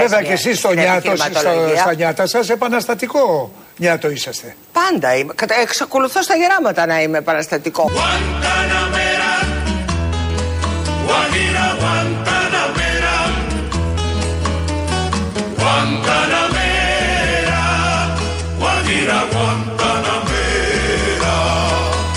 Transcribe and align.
Βέβαια 0.00 0.22
και 0.22 0.32
εσείς 0.32 0.58
στο 0.58 0.72
νιάτο, 0.72 1.12
στα 1.76 1.94
νιάτα 1.94 2.26
σας, 2.26 2.48
επαναστατικό 2.50 3.52
νιάτο 3.76 4.10
είσαστε. 4.10 4.56
Πάντα 4.72 5.16
είμαι. 5.16 5.34
Εξακολουθώ 5.62 6.22
στα 6.22 6.34
γεράματα 6.36 6.86
να 6.86 7.02
είμαι 7.02 7.18
επαναστατικό. 7.18 7.90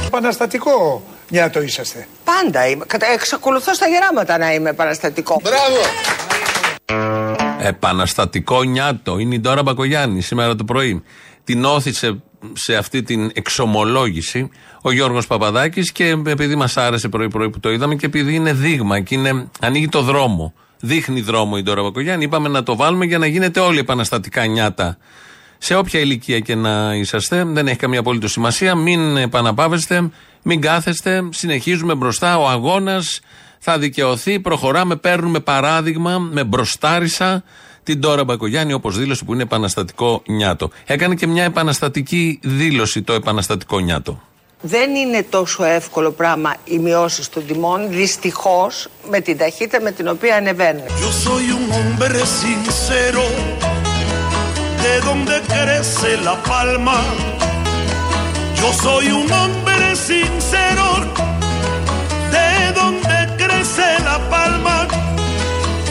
Επαναστατικό 0.06 1.04
νιάτο 1.30 1.62
είσαστε. 1.62 2.08
Πάντα 2.24 2.68
είμαι. 2.68 2.86
Εξακολουθώ 3.14 3.74
στα 3.74 3.88
γεράματα 3.88 4.38
να 4.38 4.54
είμαι 4.54 4.70
επαναστατικό. 4.70 5.42
Μπράβο! 5.44 5.82
Επαναστατικό 7.66 8.64
νιάτο. 8.64 9.18
Είναι 9.18 9.36
η 9.36 9.40
Ντόρα 9.40 9.64
Μπακογιάννη 9.64 10.22
σήμερα 10.22 10.56
το 10.56 10.64
πρωί. 10.64 11.04
Την 11.44 11.66
όθησε 11.66 12.22
σε 12.54 12.76
αυτή 12.76 13.04
την 13.04 13.32
εξομολόγηση 13.34 14.50
ο 14.82 14.92
Γιώργος 14.92 15.28
Παπαδάκης 15.28 15.92
και 15.92 16.08
επειδή 16.26 16.56
μας 16.56 16.78
άρεσε 16.78 17.10
πρωί-πρωί 17.10 17.50
που 17.50 17.60
το 17.60 17.72
είδαμε 17.72 17.96
και 17.96 18.06
επειδή 18.06 18.36
είναι 18.36 18.54
δείγμα 18.54 19.00
και 19.00 19.16
είναι, 19.16 19.48
ανοίγει 19.62 19.88
το 19.88 20.02
δρόμο. 20.02 20.54
Δείχνει 20.80 21.22
δρόμο 21.22 21.56
η 21.58 21.62
Ντόρα 21.64 21.82
Μπακογιάννη. 21.82 22.24
Είπαμε 22.24 22.50
να 22.50 22.64
το 22.64 22.76
βάλουμε 22.76 23.06
για 23.06 23.18
να 23.18 23.26
γίνετε 23.26 23.60
όλοι 23.60 23.80
επαναστατικά 23.80 24.46
νιάτα. 24.46 24.98
Σε 25.58 25.76
όποια 25.76 26.00
ηλικία 26.00 26.40
και 26.40 26.56
να 26.56 26.96
είσαστε, 26.96 27.44
δεν 27.44 27.68
έχει 27.68 27.78
καμία 27.78 28.00
απολύτω 28.00 28.28
σημασία. 28.28 28.76
Μην 28.76 29.18
επαναπάβεστε, 29.18 30.10
μην 30.44 30.62
κάθεστε. 30.62 31.24
Συνεχίζουμε 31.30 31.96
μπροστά. 31.96 32.38
Ο 32.38 32.48
αγώνας 32.50 33.20
θα 33.66 33.78
δικαιωθεί. 33.78 34.40
Προχωράμε, 34.40 34.96
παίρνουμε 34.96 35.40
παράδειγμα 35.40 36.18
με 36.20 36.44
μπροστάρισα 36.44 37.44
την 37.84 38.02
Τώρα 38.02 38.24
Μπακογιάννη, 38.24 38.74
όπως 38.74 38.98
δήλωσε 38.98 39.24
που 39.24 39.34
είναι 39.34 39.44
επαναστατικό 39.44 40.22
νιάτο. 40.26 40.70
Έκανε 40.86 41.16
και 41.16 41.28
μια 41.28 41.44
επαναστατική 41.44 42.40
δήλωση 42.44 43.02
το 43.02 43.14
επαναστατικό 43.14 43.80
νιάτο. 43.80 44.22
Δεν 44.62 44.96
είναι 44.96 45.26
τόσο 45.30 45.64
εύκολο 45.64 46.12
πράγμα 46.12 46.56
οι 46.64 46.78
μειώσεις 46.78 47.30
των 47.30 47.46
τιμών, 47.46 47.90
δυστυχώς 47.90 48.88
με 49.10 49.20
την 49.20 49.38
ταχύτητα 49.38 49.82
με 49.82 49.92
την 49.92 50.08
οποία 50.08 50.36
ανεβαίνουν. 50.36 50.84
de 54.84 55.00
donde 55.10 55.36
crece 55.54 56.10
la 56.28 56.36
palma. 56.52 57.00
Yo 58.60 58.70
soy 58.86 59.06
un 59.22 59.28
hombre 59.32 59.96
sincero, 59.96 60.86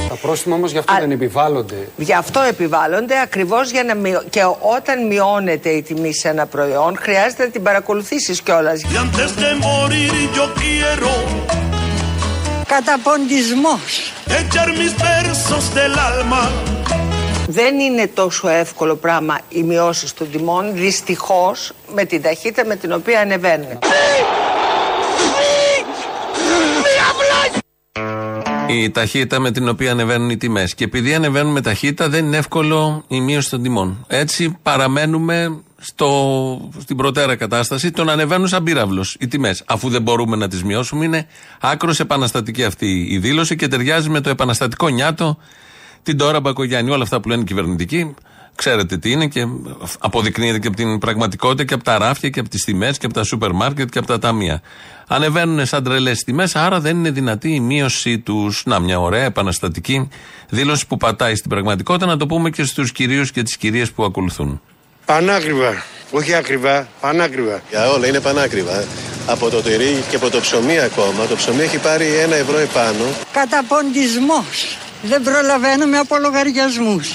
Τα 0.09 0.15
πρόστιμα 0.21 0.55
όμως 0.55 0.73
γι' 0.73 0.79
αυτό 0.79 0.93
Α, 0.93 0.97
δεν 1.01 1.11
επιβάλλονται. 1.11 1.89
Γι' 1.97 2.15
αυτό 2.15 2.41
επιβάλλονται 2.41 3.21
ακριβώς 3.21 3.71
για 3.71 3.85
να 3.85 3.95
μειω... 3.95 4.23
και 4.31 4.41
όταν 4.77 5.07
μειώνεται 5.07 5.69
η 5.69 5.83
τιμή 5.83 6.15
σε 6.15 6.29
ένα 6.29 6.47
προϊόν, 6.47 6.97
χρειάζεται 6.99 7.45
να 7.45 7.51
την 7.51 7.63
παρακολουθήσεις 7.63 8.41
κιόλας. 8.41 8.83
Καταποντισμός. 12.67 14.13
Δεν 17.47 17.79
είναι 17.81 18.07
τόσο 18.07 18.49
εύκολο 18.49 18.95
πράγμα 18.95 19.39
οι 19.49 19.63
μειώσεις 19.63 20.15
των 20.15 20.31
τιμών, 20.31 20.75
δυστυχώς 20.75 21.73
με 21.95 22.05
την 22.05 22.23
ταχύτητα 22.23 22.65
με 22.65 22.77
την 22.77 22.93
οποία 22.93 23.21
ανεβαίνουν. 23.21 23.79
Η 28.73 28.91
ταχύτητα 28.91 29.41
με 29.41 29.51
την 29.51 29.69
οποία 29.69 29.91
ανεβαίνουν 29.91 30.31
οι 30.31 30.37
τιμές. 30.37 30.75
Και 30.75 30.85
επειδή 30.85 31.15
ανεβαίνουν 31.15 31.53
με 31.53 31.61
ταχύτητα, 31.61 32.09
δεν 32.09 32.25
είναι 32.25 32.37
εύκολο 32.37 33.05
η 33.09 33.21
μείωση 33.21 33.51
των 33.51 33.63
τιμών. 33.63 34.05
Έτσι 34.09 34.57
παραμένουμε 34.63 35.61
στο, 35.79 36.71
στην 36.81 36.97
προτέρα 36.97 37.37
κατάσταση 37.37 37.91
το 37.91 38.05
να 38.05 38.13
ανεβαίνουν 38.13 38.49
σαν 38.49 38.63
πύραυλος 38.63 39.17
οι 39.21 39.29
τιμές. 39.29 39.63
Αφού 39.67 39.89
δεν 39.89 40.03
μπορούμε 40.03 40.37
να 40.37 40.49
τις 40.49 40.65
μειώσουμε, 40.65 41.05
είναι 41.05 41.27
άκρος 41.61 42.01
επαναστατική 42.01 42.65
αυτή 42.65 43.07
η 43.11 43.19
δήλωση 43.19 43.57
και 43.57 43.69
ταιριάζει 43.69 44.09
με 44.09 44.21
το 44.21 44.31
επαναστατικό 44.31 44.89
νιάτο 44.89 45.39
την 46.03 46.17
τώρα 46.17 46.41
Μπακογιάννη. 46.41 46.91
Όλα 46.91 47.03
αυτά 47.03 47.21
που 47.21 47.29
λένε 47.29 47.43
κυβερνητικοί, 47.43 48.15
ξέρετε 48.55 48.97
τι 48.97 49.11
είναι 49.11 49.27
και 49.27 49.47
αποδεικνύεται 49.99 50.59
και 50.59 50.67
από 50.67 50.77
την 50.77 50.99
πραγματικότητα 50.99 51.65
και 51.65 51.75
από 51.75 51.85
τα 51.85 51.99
ράφια 51.99 52.29
και 52.29 52.41
από 52.41 52.49
τις 52.49 52.65
τιμές 52.65 52.99
και 52.99 53.07
από 53.07 53.15
τα 53.15 53.25
σούπερ 53.25 53.53
μάρκετ 53.53 53.89
και 53.89 53.99
από 53.99 54.07
τα 54.07 54.19
ταμεία. 54.19 54.63
Ανεβαίνουν 55.07 55.67
σαν 55.67 55.85
τρελές 55.85 56.25
τιμές, 56.25 56.57
άρα 56.57 56.81
δεν 56.81 56.97
είναι 56.97 57.11
δυνατή 57.11 57.55
η 57.55 57.61
μείωσή 57.61 58.19
τους. 58.19 58.63
Να, 58.65 58.79
μια 58.79 59.01
ωραία 59.01 59.25
επαναστατική 59.25 60.09
δήλωση 60.49 60.87
που 60.87 60.97
πατάει 60.97 61.35
στην 61.35 61.51
πραγματικότητα, 61.51 62.07
να 62.07 62.17
το 62.17 62.27
πούμε 62.27 62.51
και 62.51 62.65
στους 62.65 62.93
κυρίους 62.93 63.31
και 63.31 63.43
τις 63.43 63.57
κυρίες 63.57 63.91
που 63.93 64.05
ακολουθούν. 64.05 64.61
Πανάκριβα. 65.05 65.83
Όχι 66.11 66.35
ακριβά, 66.35 66.89
πανάκριβα. 67.01 67.63
Για 67.71 67.91
όλα 67.91 68.07
είναι 68.07 68.21
πανάκριβα. 68.21 68.85
Από 69.27 69.51
το 69.51 69.63
τυρί 69.63 70.05
και 70.11 70.17
από 70.17 70.31
το 70.31 70.41
ψωμί 70.41 70.79
ακόμα. 70.79 71.27
Το 71.27 71.37
ψωμί 71.37 71.63
έχει 71.63 71.79
πάρει 71.79 72.07
ένα 72.15 72.37
ευρώ 72.37 72.59
επάνω. 72.59 73.05
Καταποντισμός. 73.33 74.79
Δεν 75.03 75.23
προλαβαίνουμε 75.23 75.99
από 75.99 76.17
λογαριασμούς. 76.19 77.15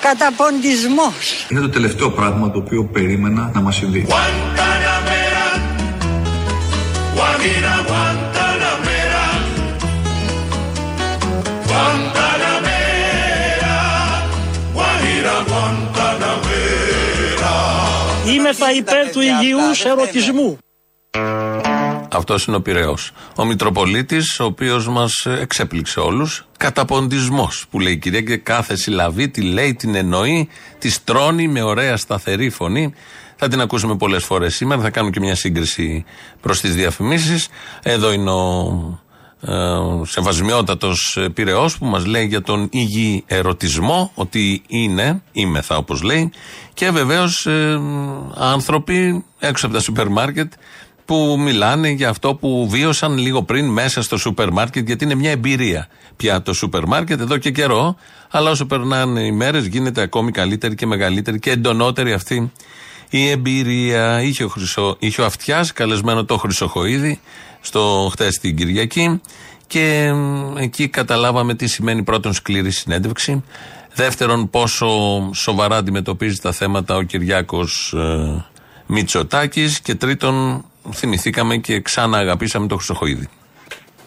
Καταποντισμός. 0.00 1.46
Είναι 1.48 1.60
το 1.60 1.68
τελευταίο 1.68 2.10
πράγμα 2.10 2.50
το 2.50 2.58
οποίο 2.58 2.84
περίμενα 2.84 3.50
να 3.54 3.60
μας 3.60 3.76
συμβεί. 3.76 4.06
Είμεθα 18.36 18.72
υπέρ 18.72 19.10
του 19.10 19.20
υγιούς 19.20 19.84
ερωτισμού. 19.84 20.58
Αυτός 22.12 22.46
είναι 22.46 22.56
ο 22.56 22.60
Πυραιό. 22.60 22.96
Ο 23.36 23.44
Μητροπολίτης, 23.44 24.40
ο 24.40 24.44
οποίος 24.44 24.88
μας 24.88 25.26
εξέπληξε 25.26 26.00
όλους. 26.00 26.46
Καταποντισμός 26.56 27.66
που 27.70 27.80
λέει 27.80 27.92
η 27.92 27.96
κυρία 27.96 28.20
και 28.20 28.36
κάθε 28.36 28.76
συλλαβή 28.76 29.28
τη 29.28 29.40
λέει, 29.40 29.74
την 29.74 29.94
εννοεί, 29.94 30.48
τη 30.78 31.00
τρώνει 31.04 31.48
με 31.48 31.62
ωραία 31.62 31.96
σταθερή 31.96 32.50
φωνή. 32.50 32.94
Θα 33.36 33.48
την 33.48 33.60
ακούσουμε 33.60 33.96
πολλές 33.96 34.24
φορές 34.24 34.54
σήμερα. 34.54 34.80
Θα 34.80 34.90
κάνουμε 34.90 35.12
και 35.12 35.20
μια 35.20 35.34
σύγκριση 35.34 36.04
προς 36.40 36.60
τις 36.60 36.74
διαφημίσεις. 36.74 37.48
Εδώ 37.82 38.12
είναι 38.12 38.30
ο 38.30 39.05
ε, 39.46 40.04
σεβασμιότατος 40.06 41.18
πυρεό 41.34 41.68
που 41.78 41.86
μας 41.86 42.06
λέει 42.06 42.26
για 42.26 42.42
τον 42.42 42.68
υγιή 42.72 43.24
ερωτισμό, 43.26 44.10
ότι 44.14 44.62
είναι, 44.66 45.22
είμεθα 45.32 45.76
όπως 45.76 46.02
λέει, 46.02 46.30
και 46.74 46.90
βεβαίως 46.90 47.46
ε, 47.46 47.80
άνθρωποι 48.34 49.24
έξω 49.38 49.66
από 49.66 49.74
τα 49.74 49.80
σούπερ 49.80 50.08
μάρκετ 50.08 50.52
που 51.04 51.36
μιλάνε 51.38 51.88
για 51.88 52.08
αυτό 52.08 52.34
που 52.34 52.68
βίωσαν 52.70 53.18
λίγο 53.18 53.42
πριν 53.42 53.66
μέσα 53.66 54.02
στο 54.02 54.16
σούπερ 54.16 54.50
μάρκετ, 54.50 54.86
γιατί 54.86 55.04
είναι 55.04 55.14
μια 55.14 55.30
εμπειρία 55.30 55.88
πια 56.16 56.42
το 56.42 56.52
σούπερ 56.52 56.86
μάρκετ 56.86 57.20
εδώ 57.20 57.36
και 57.36 57.50
καιρό. 57.50 57.96
Αλλά 58.30 58.50
όσο 58.50 58.66
περνάνε 58.66 59.20
οι 59.20 59.32
μέρες, 59.32 59.66
γίνεται 59.66 60.02
ακόμη 60.02 60.30
καλύτερη 60.30 60.74
και 60.74 60.86
μεγαλύτερη 60.86 61.38
και 61.38 61.50
εντονότερη 61.50 62.12
αυτή 62.12 62.52
η 63.10 63.28
εμπειρία. 63.28 64.22
Είχε 64.22 64.44
ο, 64.44 64.48
Χρυσο, 64.48 64.96
είχε 64.98 65.20
ο 65.20 65.24
Αυτιάς 65.24 65.72
καλεσμένο 65.72 66.24
το 66.24 66.36
Χρυσοχοίδη 66.36 67.20
στο 67.66 68.08
χτε 68.12 68.28
την 68.40 68.56
Κυριακή 68.56 69.20
και 69.66 70.12
εκεί 70.56 70.88
καταλάβαμε 70.88 71.54
τι 71.54 71.66
σημαίνει 71.66 72.02
πρώτον 72.02 72.32
σκληρή 72.32 72.70
συνέντευξη. 72.70 73.44
Δεύτερον, 73.94 74.50
πόσο 74.50 74.88
σοβαρά 75.34 75.76
αντιμετωπίζει 75.76 76.38
τα 76.38 76.52
θέματα 76.52 76.96
ο 76.96 77.02
Κυριάκος 77.02 77.94
ε, 77.96 78.44
Μητσοτάκης. 78.86 79.80
Και 79.80 79.94
τρίτον, 79.94 80.64
θυμηθήκαμε 80.92 81.56
και 81.56 81.80
ξανά 81.80 82.18
αγαπήσαμε 82.18 82.66
τον 82.66 82.76
Χρυσοχοίδη. 82.76 83.28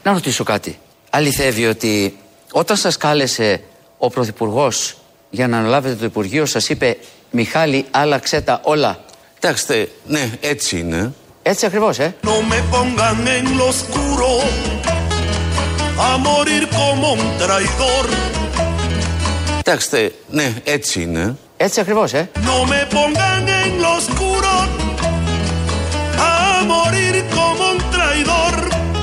Να 0.03 0.13
ρωτήσω 0.13 0.43
κάτι. 0.43 0.77
Αληθεύει 1.09 1.65
ότι 1.65 2.17
όταν 2.51 2.77
σας 2.77 2.97
κάλεσε 2.97 3.63
ο 3.97 4.09
Πρωθυπουργός 4.09 4.97
για 5.29 5.47
να 5.47 5.57
αναλάβετε 5.57 5.95
το 5.95 6.05
Υπουργείο, 6.05 6.45
σας 6.45 6.69
είπε 6.69 6.97
Μιχάλη, 7.31 7.85
άλλαξε 7.91 8.41
τα 8.41 8.61
όλα. 8.63 8.99
Κοιτάξτε, 9.33 9.89
ναι, 10.07 10.31
έτσι 10.41 10.79
είναι. 10.79 11.13
Έτσι 11.49 11.65
ακριβώς, 11.65 11.99
ε. 11.99 12.15
Κοιτάξτε, 19.57 20.11
ναι, 20.29 20.53
έτσι 20.63 21.01
είναι. 21.01 21.37
Έτσι 21.57 21.79
ακριβώς, 21.79 22.13
ε. 22.13 22.29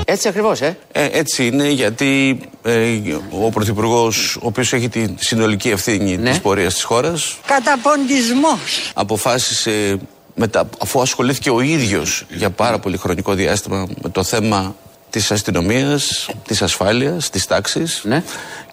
Έτσι 0.04 0.28
ακριβώς, 0.28 0.60
ε. 0.60 0.78
ε. 0.92 1.04
Έτσι 1.12 1.46
είναι 1.46 1.68
γιατί 1.68 2.40
ε, 2.62 2.98
ο 3.44 3.50
Πρωθυπουργός, 3.50 4.36
ο 4.36 4.46
οποίος 4.46 4.72
έχει 4.72 4.88
τη 4.88 5.14
συνολική 5.16 5.68
ευθύνη 5.68 6.16
ναι. 6.16 6.30
της 6.30 6.40
πορείας 6.40 6.74
της 6.74 6.82
χώρας... 6.82 7.36
Καταποντισμός. 7.46 8.90
Αποφάσισε 8.94 9.98
μετά, 10.36 10.68
αφού 10.82 11.00
ασχολήθηκε 11.00 11.50
ο 11.50 11.60
ίδιος 11.60 12.26
για 12.30 12.50
πάρα 12.50 12.78
πολύ 12.78 12.96
χρονικό 12.96 13.34
διάστημα 13.34 13.86
με 14.02 14.08
το 14.08 14.22
θέμα 14.24 14.74
της 15.10 15.30
αστυνομίας, 15.30 16.28
της 16.46 16.62
ασφάλειας, 16.62 17.30
της 17.30 17.46
τάξης 17.46 18.00
Ναι. 18.04 18.22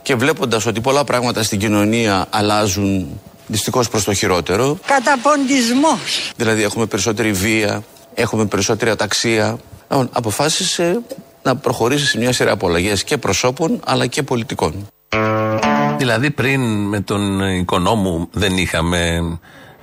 και 0.02 0.16
βλέποντας 0.16 0.66
ότι 0.66 0.82
πολλά 0.82 1.04
πράγματα 1.04 1.44
στην 1.44 1.60
κοινωνία 1.60 2.26
αλλάζουν 2.30 3.20
δυστυχώς 3.48 3.90
προς 3.90 4.04
το 4.04 4.14
χειρότερο 4.14 4.78
Καταποντισμός. 4.86 6.32
δηλαδή 6.36 6.64
έχουμε 6.64 6.86
περισσότερη 6.86 7.32
βία, 7.32 7.84
έχουμε 8.14 8.46
περισσότερη 8.46 8.92
αταξία 8.92 9.58
λοιπόν, 9.90 10.10
αποφάσισε 10.12 11.00
να 11.44 11.56
προχωρήσεις 11.56 12.10
σε 12.10 12.18
μια 12.18 12.34
σειρά 12.34 12.52
από 12.52 12.68
αλλαγές 12.68 13.04
και 13.04 13.18
προσώπων 13.18 13.80
αλλά 13.86 14.08
και 14.08 14.24
πολιτικών. 14.24 14.88
Δηλαδή 15.98 16.32
πριν 16.32 16.62
με 16.88 17.00
τον 17.02 17.40
οικονόμου 17.58 18.28
δεν 18.32 18.58
είχαμε 18.58 19.22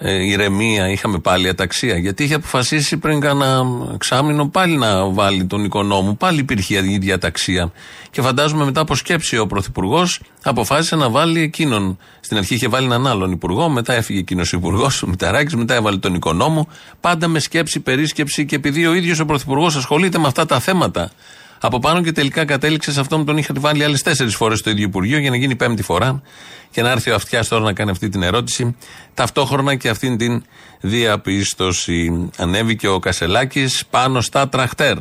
ε, 0.03 0.25
ηρεμία, 0.25 0.89
είχαμε 0.89 1.19
πάλι 1.19 1.49
αταξία. 1.49 1.97
Γιατί 1.99 2.25
είχε 2.25 2.35
αποφασίσει 2.35 2.97
πριν 2.97 3.21
κάνα 3.21 3.63
εξάμεινο 3.95 4.49
πάλι 4.49 4.77
να 4.77 5.09
βάλει 5.09 5.45
τον 5.45 5.65
οικονόμου. 5.65 6.17
Πάλι 6.17 6.39
υπήρχε 6.41 6.79
η 6.79 6.93
ίδια 6.93 7.15
αταξία. 7.15 7.73
Και 8.11 8.23
φαντάζομαι 8.23 8.65
μετά 8.65 8.81
από 8.81 8.95
σκέψη 8.95 9.39
ο 9.39 9.47
Πρωθυπουργός 9.47 10.21
αποφάσισε 10.43 10.97
να 10.97 11.11
βάλει 11.11 11.41
εκείνον. 11.41 11.99
Στην 12.21 12.37
αρχή 12.37 12.55
είχε 12.55 12.69
βάλει 12.69 12.87
έναν 12.87 13.07
άλλον 13.07 13.33
υπουργό, 13.33 13.69
μετά 13.69 13.93
έφυγε 13.93 14.19
εκείνος 14.19 14.53
ο 14.53 14.57
υπουργός, 14.57 15.03
ο 15.03 15.07
Μηταράκης, 15.07 15.55
μετά 15.55 15.75
έβαλε 15.75 15.97
τον 15.97 16.15
οικονόμου. 16.15 16.69
Πάντα 17.01 17.29
με 17.29 17.39
σκέψη, 17.39 17.81
περίσκεψη 17.81 18.45
και 18.45 18.57
επειδή 18.57 18.87
ο 18.87 18.95
ίδιος 18.95 19.21
ο 19.21 19.25
Πρωθυπουργός 19.25 19.77
ασχολείται 19.77 20.19
με 20.19 20.27
αυτά 20.27 20.47
τα 20.47 20.61
θέματα 20.61 21.11
από 21.61 21.79
πάνω 21.79 22.03
και 22.03 22.13
τελικά 22.13 22.45
κατέληξε 22.45 22.93
σε 22.93 23.01
αυτό 23.01 23.19
που 23.19 23.25
τον 23.25 23.37
είχατε 23.37 23.61
βάλει 23.61 23.85
άλλες 23.85 24.03
τέσσερις 24.03 24.35
φορές 24.35 24.59
στο 24.59 24.71
ίδιο 24.71 24.85
Υπουργείο 24.85 25.19
για 25.19 25.31
να 25.31 25.37
γίνει 25.37 25.57
πέμπτη 25.57 25.83
φορά 25.83 26.23
και 26.71 26.83
να 26.83 26.91
έρθει 26.91 27.11
ο 27.11 27.15
Αυτιάς 27.15 27.49
τώρα 27.49 27.65
να 27.65 27.73
κάνει 27.73 27.91
αυτή 27.91 28.09
την 28.09 28.23
ερώτηση. 28.23 28.77
Ταυτόχρονα 29.15 29.75
και 29.75 29.89
αυτήν 29.89 30.17
την 30.17 30.43
διαπίστωση. 30.81 32.31
Ανέβηκε 32.37 32.89
ο 32.89 32.99
Κασελάκης 32.99 33.87
πάνω 33.91 34.21
στα 34.21 34.49
τραχτέρ. 34.49 34.97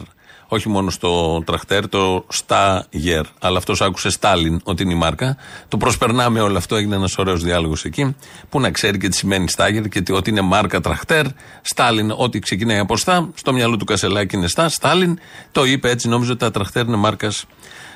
Όχι 0.52 0.70
μόνο 0.70 0.90
στο 0.90 1.42
τραχτέρ, 1.46 1.90
το 1.90 2.26
Στάγερ. 2.28 3.26
Αλλά 3.40 3.58
αυτός 3.58 3.82
άκουσε 3.82 4.10
Στάλιν 4.10 4.62
ότι 4.64 4.84
είναι 4.84 4.94
η 4.94 4.96
μάρκα. 4.96 5.38
Το 5.68 5.78
προσπερνάμε 5.78 6.40
όλο 6.42 6.58
αυτό, 6.58 6.76
έγινε 6.76 6.96
ένας 6.96 7.18
ωραίος 7.18 7.44
διάλογος 7.44 7.86
εκεί. 7.86 8.16
Που 8.50 8.60
να 8.60 8.72
ξέρει 8.72 8.98
και 8.98 9.08
τι 9.10 9.16
σημαίνει 9.16 9.50
Στάγερ 9.50 9.88
και 9.88 10.02
τι- 10.02 10.12
ότι 10.14 10.30
είναι 10.30 10.42
μάρκα 10.42 10.82
τραχτέρ. 10.82 11.26
Στάλιν, 11.62 12.14
ό,τι 12.18 12.40
ξεκινάει 12.40 12.78
από 12.78 12.98
Στά. 12.98 13.30
Στο 13.34 13.54
μυαλό 13.54 13.78
του 13.78 13.86
Κασελάκη 13.86 14.36
είναι 14.36 14.48
Στά. 14.48 14.70
Στάλιν 14.70 15.20
το 15.52 15.66
είπε 15.66 15.90
έτσι, 15.90 16.08
νόμιζε 16.08 16.32
ότι 16.32 16.40
τα 16.40 16.52
τραχτέρ 16.52 16.86
είναι 16.86 16.96
μάρκας 16.98 17.46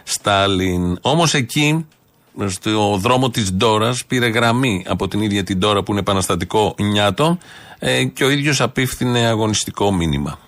Στάλιν. 0.03 0.97
Όμως 1.01 1.33
εκεί 1.33 1.85
στο 2.47 2.97
δρόμο 2.97 3.29
της 3.29 3.53
Ντόρας 3.53 4.05
πήρε 4.05 4.27
γραμμή 4.27 4.85
από 4.87 5.07
την 5.07 5.21
ίδια 5.21 5.43
την 5.43 5.57
Ντόρα 5.57 5.83
που 5.83 5.91
είναι 5.91 5.99
επαναστατικό 5.99 6.75
νιάτο 6.79 7.37
ε, 7.79 8.03
και 8.03 8.23
ο 8.23 8.29
ίδιος 8.29 8.61
απίφθινε 8.61 9.19
αγωνιστικό 9.27 9.91
μήνυμα. 9.93 10.39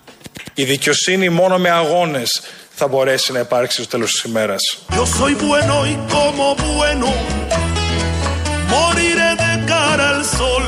Η 0.54 0.64
δικαιοσύνη 0.64 1.28
μόνο 1.28 1.58
με 1.58 1.70
αγώνες 1.70 2.42
θα 2.74 2.88
μπορέσει 2.88 3.32
να 3.32 3.38
υπάρξει 3.38 3.76
στο 3.82 3.90
τέλος 3.90 4.10
της 4.10 4.22
ημέρας. 4.22 4.60
Yo 4.90 5.04
soy 5.18 5.34
bueno 5.34 5.74
y 5.92 5.94
como 6.14 6.44
bueno 6.76 7.08
moriré 8.74 9.30
de 9.42 9.52
cara 9.72 10.08
al 10.14 10.24
sol. 10.38 10.64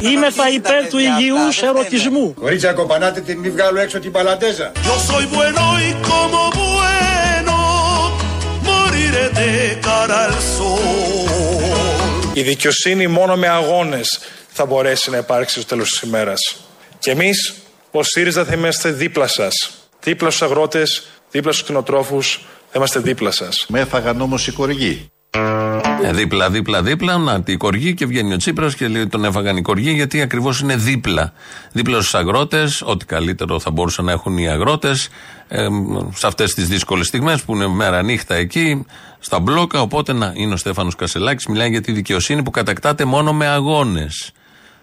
Είμαι 0.00 0.30
θα 0.30 0.48
υπέρ 0.48 0.88
του 0.88 0.98
υγιούς 0.98 1.62
ερωτισμού. 1.62 2.34
Κορίτσια, 2.34 2.72
κοπανάτε 2.72 3.20
την 3.20 3.38
μη 3.38 3.50
βγάλω 3.50 3.80
έξω 3.80 3.98
την 3.98 4.12
παλαντέζα. 4.12 4.72
Yo 4.74 4.96
soy 5.10 5.24
bueno 5.36 5.62
y 5.86 5.90
como 6.10 6.40
bueno 6.78 7.56
moriré 8.68 9.28
de 9.38 9.78
cara 9.80 10.24
al 10.24 10.34
sol. 10.56 11.32
Η 12.32 12.42
δικαιοσύνη 12.42 13.06
μόνο 13.06 13.36
με 13.36 13.48
αγώνες 13.48 14.18
θα 14.52 14.64
μπορέσει 14.64 15.10
να 15.10 15.16
υπάρξει 15.16 15.54
στο 15.60 15.68
τέλος 15.68 15.88
της 15.88 16.00
ημέρας. 16.00 16.40
Και 16.98 17.10
εμείς, 17.10 17.54
ως 17.92 18.06
ΣΥΡΙΖΑ, 18.08 18.44
θα 18.44 18.54
είμαστε 18.54 18.90
δίπλα 18.90 19.26
σας. 19.26 19.54
Δίπλα 20.02 20.30
στους 20.30 20.42
αγρότες, 20.42 21.02
δίπλα 21.30 21.52
στους 21.52 21.64
κτηνοτρόφους, 21.64 22.46
θα 22.70 22.72
είμαστε 22.76 23.00
δίπλα 23.00 23.30
σας. 23.30 23.66
Με 23.68 23.80
έφαγαν 23.80 24.20
όμως 24.20 24.46
οι 24.46 24.52
κοργοί. 24.52 25.10
Ε, 26.02 26.12
δίπλα, 26.12 26.50
δίπλα, 26.50 26.82
δίπλα, 26.82 27.18
να 27.18 27.42
τη 27.42 27.56
κοργή 27.56 27.94
και 27.94 28.06
βγαίνει 28.06 28.32
ο 28.32 28.36
Τσίπρας 28.36 28.74
και 28.74 28.88
λέει 28.88 29.06
τον 29.06 29.24
έφαγαν 29.24 29.56
οι 29.56 29.62
κοργοί 29.62 29.90
γιατί 29.90 30.20
ακριβώς 30.20 30.60
είναι 30.60 30.76
δίπλα. 30.76 31.32
Δίπλα 31.72 31.96
στους 31.96 32.14
αγρότες, 32.14 32.82
ό,τι 32.84 33.04
καλύτερο 33.04 33.60
θα 33.60 33.70
μπορούσαν 33.70 34.04
να 34.04 34.12
έχουν 34.12 34.38
οι 34.38 34.48
αγρότες 34.48 35.08
ε, 35.48 35.66
σε 36.14 36.26
αυτές 36.26 36.54
τις 36.54 36.68
δύσκολες 36.68 37.06
στιγμές 37.06 37.42
που 37.42 37.54
είναι 37.54 37.66
μέρα 37.66 38.02
νύχτα 38.02 38.34
εκεί, 38.34 38.86
στα 39.18 39.40
μπλόκα. 39.40 39.80
Οπότε 39.80 40.12
να 40.12 40.32
είναι 40.36 40.52
ο 40.54 40.56
Στέφανος 40.56 40.94
Κασελάκης, 40.94 41.46
μιλάει 41.46 41.70
για 41.70 41.80
τη 41.80 41.92
δικαιοσύνη 41.92 42.42
που 42.42 42.50
κατακτάται 42.50 43.04
μόνο 43.04 43.32
με 43.32 43.46
αγώνες. 43.46 44.32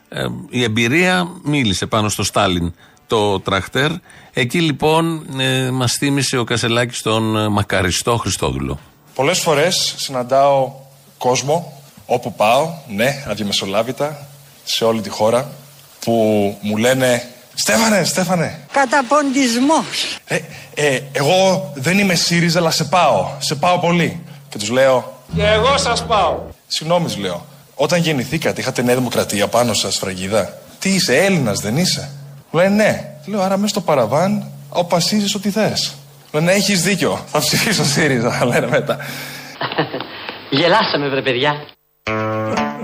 Ε, 0.10 0.26
η 0.50 0.64
εμπειρία 0.64 1.28
μίλησε 1.44 1.86
πάνω 1.86 2.10
στο 2.10 2.24
Στάλιν 2.24 2.74
το 3.10 3.40
τραχτέρ. 3.40 3.92
Εκεί 4.34 4.62
λοιπόν 4.62 5.26
ε, 5.40 5.70
μας 5.72 5.94
θύμισε 5.94 6.38
ο 6.38 6.44
Κασελάκης 6.44 7.02
τον 7.02 7.38
ε, 7.38 7.48
μακαριστό 7.48 8.18
Χριστόδουλο. 8.18 8.80
Πολλές 9.16 9.40
φορές 9.40 9.94
συναντάω 9.98 10.72
κόσμο 11.18 11.82
όπου 12.06 12.34
πάω, 12.34 12.70
ναι, 12.88 13.24
αδιαμεσολάβητα, 13.28 14.28
σε 14.64 14.84
όλη 14.84 15.02
τη 15.02 15.10
χώρα, 15.10 15.52
που 16.00 16.14
μου 16.62 16.78
λένε 16.78 17.30
«Στέφανε, 17.54 18.04
Στέφανε, 18.04 18.60
Καταποντισμός. 18.72 20.20
ε, 20.26 20.40
ε, 20.74 21.00
εγώ 21.12 21.72
δεν 21.76 22.00
είμαι 22.00 22.16
ΣΥΡΙΖΑ, 22.16 22.60
αλλά 22.60 22.72
σε 22.72 22.84
πάω, 22.84 23.30
σε 23.40 23.56
πάω 23.56 23.80
πολύ». 23.80 24.24
Και 24.50 24.58
τους 24.58 24.70
λέω 24.70 25.24
Και 25.36 25.44
εγώ 25.48 25.78
σας 25.78 26.06
πάω. 26.06 26.40
«Συγγνώμη», 26.68 27.06
τους 27.06 27.18
λέω, 27.18 27.46
όταν 27.76 28.02
γεννηθήκατε 28.02 28.62
είχατε 28.62 28.82
Νέα 28.82 28.96
Δημοκρατία 28.96 29.48
πάνω 29.48 29.74
σας, 29.74 29.98
φραγίδα. 29.98 30.58
Τι 30.80 30.90
είσαι, 30.90 31.18
Έλληνας 31.18 31.60
δεν 31.60 31.78
είσαι. 31.78 32.10
Μου 32.52 32.60
λένε 32.60 32.76
«Ναι». 32.76 33.14
Λέω 33.26 33.42
«Άρα 33.42 33.56
μέσα 33.58 33.68
στο 33.68 33.82
παραβάν 33.82 34.52
αποφασίζεις 34.70 35.36
ό,τι 35.36 35.50
θες». 35.50 35.96
Λένε 36.32 36.52
«Έχεις 36.52 36.84
δίκιο, 36.84 37.20
θα 37.28 37.40
ψηφίσω 37.40 37.84
ΣΥΡΙΖΑ», 37.84 38.46
λένε 38.46 38.68
μετά. 38.68 38.98
Γελάσαμε 40.50 41.10
βρε 41.10 41.22
παιδιά. 41.22 41.52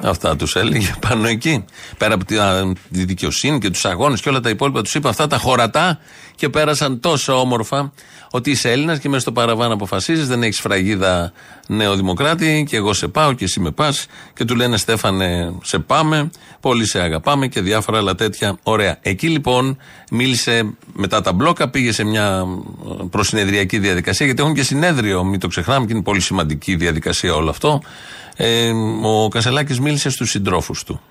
Αυτά 0.10 0.36
τους 0.36 0.56
έλεγε 0.56 0.94
πάνω 1.08 1.28
εκεί. 1.28 1.66
Πέρα 1.98 2.14
από 2.14 2.26
τη, 2.26 2.38
α, 2.38 2.74
τη 2.92 3.06
δικαιοσύνη 3.06 3.60
και 3.60 3.70
τους 3.70 3.86
αγώνες 3.86 4.22
και 4.22 4.30
όλα 4.30 4.40
τα 4.40 4.50
υπόλοιπα, 4.50 4.82
τους 4.82 4.96
είπε 4.96 5.10
αυτά 5.10 5.28
τα 5.28 5.38
χωρατά 5.38 6.00
και 6.36 6.50
πέρασαν 6.50 7.00
τόσο 7.00 7.40
όμορφα 7.40 7.92
ότι 8.32 8.52
είσαι 8.52 8.72
Έλληνας 8.72 9.00
και 9.00 9.10
μέσα 9.10 9.22
στο 9.22 9.32
παραβάν 9.32 9.72
αποφασίζεις, 9.72 10.28
δεν 10.28 10.44
έχεις 10.44 10.60
φραγίδα 10.60 11.32
νεοδημοκράτη 11.68 12.66
και 12.70 12.76
εγώ 12.76 12.94
σε 12.94 13.08
πάω 13.08 13.34
και 13.34 13.44
εσύ 13.44 13.60
με 13.60 13.72
πας. 13.72 14.06
Και 14.34 14.46
του 14.46 14.56
λένε 14.56 14.78
Στέφανε, 14.78 15.54
σε 15.64 15.80
πάμε, 15.80 16.30
πολύ 16.60 16.86
σε 16.86 17.00
αγαπάμε 17.00 17.48
και 17.48 17.62
διάφορα 17.62 17.98
άλλα 17.98 18.16
τέτοια. 18.16 18.58
Ωραία. 18.64 18.98
Εκεί 19.02 19.28
λοιπόν 19.28 19.78
μίλησε 20.12 20.76
μετά 20.94 21.22
τα 21.22 21.34
μπλόκα, 21.34 21.70
πήγε 21.70 21.92
σε 21.92 22.04
μια 22.04 22.46
ε, 23.02 23.04
προσυνεδριακή 23.10 23.80
διαδικασία, 23.80 24.26
γιατί 24.26 24.42
έχουν 24.42 24.54
και 24.54 24.64
συνέδριο, 24.64 25.24
μην 25.24 25.40
το 25.40 25.48
ξεχνάμε, 25.48 25.86
και 25.86 25.94
είναι 25.94 26.04
πολύ 26.04 26.20
σημαντική 26.20 26.76
διαδικασία 26.76 27.34
όλο 27.36 27.50
αυτό. 27.50 27.82
Ε, 28.38 28.72
ο 29.02 29.28
Κασελάκης 29.28 29.80
μίλησε 29.80 29.95
στους 29.98 30.30
συντρόφους 30.30 30.84
του. 30.84 31.02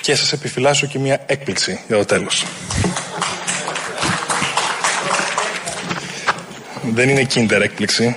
Και 0.00 0.14
σας 0.14 0.32
επιφυλάσσω 0.32 0.86
και 0.86 0.98
μια 0.98 1.22
έκπληξη 1.26 1.80
για 1.86 1.96
το 1.96 2.04
τέλος. 2.04 2.44
Δεν 6.92 7.08
είναι 7.08 7.26
kinder 7.34 7.60
έκπληξη. 7.62 8.16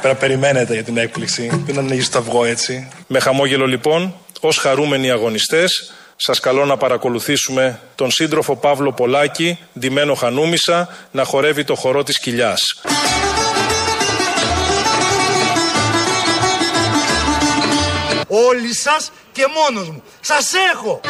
Πρέπει 0.00 0.14
να 0.14 0.14
περιμένετε 0.14 0.74
για 0.74 0.84
την 0.84 0.96
έκπληξη. 0.96 1.62
Δεν 1.66 1.78
ανοίγει 1.78 2.08
το 2.08 2.18
αυγό 2.18 2.44
έτσι. 2.44 2.88
Με 3.06 3.18
χαμόγελο 3.18 3.66
λοιπόν, 3.66 4.14
ως 4.40 4.58
χαρούμενοι 4.58 5.10
αγωνιστές, 5.10 5.92
σας 6.16 6.40
καλώ 6.40 6.64
να 6.64 6.76
παρακολουθήσουμε 6.76 7.80
τον 7.94 8.10
σύντροφο 8.10 8.56
Παύλο 8.56 8.92
Πολάκη, 8.92 9.58
ντυμένο 9.78 10.14
χανούμισα, 10.14 10.88
να 11.10 11.24
χορεύει 11.24 11.64
το 11.64 11.74
χορό 11.74 12.02
της 12.02 12.18
κοιλιάς. 12.18 12.60
Όλοι 18.36 18.74
σας 18.74 19.10
και 19.32 19.44
μόνος 19.56 19.88
μου. 19.88 20.02
Σας 20.20 20.52
έχω. 20.72 21.00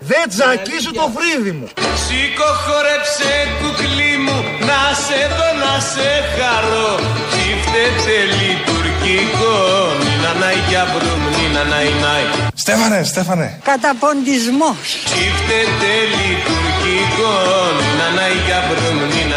Δεν 0.00 0.28
τσακίσω 0.28 0.92
το 0.92 1.12
φρύδι 1.16 1.50
μου. 1.50 1.68
Σήκω 2.04 2.48
χορέψε 2.64 3.32
κουκλί 3.60 4.14
μου 4.24 4.38
Να 4.68 4.80
σε 5.04 5.20
δω 5.36 5.48
να 5.62 5.74
σε 5.92 6.10
χαρώ 6.36 6.90
Τσίφτεται 7.30 8.16
λειτουργικό 8.40 9.56
Νίνα 10.04 10.32
νάι 10.40 10.58
για 10.68 10.84
μπρουμ 10.90 11.22
Νίνα 11.36 11.64
νάι 11.72 11.90
νάι 12.02 12.24
Στέφανε, 12.54 13.04
Στέφανε. 13.04 13.60
Καταποντισμός. 13.64 14.78
Τσίφτεται 15.08 15.92
λειτουργικό 16.16 17.34
Νίνα 17.78 18.08
νάι 18.16 18.36
για 18.46 18.58
μπρουμ 18.66 18.98
Νίνα 19.12 19.14
νάι 19.14 19.28
νάι 19.28 19.29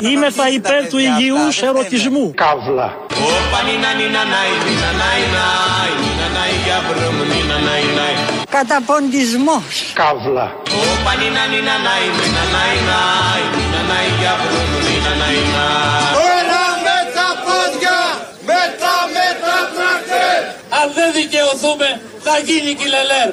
Είμαι 0.00 0.30
θα 0.30 0.48
υπέρ 0.48 0.82
του 0.90 0.98
υγιούς 0.98 1.62
ερωτισμού. 1.62 2.24
Καύλα. 2.42 2.88
Όπα 3.34 3.58
νίνα 3.66 3.90
νίνα 3.98 4.22
νάι 4.32 4.52
Νίνα 4.66 4.90
νάι 5.00 5.22
νάι 5.36 5.90
Νίνα 6.02 6.28
νάι 6.36 6.54
για 6.66 6.78
μπρουμ 6.86 7.16
Νίνα 7.32 7.58
νάι 7.66 7.86
νάι 7.98 8.14
Καταποντισμός. 8.56 9.74
Καύλα. 10.00 10.46
Όπα 10.88 11.12
νίνα 11.20 11.44
νίνα 11.52 11.76
νάι 11.86 12.04
Νίνα 12.18 12.44
νάι 12.54 12.76
νάι 12.90 13.42
Νίνα 13.56 13.80
νάι 13.90 14.08
για 14.20 14.34
μπρουμ 14.40 14.72
Νίνα 14.86 15.12
νάι 15.20 15.40
νάι 15.54 16.08
Τώρα 16.16 16.64
με 16.84 16.98
τα 17.16 17.28
πόδια. 17.44 17.98
Με 18.48 18.62
τα 18.80 18.94
με 19.14 19.26
τα 19.42 19.56
τρακτέρ. 19.74 20.40
Αν 20.78 20.86
δεν 20.96 21.08
δικαιωθούμε 21.18 21.88
γίνει 22.46 22.74
κιλελέρ. 22.74 23.28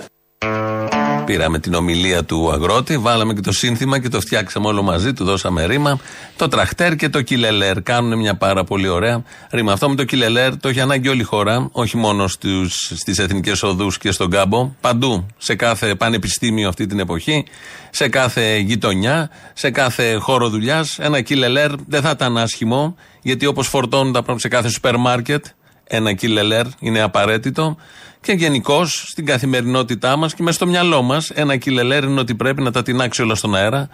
Πήραμε 1.25 1.59
την 1.59 1.73
ομιλία 1.73 2.23
του 2.23 2.51
αγρότη, 2.51 2.97
βάλαμε 2.97 3.33
και 3.33 3.41
το 3.41 3.51
σύνθημα 3.51 3.99
και 3.99 4.09
το 4.09 4.19
φτιάξαμε 4.19 4.67
όλο 4.67 4.81
μαζί, 4.81 5.13
του 5.13 5.23
δώσαμε 5.23 5.65
ρήμα. 5.65 5.99
Το 6.35 6.47
τραχτέρ 6.47 6.95
και 6.95 7.09
το 7.09 7.21
κιλελέρ 7.21 7.81
κάνουν 7.81 8.17
μια 8.19 8.35
πάρα 8.35 8.63
πολύ 8.63 8.87
ωραία 8.87 9.23
ρήμα. 9.51 9.71
Αυτό 9.71 9.89
με 9.89 9.95
το 9.95 10.03
κιλελέρ 10.03 10.57
το 10.57 10.69
έχει 10.69 10.79
ανάγκη 10.79 11.07
όλη 11.07 11.21
η 11.21 11.23
χώρα, 11.23 11.69
όχι 11.71 11.97
μόνο 11.97 12.27
στις 12.27 13.17
εθνικές 13.19 13.63
οδούς 13.63 13.97
και 13.97 14.11
στον 14.11 14.29
κάμπο. 14.29 14.71
Παντού, 14.81 15.25
σε 15.37 15.55
κάθε 15.55 15.95
πανεπιστήμιο 15.95 16.67
αυτή 16.67 16.85
την 16.85 16.99
εποχή, 16.99 17.45
σε 17.89 18.09
κάθε 18.09 18.57
γειτονιά, 18.57 19.29
σε 19.53 19.71
κάθε 19.71 20.13
χώρο 20.13 20.49
δουλειάς. 20.49 20.99
Ένα 20.99 21.21
κιλελέρ 21.21 21.71
δεν 21.87 22.01
θα 22.01 22.09
ήταν 22.09 22.37
άσχημο, 22.37 22.95
γιατί 23.21 23.45
όπως 23.45 23.67
φορτώνουν 23.67 24.13
τα 24.13 24.19
πράγματα 24.19 24.39
σε 24.39 24.47
κάθε 24.47 24.69
σούπερ 24.69 24.97
μάρκετ, 24.97 25.45
ένα 25.83 26.13
κιλελέρ 26.13 26.65
είναι 26.79 27.01
απαραίτητο. 27.01 27.77
Και 28.23 28.31
γενικώ 28.31 28.85
στην 28.85 29.25
καθημερινότητά 29.25 30.15
μας 30.15 30.33
και 30.33 30.43
μέσα 30.43 30.55
στο 30.55 30.67
μυαλό 30.67 31.01
μας, 31.01 31.29
ένα 31.29 31.57
κιλελέρ 31.57 32.03
είναι 32.03 32.19
ότι 32.19 32.35
πρέπει 32.35 32.61
να 32.61 32.71
τα 32.71 32.83
τεινάξει 32.83 33.21
όλα 33.21 33.35
στον 33.35 33.55
αέρα 33.55 33.89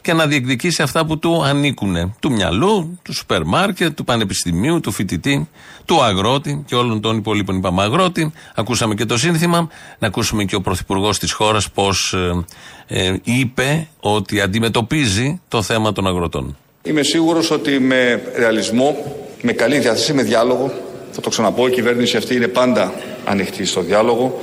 και 0.00 0.12
να 0.12 0.26
διεκδικήσει 0.26 0.82
αυτά 0.82 1.06
που 1.06 1.18
του 1.18 1.42
ανήκουν. 1.44 2.14
Του 2.20 2.32
μυαλού, 2.32 2.98
του 3.02 3.12
σούπερ 3.14 3.44
μάρκετ, 3.44 3.96
του 3.96 4.04
πανεπιστημίου, 4.04 4.80
του 4.80 4.92
φοιτητή, 4.92 5.48
του 5.84 6.02
αγρότη 6.02 6.64
και 6.66 6.74
όλων 6.74 7.00
των 7.00 7.16
υπολείπων. 7.16 7.56
Είπαμε 7.56 7.82
αγρότη, 7.82 8.32
ακούσαμε 8.54 8.94
και 8.94 9.04
το 9.04 9.18
σύνθημα, 9.18 9.68
να 9.98 10.06
ακούσουμε 10.06 10.44
και 10.44 10.54
ο 10.54 10.60
πρωθυπουργός 10.60 11.18
της 11.18 11.32
χώρας 11.32 11.70
πώς 11.70 12.14
ε, 12.88 13.06
ε, 13.06 13.16
είπε 13.22 13.88
ότι 14.00 14.40
αντιμετωπίζει 14.40 15.40
το 15.48 15.62
θέμα 15.62 15.92
των 15.92 16.06
αγροτών. 16.06 16.56
Είμαι 16.82 17.02
σίγουρος 17.02 17.50
ότι 17.50 17.78
με 17.78 18.22
ρεαλισμό, 18.36 18.96
με 19.42 19.52
καλή 19.52 19.78
διάθεση, 19.78 20.12
με 20.12 20.22
διάλογο, 20.22 20.91
θα 21.12 21.20
το 21.20 21.28
ξαναπώ, 21.28 21.66
η 21.66 21.70
κυβέρνηση 21.70 22.16
αυτή 22.16 22.34
είναι 22.34 22.48
πάντα 22.48 22.92
ανοιχτή 23.24 23.64
στο 23.64 23.80
διάλογο. 23.80 24.40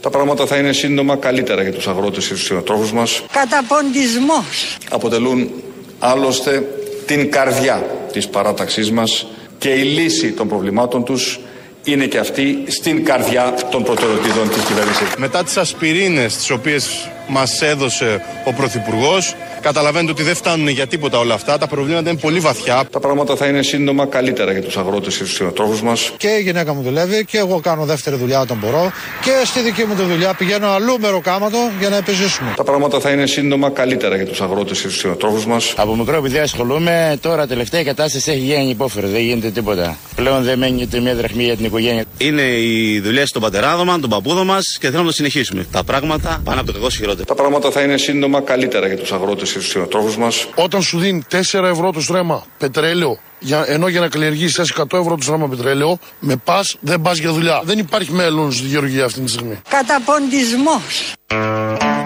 Τα 0.00 0.10
πράγματα 0.10 0.46
θα 0.46 0.56
είναι 0.56 0.72
σύντομα 0.72 1.16
καλύτερα 1.16 1.62
για 1.62 1.72
τους 1.72 1.88
αγρότες 1.88 2.26
και 2.26 2.34
τους 2.34 2.44
συνοτρόφους 2.44 2.92
μας. 2.92 3.22
Καταποντισμός. 3.32 4.76
Αποτελούν 4.90 5.50
άλλωστε 5.98 6.68
την 7.06 7.30
καρδιά 7.30 7.86
της 8.12 8.28
παράταξής 8.28 8.90
μας 8.90 9.26
και 9.58 9.68
η 9.68 9.82
λύση 9.82 10.32
των 10.32 10.48
προβλημάτων 10.48 11.04
τους 11.04 11.40
είναι 11.84 12.06
και 12.06 12.18
αυτή 12.18 12.64
στην 12.66 13.04
καρδιά 13.04 13.54
των 13.70 13.82
προτεραιοτήτων 13.82 14.48
της 14.48 14.62
κυβέρνησης. 14.62 15.08
Μετά 15.16 15.44
τις 15.44 15.56
ασπιρίνες 15.56 16.36
τις 16.36 16.50
οποίες 16.50 17.10
μας 17.30 17.62
έδωσε 17.62 18.22
ο 18.44 18.52
Πρωθυπουργός. 18.52 19.34
Καταλαβαίνετε 19.60 20.12
ότι 20.12 20.22
δεν 20.22 20.34
φτάνουν 20.34 20.68
για 20.68 20.86
τίποτα 20.86 21.18
όλα 21.18 21.34
αυτά. 21.34 21.58
Τα 21.58 21.66
προβλήματα 21.66 22.10
είναι 22.10 22.18
πολύ 22.18 22.40
βαθιά. 22.40 22.84
Τα 22.92 23.00
πράγματα 23.00 23.36
θα 23.36 23.46
είναι 23.46 23.62
σύντομα 23.62 24.06
καλύτερα 24.06 24.52
για 24.52 24.62
τους 24.62 24.76
αγρότες 24.76 25.16
και 25.16 25.22
τους 25.22 25.34
συνοτρόφου 25.34 25.84
μας. 25.84 26.12
Και 26.16 26.28
η 26.28 26.42
γυναίκα 26.42 26.74
μου 26.74 26.82
δουλεύει 26.82 27.24
και 27.24 27.38
εγώ 27.38 27.60
κάνω 27.60 27.84
δεύτερη 27.84 28.16
δουλειά 28.16 28.40
όταν 28.40 28.56
μπορώ. 28.60 28.92
Και 29.20 29.30
στη 29.44 29.60
δική 29.60 29.84
μου 29.84 29.94
τη 29.94 30.02
δουλειά 30.02 30.34
πηγαίνω 30.34 30.68
αλλού 30.68 31.00
μεροκάματο 31.00 31.58
για 31.78 31.88
να 31.88 31.96
επιζήσουμε. 31.96 32.52
Τα 32.56 32.64
πράγματα 32.64 33.00
θα 33.00 33.10
είναι 33.10 33.26
σύντομα 33.26 33.70
καλύτερα 33.70 34.16
για 34.16 34.26
τους 34.26 34.40
αγρότες 34.40 34.80
και 34.80 34.86
τους 34.86 34.98
συνοτρόφου 34.98 35.48
μας. 35.48 35.74
Από 35.76 35.96
μικρό 35.96 36.16
επειδή 36.16 36.38
ασχολούμαι, 36.38 37.18
τώρα 37.20 37.46
τελευταία 37.46 37.80
η 37.80 37.84
κατάσταση 37.84 38.30
έχει 38.30 38.40
γίνει 38.40 38.70
υπόφερο. 38.70 39.08
Δεν 39.08 39.20
γίνεται 39.20 39.50
τίποτα. 39.50 39.96
Πλέον 40.14 40.42
δεν 40.42 40.58
μένει 40.58 40.82
ούτε 40.82 41.00
μια 41.00 41.14
δραχμή 41.14 41.44
για 41.44 41.56
την 41.56 41.64
οικογένεια. 41.64 42.04
Είναι 42.18 42.42
οι 42.42 43.00
δουλειές 43.00 43.30
των 43.30 43.42
πατεράδων 43.42 43.86
μα, 43.86 43.98
των 43.98 44.10
παππούδων 44.10 44.46
μας 44.46 44.64
και 44.80 44.86
θέλουμε 44.86 45.02
να 45.02 45.06
το 45.06 45.12
συνεχίσουμε. 45.14 45.66
Τα 45.72 45.84
πράγματα 45.84 46.40
πάνε 46.44 46.60
από 46.60 46.66
το 46.66 46.78
κακό 46.78 46.90
χειρότερο. 46.90 47.19
Τα 47.26 47.34
πράγματα 47.34 47.70
θα 47.70 47.80
είναι 47.80 47.96
σύντομα 47.96 48.40
καλύτερα 48.40 48.86
για 48.86 48.96
τους 48.96 49.12
αγρότες 49.12 49.52
και 49.52 49.58
τους 49.58 49.68
κτηνοτρόφου 49.68 50.20
μας. 50.20 50.46
Όταν 50.54 50.82
σου 50.82 50.98
δίνει 50.98 51.22
4 51.30 51.64
ευρώ 51.64 51.92
το 51.92 52.00
στρέμμα 52.00 52.44
πετρέλαιο, 52.58 53.18
για, 53.38 53.64
ενώ 53.66 53.88
για 53.88 54.00
να 54.00 54.08
καλλιεργήσεις 54.08 54.72
100 54.76 54.98
ευρώ 54.98 55.16
το 55.16 55.22
στρέμμα 55.22 55.48
πετρέλαιο, 55.48 55.98
με 56.20 56.36
πας 56.36 56.76
δεν 56.80 57.00
πας 57.00 57.18
για 57.18 57.32
δουλειά. 57.32 57.62
Δεν 57.64 57.78
υπάρχει 57.78 58.12
μέλλον 58.12 58.52
στη 58.52 58.66
γεωργία 58.66 59.04
αυτή 59.04 59.20
τη 59.20 59.30
στιγμή. 59.30 59.60
Καταποντισμός. 59.68 61.12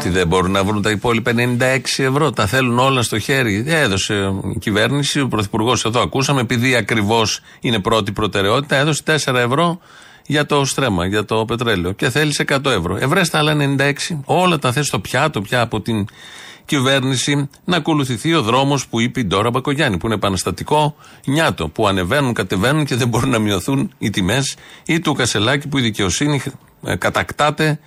Τι 0.03 0.09
δεν 0.09 0.27
μπορούν 0.27 0.51
να 0.51 0.65
βρουν 0.65 0.83
τα 0.83 0.91
υπόλοιπα 0.91 1.33
96 1.35 1.79
ευρώ; 1.97 2.31
Τα 2.31 2.47
θέλουν 2.47 2.79
όλα 2.79 3.03
στο 3.03 3.19
χέρι. 3.19 3.65
Έδωσε 3.69 4.15
η 4.55 4.59
κυβέρνηση, 4.59 5.21
ο 5.21 5.29
πρωθυπουργός 5.29 5.85
εδώ 5.85 6.01
ακούσαμε, 6.01 6.41
επειδή 6.41 6.75
ακριβώς 6.75 7.41
είναι 7.61 7.79
πρώτη 7.79 8.13
προτεραιότητα, 8.13 8.77
έδωσε 8.77 9.03
4 9.07 9.35
ευρώ 9.35 9.81
για 10.27 10.47
το 10.47 10.65
στρέμμα, 10.65 11.07
για 11.07 11.25
το 11.25 11.45
πετρέλαιο 11.45 11.93
και 11.93 12.11
θέλεις 12.11 12.43
100 12.47 12.65
ευρώ. 12.65 12.97
Ευρέστα 12.97 13.39
άλλα 13.39 13.77
96, 13.79 13.93
όλα 14.25 14.59
τα 14.59 14.73
θες 14.73 14.87
στο 14.87 15.01
πιάτο 15.01 15.41
πια 15.41 15.61
από 15.61 15.81
την 15.81 16.07
κυβέρνηση. 16.65 17.49
Να 17.65 17.77
ακολουθηθεί 17.77 18.35
ο 18.35 18.43
δρόμος 18.43 18.87
που 18.87 19.01
είπε 19.01 19.21
η 19.21 19.25
Ντόρα 19.25 19.51
Μπακογιάννη, 19.51 19.99
που 19.99 20.07
είναι 20.07 20.15
επαναστατικό 20.15 20.97
νιάτο, 21.25 21.69
που 21.69 21.89
ανεβαίνουν, 21.89 22.33
κατεβαίνουν 22.33 22.85
και 22.85 22.95
δεν 22.95 23.09
μπορούν 23.09 23.31
να 23.31 23.39
μειωθούν 23.39 23.91
οι 23.99 24.11
τιμές, 24.11 24.57
ή 24.87 25.01
του 25.01 25.15
Κασελάκη 25.15 25.69
που 25.69 25.79
η 25.79 25.81
δικαιοσύνη 25.81 26.43
ε, 26.85 26.97
κατακτάται 26.97 27.79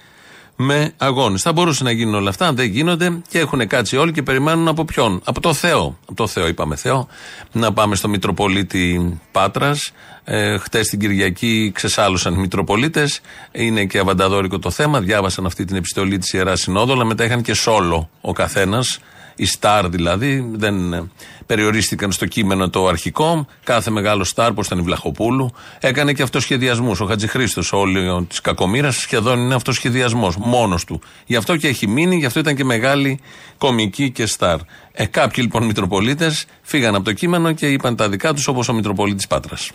με 0.59 0.93
αγώνες. 0.97 1.41
Θα 1.41 1.51
μπορούσε 1.51 1.83
να 1.83 1.91
γίνουν 1.91 2.15
όλα 2.15 2.29
αυτά, 2.29 2.53
δεν 2.53 2.65
γίνονται 2.65 3.19
και 3.29 3.39
έχουν 3.39 3.67
κάτσει 3.67 3.97
όλοι 3.97 4.11
και 4.11 4.23
περιμένουν 4.23 4.67
από 4.67 4.85
ποιον. 4.85 5.21
Από 5.23 5.41
το 5.41 5.53
Θεό. 5.53 5.97
Από 6.05 6.15
το 6.15 6.27
Θεό, 6.27 6.47
είπαμε 6.47 6.75
Θεό. 6.75 7.07
Να 7.51 7.73
πάμε 7.73 7.95
στο 7.95 8.07
Μητροπολίτη 8.07 9.19
Πάτρας. 9.31 9.91
Ε, 10.23 10.57
Χτες 10.57 10.87
την 10.87 10.99
Κυριακή 10.99 11.71
ξεσάλωσαν 11.73 12.33
οι 12.33 12.37
Μητροπολίτες. 12.37 13.21
Είναι 13.51 13.85
και 13.85 13.99
αβανταδόρικο 13.99 14.59
το 14.59 14.71
θέμα. 14.71 14.99
Διάβασαν 14.99 15.45
αυτή 15.45 15.65
την 15.65 15.75
επιστολή 15.75 16.17
της 16.17 16.33
Ιεράς 16.33 16.59
Συνόδου, 16.59 16.91
αλλά 16.93 17.05
μετά 17.05 17.23
είχαν 17.23 17.41
και 17.41 17.53
σόλο 17.53 18.09
ο 18.21 18.33
καθένας 18.33 18.99
η 19.37 19.45
Σταρ 19.45 19.89
δηλαδή, 19.89 20.51
δεν 20.55 20.93
ε, 20.93 21.09
περιορίστηκαν 21.45 22.11
στο 22.11 22.25
κείμενο 22.25 22.69
το 22.69 22.87
αρχικό. 22.87 23.47
Κάθε 23.63 23.91
μεγάλο 23.91 24.23
Σταρ, 24.23 24.49
όπω 24.49 24.61
ήταν 24.65 24.79
η 24.79 24.81
Βλαχοπούλου, 24.81 25.53
έκανε 25.79 26.13
και 26.13 26.21
αυτοσχεδιασμούς. 26.21 26.99
Ο 26.99 27.05
Χατζηχρήστος, 27.05 27.73
όλη 27.73 28.25
της 28.29 28.41
κακομήρα, 28.41 28.91
σχεδόν 28.91 29.39
είναι 29.39 29.55
αυτοσχεδιασμός, 29.55 30.35
μόνος 30.37 30.83
του. 30.83 31.01
Γι' 31.25 31.35
αυτό 31.35 31.57
και 31.57 31.67
έχει 31.67 31.87
μείνει, 31.87 32.15
γι' 32.15 32.25
αυτό 32.25 32.39
ήταν 32.39 32.55
και 32.55 32.63
μεγάλη 32.63 33.19
κομική 33.57 34.11
και 34.11 34.25
Σταρ. 34.25 34.59
Ε, 34.91 35.05
κάποιοι 35.05 35.43
λοιπόν 35.47 35.63
Μητροπολίτες 35.63 36.45
φύγαν 36.61 36.95
από 36.95 37.03
το 37.03 37.13
κείμενο 37.13 37.51
και 37.51 37.67
είπαν 37.67 37.95
τα 37.95 38.09
δικά 38.09 38.33
τους, 38.33 38.47
όπως 38.47 38.69
ο 38.69 38.73
Μητροπολίτης 38.73 39.27
Πάτρας. 39.27 39.71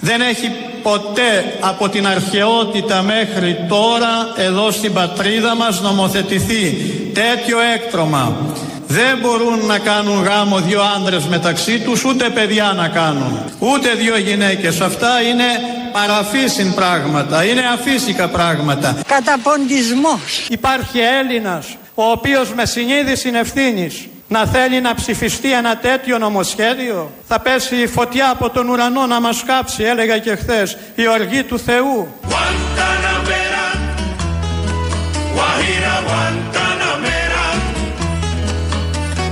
Δεν 0.00 0.20
έχει 0.20 0.50
ποτέ 0.82 1.58
από 1.60 1.88
την 1.88 2.06
αρχαιότητα 2.06 3.02
μέχρι 3.02 3.66
τώρα 3.68 4.08
εδώ 4.36 4.70
στην 4.70 4.92
πατρίδα 4.92 5.56
μας 5.56 5.80
νομοθετηθεί 5.80 6.72
τέτοιο 7.12 7.58
έκτρωμα 7.74 8.54
δεν 8.92 9.18
μπορούν 9.20 9.66
να 9.66 9.78
κάνουν 9.78 10.22
γάμο 10.22 10.60
δύο 10.60 10.80
άντρες 10.96 11.24
μεταξύ 11.24 11.80
τους, 11.80 12.04
ούτε 12.04 12.28
παιδιά 12.28 12.72
να 12.76 12.88
κάνουν, 12.88 13.38
ούτε 13.58 13.88
δύο 13.94 14.18
γυναίκες. 14.18 14.80
Αυτά 14.80 15.20
είναι 15.20 15.44
παραφύσιν 15.92 16.74
πράγματα, 16.74 17.44
είναι 17.44 17.62
αφύσικα 17.74 18.28
πράγματα. 18.28 18.96
Καταποντισμός. 19.06 20.46
Υπάρχει 20.48 20.98
Έλληνας, 20.98 21.66
ο 21.94 22.02
οποίος 22.02 22.52
με 22.54 22.66
συνείδηση 22.66 23.30
ευθύνης 23.34 24.06
να 24.28 24.46
θέλει 24.46 24.80
να 24.80 24.94
ψηφιστεί 24.94 25.52
ένα 25.52 25.76
τέτοιο 25.76 26.18
νομοσχέδιο. 26.18 27.10
Θα 27.28 27.40
πέσει 27.40 27.76
η 27.76 27.86
φωτιά 27.86 28.30
από 28.30 28.50
τον 28.50 28.68
ουρανό 28.68 29.06
να 29.06 29.20
μας 29.20 29.42
κάψει, 29.46 29.82
έλεγα 29.82 30.18
και 30.18 30.36
χθες, 30.36 30.76
η 30.94 31.08
οργή 31.08 31.42
του 31.42 31.58
Θεού. 31.58 32.08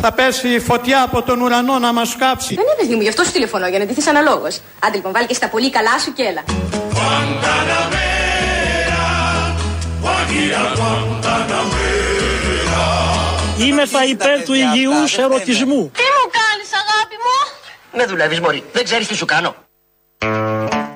Θα 0.01 0.13
πέσει 0.13 0.49
η 0.49 0.61
φωτιά 0.61 1.03
από 1.03 1.23
τον 1.23 1.41
ουρανό 1.41 1.79
να 1.79 1.93
μας 1.93 2.17
κάψει. 2.17 2.55
Δεν 2.55 2.65
είναι 2.65 2.75
παιδί 2.81 2.95
μου, 2.95 3.01
γι' 3.01 3.09
αυτό 3.09 3.25
σου 3.25 3.33
τηλεφωνώ, 3.33 3.69
για 3.69 3.79
να 3.79 3.85
ντυθείς 3.85 4.07
αναλόγως. 4.07 4.61
Άντε 4.79 4.97
λοιπόν, 4.97 5.13
βάλει 5.13 5.27
και 5.27 5.35
στα 5.35 5.49
πολύ 5.49 5.71
καλά 5.71 5.99
σου 6.05 6.13
και 6.13 6.23
έλα. 6.23 6.43
Είμαι 13.59 13.87
θα 13.87 14.05
υπέρ 14.05 14.43
του 14.43 14.55
υγιούς 14.55 15.19
ερωτισμού. 15.19 15.91
Τι 15.95 16.03
μου 16.17 16.31
κάνεις 16.39 16.71
αγάπη 16.73 17.17
μου; 17.25 17.37
Με 17.99 18.05
δουλεύεις 18.05 18.41
μωρή, 18.41 18.63
δεν 18.73 18.85
ξέρεις 18.85 19.07
τι 19.07 19.15
σου 19.17 19.25
κάνω. 19.25 19.55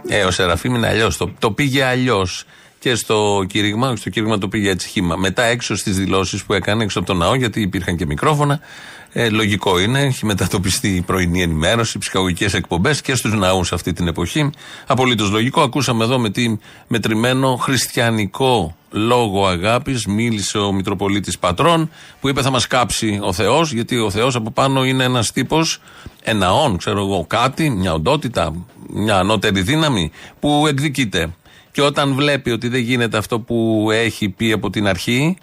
Ε, 0.08 0.24
ο 0.24 0.30
Σεραφείμ 0.30 0.74
είναι 0.74 0.88
αλλιώς. 0.88 1.16
Το, 1.16 1.32
το 1.38 1.50
πήγε 1.50 1.84
αλλιώς 1.84 2.44
και 2.82 2.94
στο 2.94 3.44
κήρυγμα, 3.48 3.96
στο 3.96 4.10
κήρυγμα 4.10 4.38
το 4.38 4.48
πήγε 4.48 4.70
έτσι 4.70 4.88
χήμα. 4.88 5.16
Μετά 5.16 5.42
έξω 5.42 5.76
στις 5.76 5.96
δηλώσεις 5.96 6.44
που 6.44 6.52
έκανε 6.52 6.82
έξω 6.82 6.98
από 6.98 7.08
τον 7.08 7.16
ναό, 7.16 7.34
γιατί 7.34 7.60
υπήρχαν 7.60 7.96
και 7.96 8.06
μικρόφωνα, 8.06 8.60
ε, 9.12 9.28
λογικό 9.28 9.78
είναι, 9.78 10.00
έχει 10.00 10.26
μετατοπιστεί 10.26 10.88
η 10.88 11.00
πρωινή 11.00 11.42
ενημέρωση, 11.42 11.98
ψυχαγωγικές 11.98 12.54
εκπομπές 12.54 13.00
και 13.00 13.14
στους 13.14 13.34
ναούς 13.34 13.72
αυτή 13.72 13.92
την 13.92 14.08
εποχή. 14.08 14.50
Απολύτως 14.86 15.30
λογικό. 15.30 15.62
Ακούσαμε 15.62 16.04
εδώ 16.04 16.18
με 16.18 16.30
τι 16.30 16.56
μετρημένο 16.86 17.56
χριστιανικό 17.56 18.76
λόγο 18.90 19.46
αγάπης 19.46 20.06
μίλησε 20.06 20.58
ο 20.58 20.72
Μητροπολίτης 20.72 21.38
Πατρών, 21.38 21.90
που 22.20 22.28
είπε 22.28 22.42
θα 22.42 22.50
μας 22.50 22.66
κάψει 22.66 23.18
ο 23.22 23.32
Θεός, 23.32 23.72
γιατί 23.72 23.98
ο 23.98 24.10
Θεός 24.10 24.34
από 24.34 24.50
πάνω 24.50 24.84
είναι 24.84 25.04
ένας 25.04 25.32
τύπος 25.32 25.80
εναών, 26.22 26.76
ξέρω 26.76 26.98
εγώ, 27.00 27.24
κάτι, 27.28 27.70
μια 27.70 27.92
οντότητα, 27.92 28.52
μια 28.88 29.16
ανώτερη 29.16 29.60
δύναμη 29.60 30.10
που 30.40 30.66
εκδικείται. 30.66 31.32
Και 31.72 31.82
όταν 31.82 32.14
βλέπει 32.14 32.50
ότι 32.50 32.68
δεν 32.68 32.80
γίνεται 32.80 33.16
αυτό 33.16 33.40
που 33.40 33.88
έχει 33.92 34.28
πει 34.28 34.52
από 34.52 34.70
την 34.70 34.86
αρχή, 34.86 35.36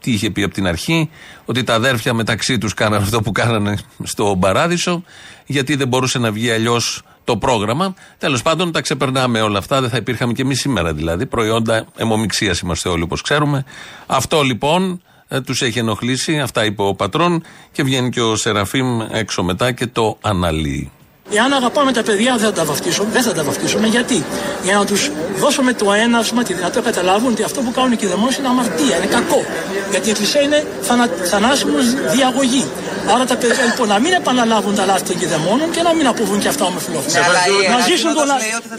τι 0.00 0.12
είχε 0.12 0.30
πει 0.30 0.42
από 0.42 0.54
την 0.54 0.66
αρχή, 0.66 1.10
ότι 1.44 1.62
τα 1.62 1.74
αδέρφια 1.74 2.14
μεταξύ 2.14 2.58
τους 2.58 2.74
κάνανε 2.74 3.02
αυτό 3.02 3.20
που 3.20 3.32
κάνανε 3.32 3.78
στο 4.02 4.36
παράδεισο, 4.40 5.04
γιατί 5.46 5.74
δεν 5.74 5.88
μπορούσε 5.88 6.18
να 6.18 6.32
βγει 6.32 6.50
αλλιώς 6.50 7.02
το 7.24 7.36
πρόγραμμα. 7.36 7.94
Τέλος 8.18 8.42
πάντων, 8.42 8.72
τα 8.72 8.80
ξεπερνάμε 8.80 9.40
όλα 9.40 9.58
αυτά. 9.58 9.80
Δεν 9.80 9.90
θα 9.90 9.96
υπήρχαμε 9.96 10.32
και 10.32 10.42
εμείς 10.42 10.60
σήμερα 10.60 10.92
δηλαδή. 10.92 11.26
Προϊόντα 11.26 11.86
αιμομηξία 11.96 12.56
είμαστε 12.62 12.88
όλοι 12.88 13.02
όπως 13.02 13.20
ξέρουμε. 13.20 13.64
Αυτό 14.06 14.42
λοιπόν 14.42 15.02
ε, 15.28 15.40
τους 15.40 15.62
έχει 15.62 15.78
ενοχλήσει. 15.78 16.40
Αυτά 16.40 16.64
είπε 16.64 16.82
ο 16.82 16.94
πατρόν 16.94 17.42
και 17.72 17.82
βγαίνει 17.82 18.10
και 18.10 18.20
ο 18.20 18.36
Σεραφείμ 18.36 19.00
έξω 19.10 19.42
μετά 19.42 19.72
και 19.72 19.86
το 19.86 20.18
αναλύει. 20.20 20.90
Εάν 21.32 21.52
αγαπάμε 21.52 21.92
τα 21.92 22.02
παιδιά, 22.02 22.36
δεν 22.36 22.46
θα 22.46 22.52
τα 22.52 22.64
βαφτίσουμε. 22.64 23.08
Δεν 23.12 23.22
θα 23.22 23.32
τα 23.32 23.42
βαφτίσουμε. 23.42 23.86
Γιατί; 23.86 24.24
Για 24.64 24.76
να 24.76 24.84
τους 24.86 25.10
δώσουμε 25.38 25.72
το 25.72 25.92
έναυσμα, 25.92 26.42
τη 26.42 26.52
δυνατότητα 26.54 26.90
να 26.90 26.90
καταλάβουν 26.90 27.32
ότι 27.32 27.42
αυτό 27.42 27.60
που 27.60 27.70
κάνουν 27.70 27.92
οι 27.92 27.96
κηδεμόνε 27.96 28.32
είναι 28.38 28.48
αμαρτία, 28.48 28.96
είναι 28.96 29.06
κακό. 29.06 29.44
Γιατί 29.90 30.06
η 30.08 30.10
Εκκλησία 30.10 30.40
είναι 30.40 30.66
θανα, 30.82 31.08
θανάσιμος 31.24 31.84
διαγωγή. 32.14 32.64
Άρα 33.14 33.24
τα 33.24 33.36
παιδιά 33.36 33.64
λοιπόν 33.64 33.88
να 33.88 33.98
μην 33.98 34.12
επαναλάβουν 34.12 34.74
τα 34.74 34.84
λάθη 34.84 35.04
των 35.04 35.18
κηδεμόνων 35.18 35.70
και 35.70 35.82
να 35.82 35.94
μην 35.94 36.06
αποβούν 36.06 36.38
και 36.38 36.48
αυτά 36.48 36.64
ομοφυλόφιλα. 36.64 37.20
Να 37.70 37.84
ζήσουν 37.86 38.14
τον. 38.14 38.28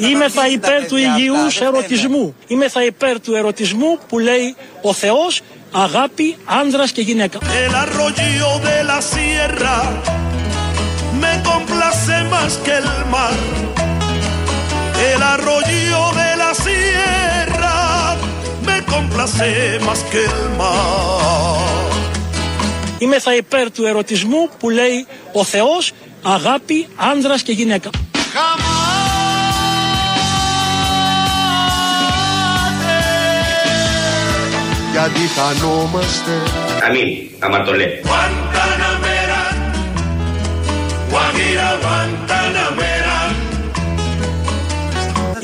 Είμαι 0.09 0.29
θα 0.29 0.47
υπέρ 0.47 0.85
του 0.87 0.97
υγιούς 0.97 1.61
ερωτισμού. 1.61 2.35
Είμαι 2.47 2.69
θα 2.69 2.83
υπέρ 2.85 3.21
του 3.21 3.35
ερωτισμού 3.35 3.99
που 4.09 4.19
λέει 4.19 4.55
ο 4.81 4.93
Θεός 4.93 5.41
αγάπη 5.71 6.37
άνδρας 6.45 6.91
και 6.91 7.01
γυναίκα. 7.01 7.37
Me 11.55 11.65
complace 11.65 12.23
más 12.33 12.57
que 12.65 12.71
el 12.77 12.89
mar. 13.13 13.33
El 15.13 15.21
arroyo 15.21 16.01
de 16.19 16.29
la 16.41 16.51
sierra 16.65 18.15
me 18.67 18.77
complace 18.93 19.79
más 19.87 19.99
que 20.11 20.23
el 20.25 20.49
mar. 20.57 21.95
Είμαι 22.97 23.19
θα 23.19 23.35
υπέρ 23.35 23.71
του 23.71 23.85
ερωτισμού 23.85 24.49
που 24.59 24.69
λέει 24.69 25.07
ο 25.33 25.43
Θεός 25.43 25.93
αγάπη 26.23 26.87
άνδρας 26.95 27.41
και 27.41 27.51
γυναίκα. 27.51 27.89
Γιατί 34.91 35.19
χανόμαστε 35.35 36.31
Αμήν, 36.87 37.07
αμαρτωλέ 37.39 37.85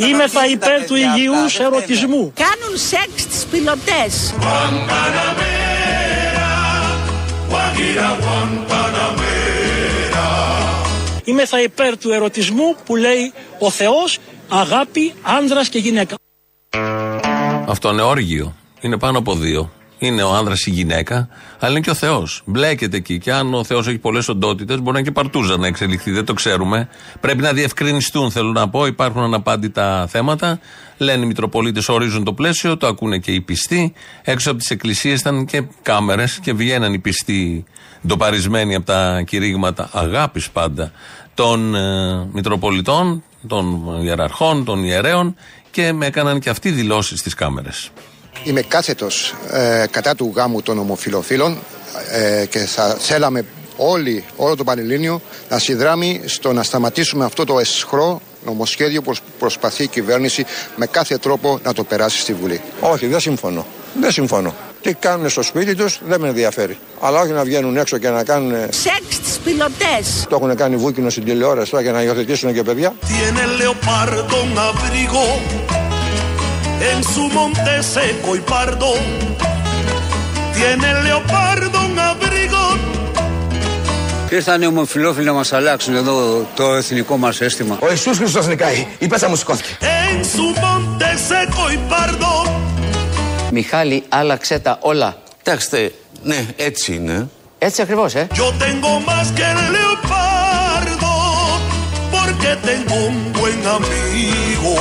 Είμαι 0.07 0.27
θα 0.27 0.45
υπέρ 0.45 0.85
του 0.85 0.95
υγιούς 0.95 1.59
ερωτισμού. 1.59 2.33
Κάνουν 2.35 2.77
σεξ 2.77 3.25
τις 3.25 3.45
πιλωτές. 3.45 4.33
Είμαι 11.23 11.45
θα 11.45 11.61
υπέρ 11.61 11.97
του 11.97 12.11
ερωτισμού 12.11 12.75
που 12.85 12.95
λέει 12.95 13.33
ο 13.59 13.69
Θεός 13.69 14.17
αγάπη 14.49 15.13
άνδρας 15.21 15.69
και 15.69 15.79
γυναίκα. 15.79 16.15
Αυτό 17.67 17.89
είναι 17.91 18.01
όργιο. 18.01 18.55
Είναι 18.81 18.97
πάνω 18.97 19.17
από 19.17 19.35
δύο 19.35 19.71
είναι 20.01 20.23
ο 20.23 20.33
άνδρας 20.33 20.65
ή 20.65 20.71
η 20.73 20.73
γυναίκα, 20.73 21.27
αλλά 21.59 21.71
είναι 21.71 21.79
και 21.79 21.89
ο 21.89 21.93
Θεός. 21.93 22.41
Μπλέκεται 22.45 22.97
εκεί. 22.97 23.19
Και 23.19 23.33
αν 23.33 23.53
ο 23.53 23.63
Θεός 23.63 23.87
έχει 23.87 23.97
πολλές 23.97 24.27
οντότητες, 24.27 24.77
μπορεί 24.77 24.91
να 24.91 24.99
είναι 24.99 25.07
και 25.07 25.13
παρτούζα 25.13 25.57
να 25.57 25.67
εξελιχθεί. 25.67 26.11
Δεν 26.11 26.25
το 26.25 26.33
ξέρουμε. 26.33 26.89
Πρέπει 27.19 27.41
να 27.41 27.53
διευκρινιστούν, 27.53 28.31
θέλω 28.31 28.51
να 28.51 28.69
πω. 28.69 28.85
Υπάρχουν 28.85 29.21
αναπάντητα 29.21 30.07
θέματα. 30.09 30.59
Λένε 30.97 31.23
οι 31.23 31.27
Μητροπολίτες, 31.27 31.89
ορίζουν 31.89 32.23
το 32.23 32.33
πλαίσιο, 32.33 32.77
το 32.77 32.87
ακούνε 32.87 33.17
και 33.17 33.31
οι 33.31 33.41
πιστοί. 33.41 33.93
Έξω 34.21 34.49
από 34.49 34.59
τις 34.59 34.69
εκκλησίες 34.69 35.19
ήταν 35.19 35.45
και 35.45 35.63
κάμερες 35.81 36.39
και 36.39 36.53
βγαίναν 36.53 36.93
οι 36.93 36.99
πιστοί 36.99 37.65
ντοπαρισμένοι 38.07 38.75
από 38.75 38.85
τα 38.85 39.21
κηρύγματα 39.21 39.89
αγάπης 39.93 40.49
πάντα 40.49 40.91
των 41.33 41.75
ε, 41.75 42.27
Μητροπολιτών, 42.31 43.23
των 43.47 43.81
ιεραρχών, 44.03 44.65
των 44.65 44.83
ιερέων 44.83 45.35
και 45.71 45.93
με 45.93 46.05
έκαναν 46.05 46.39
και 46.39 46.49
αυτοί 46.49 46.71
δηλώσεις 46.71 47.19
στις 47.19 47.33
κάμερες. 47.33 47.91
Είμαι 48.43 48.61
κάθετος 48.61 49.35
ε, 49.51 49.85
κατά 49.91 50.15
του 50.15 50.33
γάμου 50.35 50.61
των 50.61 50.77
ομοφιλοφίλων 50.77 51.57
ε, 52.11 52.45
και 52.45 52.59
θα 52.59 52.95
θέλαμε 52.99 53.45
όλοι, 53.77 54.23
όλο 54.35 54.55
το 54.55 54.63
Πανελλήνιο 54.63 55.21
να 55.49 55.59
συνδράμει 55.59 56.21
στο 56.25 56.53
να 56.53 56.63
σταματήσουμε 56.63 57.25
αυτό 57.25 57.45
το 57.45 57.59
εσχρό 57.59 58.21
νομοσχέδιο 58.45 59.01
που 59.01 59.13
προσπαθεί 59.39 59.83
η 59.83 59.87
κυβέρνηση 59.87 60.45
με 60.75 60.85
κάθε 60.85 61.17
τρόπο 61.17 61.59
να 61.63 61.73
το 61.73 61.83
περάσει 61.83 62.19
στη 62.19 62.33
Βουλή. 62.33 62.61
Όχι, 62.79 63.07
δεν 63.07 63.19
συμφωνώ. 63.19 63.65
Δεν 64.01 64.11
συμφωνώ. 64.11 64.55
Τι 64.81 64.93
κάνουν 64.93 65.29
στο 65.29 65.41
σπίτι 65.41 65.75
τους 65.75 65.99
δεν 66.07 66.19
με 66.19 66.27
ενδιαφέρει. 66.27 66.77
Αλλά 66.99 67.19
όχι 67.19 67.31
να 67.31 67.43
βγαίνουν 67.43 67.77
έξω 67.77 67.97
και 67.97 68.09
να 68.09 68.23
κάνουν. 68.23 68.53
Σεξ 68.69 68.99
τι 69.07 69.39
πιλωτές. 69.43 70.25
Το 70.29 70.35
έχουν 70.35 70.55
κάνει 70.55 70.75
βούκινο 70.75 71.09
στην 71.09 71.23
τηλεόραση 71.23 71.81
για 71.81 71.91
να 71.91 72.01
υιοθετήσουν 72.01 72.53
και 72.53 72.63
παιδιά. 72.63 72.93
En 76.91 77.03
su 77.03 77.23
monte 77.37 77.73
seco 77.95 78.29
y 78.35 78.41
pardo. 78.53 78.89
Tiene 80.55 80.87
el 80.93 80.99
leopardo 81.07 81.77
un 81.89 81.99
abrigo. 82.11 82.63
Ήρθαν 84.29 84.61
οι 84.61 84.65
ομοφυλόφιλοι 84.65 85.25
να 85.25 85.33
μας 85.33 85.53
αλλάξουν 85.53 85.95
εδώ 85.95 86.45
το 86.55 86.73
εθνικό 86.73 87.17
μας 87.17 87.41
αίσθημα. 87.41 87.77
Ο 87.81 87.89
Ιησούς 87.89 88.17
Χριστός 88.17 88.47
νικάει. 88.47 88.87
Η 88.99 89.07
πέσα 89.07 89.29
μου 89.29 89.35
σηκώθηκε. 89.35 89.77
En 89.81 90.23
su 90.35 90.45
monte 90.61 91.09
seco 91.29 91.71
y 91.73 91.77
pardo. 91.91 92.49
Μιχάλη, 93.51 94.03
άλλαξε 94.09 94.59
τα 94.59 94.77
όλα. 94.81 95.17
Κοιτάξτε, 95.43 95.91
ναι, 96.23 96.45
έτσι 96.55 96.93
είναι. 96.95 97.29
Έτσι 97.57 97.81
ακριβώς, 97.81 98.15
ε. 98.15 98.27
Yo 98.33 98.47
tengo 98.65 98.91
más 99.09 99.27
que 99.37 99.45
el 99.53 99.61
leopardo, 99.77 101.11
porque 102.15 102.51
tengo 102.69 102.95
un 103.09 103.17
buen 103.33 103.59
amigo. 103.77 104.73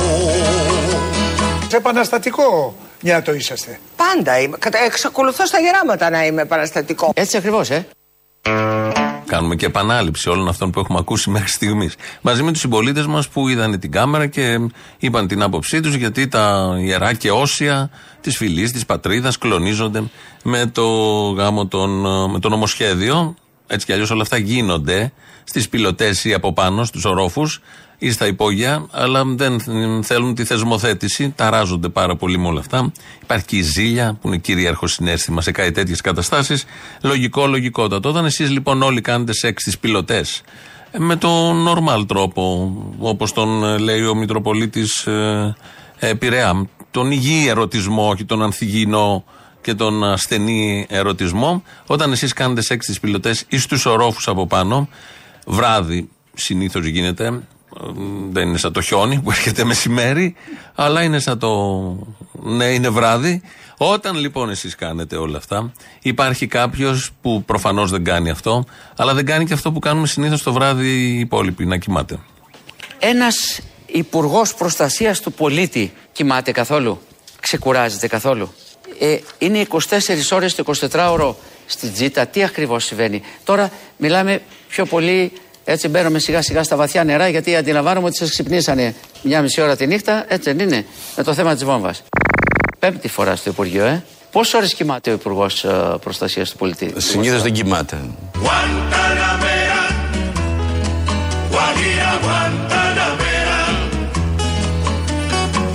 Επαναστατικό 1.77 2.75
το 3.23 3.33
είσαστε. 3.33 3.79
Πάντα 3.95 4.39
είμαι. 4.39 4.57
Εξακολουθώ 4.85 5.45
στα 5.45 5.59
γεράματα 5.59 6.09
να 6.09 6.25
είμαι 6.25 6.41
επαναστατικό. 6.41 7.11
Έτσι 7.15 7.37
ακριβώς, 7.37 7.69
ε. 7.69 7.87
Κάνουμε 9.25 9.55
και 9.55 9.65
επανάληψη 9.65 10.29
όλων 10.29 10.47
αυτών 10.47 10.71
που 10.71 10.79
έχουμε 10.79 10.99
ακούσει 10.99 11.29
μέχρι 11.29 11.47
στιγμής. 11.47 11.95
Μαζί 12.21 12.43
με 12.43 12.51
τους 12.51 12.61
συμπολίτες 12.61 13.05
μας 13.05 13.29
που 13.29 13.47
είδαν 13.47 13.79
την 13.79 13.91
κάμερα 13.91 14.27
και 14.27 14.57
είπαν 14.97 15.27
την 15.27 15.41
άποψή 15.41 15.79
τους 15.79 15.95
γιατί 15.95 16.27
τα 16.27 16.75
ιερά 16.79 17.13
και 17.13 17.31
όσια 17.31 17.89
της 18.21 18.37
φυλής, 18.37 18.71
της 18.71 18.85
πατρίδας 18.85 19.37
κλονίζονται 19.37 20.03
με 20.43 20.65
το 20.65 20.85
γάμο 21.37 21.67
των, 21.67 21.89
με 22.31 22.39
το 22.39 22.49
νομοσχέδιο. 22.49 23.35
Έτσι 23.67 23.85
κι 23.85 23.93
αλλιώς 23.93 24.11
όλα 24.11 24.21
αυτά 24.21 24.37
γίνονται 24.37 25.11
στις 25.43 25.69
πιλωτές 25.69 26.25
ή 26.25 26.33
από 26.33 26.53
πάνω, 26.53 26.83
στους 26.83 27.05
ορόφους 27.05 27.61
ή 28.03 28.11
στα 28.11 28.27
υπόγεια, 28.27 28.85
αλλά 28.91 29.23
δεν 29.25 29.61
θέλουν 30.03 30.35
τη 30.35 30.43
θεσμοθέτηση. 30.43 31.33
Ταράζονται 31.35 31.89
πάρα 31.89 32.15
πολύ 32.15 32.37
με 32.37 32.47
όλα 32.47 32.59
αυτά. 32.59 32.91
Υπάρχει 33.23 33.45
και 33.45 33.55
η 33.55 33.61
ζήλια, 33.61 34.17
που 34.21 34.27
είναι 34.27 34.37
κυρίαρχο 34.37 34.87
συνέστημα 34.87 35.41
σε 35.41 35.51
κάτι 35.51 35.71
τέτοιες 35.71 36.01
καταστάσεις. 36.01 36.65
Λογικό, 37.01 37.47
λογικότατο. 37.47 38.09
Όταν 38.09 38.25
εσείς 38.25 38.49
λοιπόν 38.49 38.81
όλοι 38.81 39.01
κάνετε 39.01 39.33
σεξ 39.33 39.61
στις 39.61 39.77
πιλωτές, 39.79 40.41
ε, 40.91 40.99
με 40.99 41.15
τον 41.15 41.55
νορμάλ 41.55 42.05
τρόπο, 42.05 42.73
όπως 42.99 43.33
τον 43.33 43.63
ε, 43.63 43.77
λέει 43.77 44.05
ο 44.05 44.15
Μητροπολίτης 44.15 45.07
ε, 45.07 45.55
ε, 45.99 46.13
Πειραιά, 46.13 46.67
τον 46.91 47.11
υγιή 47.11 47.45
ερωτισμό, 47.47 48.09
όχι 48.09 48.25
τον 48.25 48.43
ανθυγιεινό 48.43 49.23
και 49.61 49.73
τον 49.73 50.03
ασθενή 50.03 50.85
ερωτισμό, 50.89 51.63
όταν 51.85 52.11
εσείς 52.11 52.33
κάνετε 52.33 52.61
σεξ 52.61 52.85
στις 52.85 52.99
πιλωτές 52.99 53.45
ή 53.47 53.57
στους 53.57 53.85
ορόφους 53.85 54.27
από 54.27 54.47
πάνω, 54.47 54.89
βράδυ 55.45 56.09
συνήθως 56.33 56.85
γίνεται, 56.85 57.41
δεν 58.31 58.47
είναι 58.47 58.57
σαν 58.57 58.73
το 58.73 58.81
χιόνι 58.81 59.19
που 59.19 59.31
έρχεται 59.31 59.63
μεσημέρι, 59.63 60.35
αλλά 60.75 61.03
είναι 61.03 61.19
σαν 61.19 61.39
το. 61.39 61.49
Ναι, 62.31 62.65
είναι 62.65 62.89
βράδυ. 62.89 63.41
Όταν 63.77 64.15
λοιπόν 64.15 64.49
εσείς 64.49 64.75
κάνετε 64.75 65.15
όλα 65.15 65.37
αυτά, 65.37 65.71
υπάρχει 66.01 66.47
κάποιος 66.47 67.11
που 67.21 67.43
προφανώς 67.43 67.91
δεν 67.91 68.03
κάνει 68.03 68.29
αυτό, 68.29 68.65
αλλά 68.95 69.13
δεν 69.13 69.25
κάνει 69.25 69.45
και 69.45 69.53
αυτό 69.53 69.71
που 69.71 69.79
κάνουμε 69.79 70.07
συνήθως 70.07 70.43
το 70.43 70.53
βράδυ 70.53 70.87
οι 70.87 71.19
υπόλοιποι, 71.19 71.65
να 71.65 71.77
κοιμάται. 71.77 72.19
Ένας 72.99 73.59
υπουργός 73.85 74.53
προστασίας 74.53 75.19
του 75.19 75.31
πολίτη 75.31 75.93
κοιμάται 76.11 76.51
καθόλου, 76.51 77.01
ξεκουράζεται 77.39 78.07
καθόλου; 78.07 78.53
Ε, 78.99 79.19
είναι 79.37 79.59
24 79.59 80.31
ώρες 80.31 80.55
το 80.55 80.63
24ωρο 80.91 81.33
στη 81.65 81.87
τζίτα. 81.89 82.25
Τι 82.27 82.43
ακριβώς 82.43 82.83
συμβαίνει; 82.85 83.21
Τώρα 83.43 83.71
μιλάμε 83.97 84.41
πιο 84.67 84.85
πολύ 84.85 85.31
έτσι 85.63 85.87
μπαίνουμε 85.87 86.19
σιγά 86.19 86.41
σιγά 86.41 86.63
στα 86.63 86.75
βαθιά 86.75 87.03
νερά 87.03 87.27
γιατί 87.27 87.55
αντιλαμβάνομαι 87.55 88.07
ότι 88.07 88.15
σας 88.15 88.29
ξυπνήσανε 88.29 88.95
μια 89.21 89.41
μισή 89.41 89.61
ώρα 89.61 89.75
τη 89.75 89.87
νύχτα. 89.87 90.25
Έτσι 90.27 90.53
δεν 90.53 90.67
είναι. 90.67 90.85
Με 91.17 91.23
το 91.23 91.33
θέμα 91.33 91.53
της 91.53 91.63
βόμβας. 91.63 92.03
Πέμπτη 92.79 93.07
φορά 93.07 93.35
στο 93.35 93.49
Υπουργείο, 93.49 93.85
ε. 93.85 94.03
Πόσες 94.31 94.53
ώρες 94.53 94.73
κοιμάται 94.73 95.09
ο 95.09 95.13
Υπουργός 95.13 95.63
ε, 95.63 95.97
Προστασίας 96.01 96.49
του 96.49 96.57
Πολιτή; 96.57 96.93
Συνήθως 96.97 97.41
δεν 97.41 97.53
κοιμάται. 97.53 97.97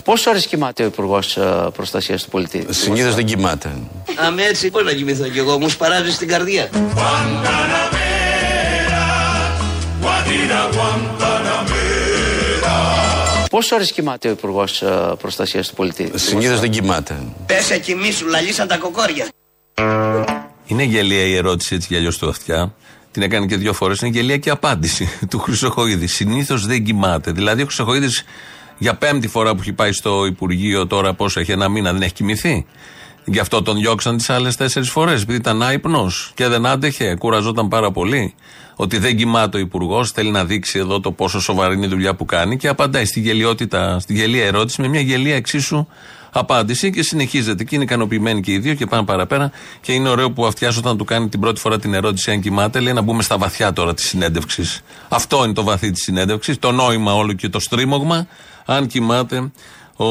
Πόσες 0.05 0.27
ώρες 0.27 0.47
κοιμάται 0.47 0.83
ο 0.83 0.87
Υπουργός 0.87 1.37
ε, 1.37 1.69
Προστασίας 1.77 2.23
του 2.23 2.31
Πολιτή; 2.31 2.67
Συνήθως 2.71 3.15
δεν 3.15 3.25
κοιμάται. 3.25 3.73
Αμέ 4.27 4.43
έτσι, 4.43 4.71
πώ 4.71 4.81
να 4.81 4.93
κοιμηθώ 4.93 5.29
κι 5.29 5.39
εγώ, 5.39 5.59
μου 5.59 5.69
σπαράζει 5.69 6.13
στην 6.13 6.29
καρδιά. 6.29 6.69
Guantanamera, 10.37 10.61
Guajira 10.67 10.71
Guantanamera. 10.75 11.77
Πόσε 13.51 13.75
ώρε 13.75 13.85
κοιμάται 13.85 14.29
ο 14.29 14.31
Υπουργός 14.31 14.83
Προστασίας 15.19 15.69
του 15.69 15.75
Πολιτή; 15.75 16.11
Συνήθως 16.15 16.61
δεν 16.61 16.71
κοιμάται. 16.71 17.23
Πέσε 17.47 17.79
κοιμήσου, 17.79 18.27
λαλήσαν 18.27 18.69
τα 18.69 18.77
κοκόρια. 18.77 19.29
Είναι 20.67 20.83
γελία 20.83 21.25
η 21.25 21.35
ερώτηση 21.35 21.75
έτσι 21.75 21.87
για 21.91 21.99
αλλιώς 21.99 22.19
του 22.19 22.29
αυτιά. 22.29 22.75
Την 23.11 23.23
έκανε 23.23 23.47
και 23.47 23.57
δύο 23.57 23.73
φορές. 23.73 24.01
Είναι 24.01 24.11
γελία 24.11 24.37
και 24.37 24.49
η 24.49 24.53
απάντηση 24.53 25.09
του 25.31 25.39
Χρυσοχοίδης. 25.39 26.15
Συνήθως 26.15 26.67
δεν 26.67 26.85
κοιμάται. 26.85 27.31
Δηλαδή, 27.31 27.63
ο 27.63 27.65
Χρυσοχοίδης 27.65 28.25
για 28.79 28.95
πέμπτη 28.95 29.29
φορά 29.29 29.55
που 29.55 29.61
έχει 29.61 29.73
πάει 29.73 29.93
στο 29.93 30.27
Υπουργείο 30.27 30.87
τώρα, 30.87 31.15
πόσο 31.15 31.41
έχει 31.41 31.53
ένα 31.53 31.69
μήνα, 31.69 31.93
δεν 31.93 32.03
έχει 32.03 32.13
κοιμηθεί; 32.13 32.67
Γι' 33.25 33.39
αυτό 33.39 33.63
τον 33.63 33.77
διώξαν 33.77 34.17
τις 34.17 34.31
άλλες 34.31 34.57
τέσσερις 34.57 34.91
φορές, 34.91 35.23
επειδή 35.23 35.39
ήταν 35.39 35.63
άϊπνος 35.63 36.33
και 36.35 36.49
δεν 36.49 36.67
άντεχε, 36.67 37.15
κουραζόταν 37.19 37.69
πάρα 37.69 37.91
πολύ. 37.91 38.35
Ότι 38.79 38.99
δεν 38.99 39.17
κοιμάται 39.17 39.57
ο 39.57 39.61
Υπουργός, 39.61 40.11
θέλει 40.11 40.31
να 40.31 40.45
δείξει 40.45 40.79
εδώ 40.79 41.01
το 41.01 41.13
πόσο 41.13 41.41
σοβαρή 41.41 41.75
είναι 41.75 41.87
η 41.87 41.89
δουλειά 41.89 42.15
που 42.15 42.25
κάνει 42.25 42.57
και 42.57 42.69
απαντάει 42.69 43.05
στη 43.05 43.21
γελιότητα, 43.21 43.99
στη 43.99 44.13
γελία 44.13 44.45
ερώτηση 44.45 44.81
με 44.81 44.89
μια 44.89 45.01
γελία 45.01 45.35
εξίσου 45.35 45.87
απάντηση 46.33 46.91
και 46.91 47.03
συνεχίζεται. 47.03 47.65
Και 47.65 47.75
είναι 47.75 47.85
ικανοποιημένοι 47.85 48.41
και 48.41 48.53
οι 48.53 48.59
δύο 48.59 48.75
και 48.75 48.87
πάνε 48.87 49.05
παραπέρα. 49.05 49.51
Και 49.81 49.93
είναι 49.93 50.09
ωραίο 50.09 50.31
που 50.31 50.47
αυτιάς 50.47 50.77
όταν 50.77 50.97
του 50.97 51.05
κάνει 51.05 51.29
την 51.29 51.41
πρώτη 51.41 51.61
φορά 51.61 51.79
την 51.79 51.95
ερώτηση 51.95 52.31
αν 52.31 52.41
κοιμάται, 52.41 52.81
λέει 52.81 52.93
να 52.93 53.01
μπούμε 53.01 53.23
στα 53.23 53.39
βαθιά 53.39 53.73
τώρα 53.73 53.95
της 53.95 54.05
συνέντευξης. 54.05 54.81
Αυτό 55.09 55.45
είναι 55.45 55.53
το 55.53 55.63
βαθύ 55.63 55.91
της 55.91 56.03
συνέντευξης, 56.03 56.59
το 56.59 56.73
νόημα 56.73 57.15
όλο 57.15 57.33
και 57.33 57.49
το 57.49 57.61
στρίμωγμα, 57.61 58.27
αν 58.65 58.87
κοιμάται 58.87 59.51
ο 59.97 60.07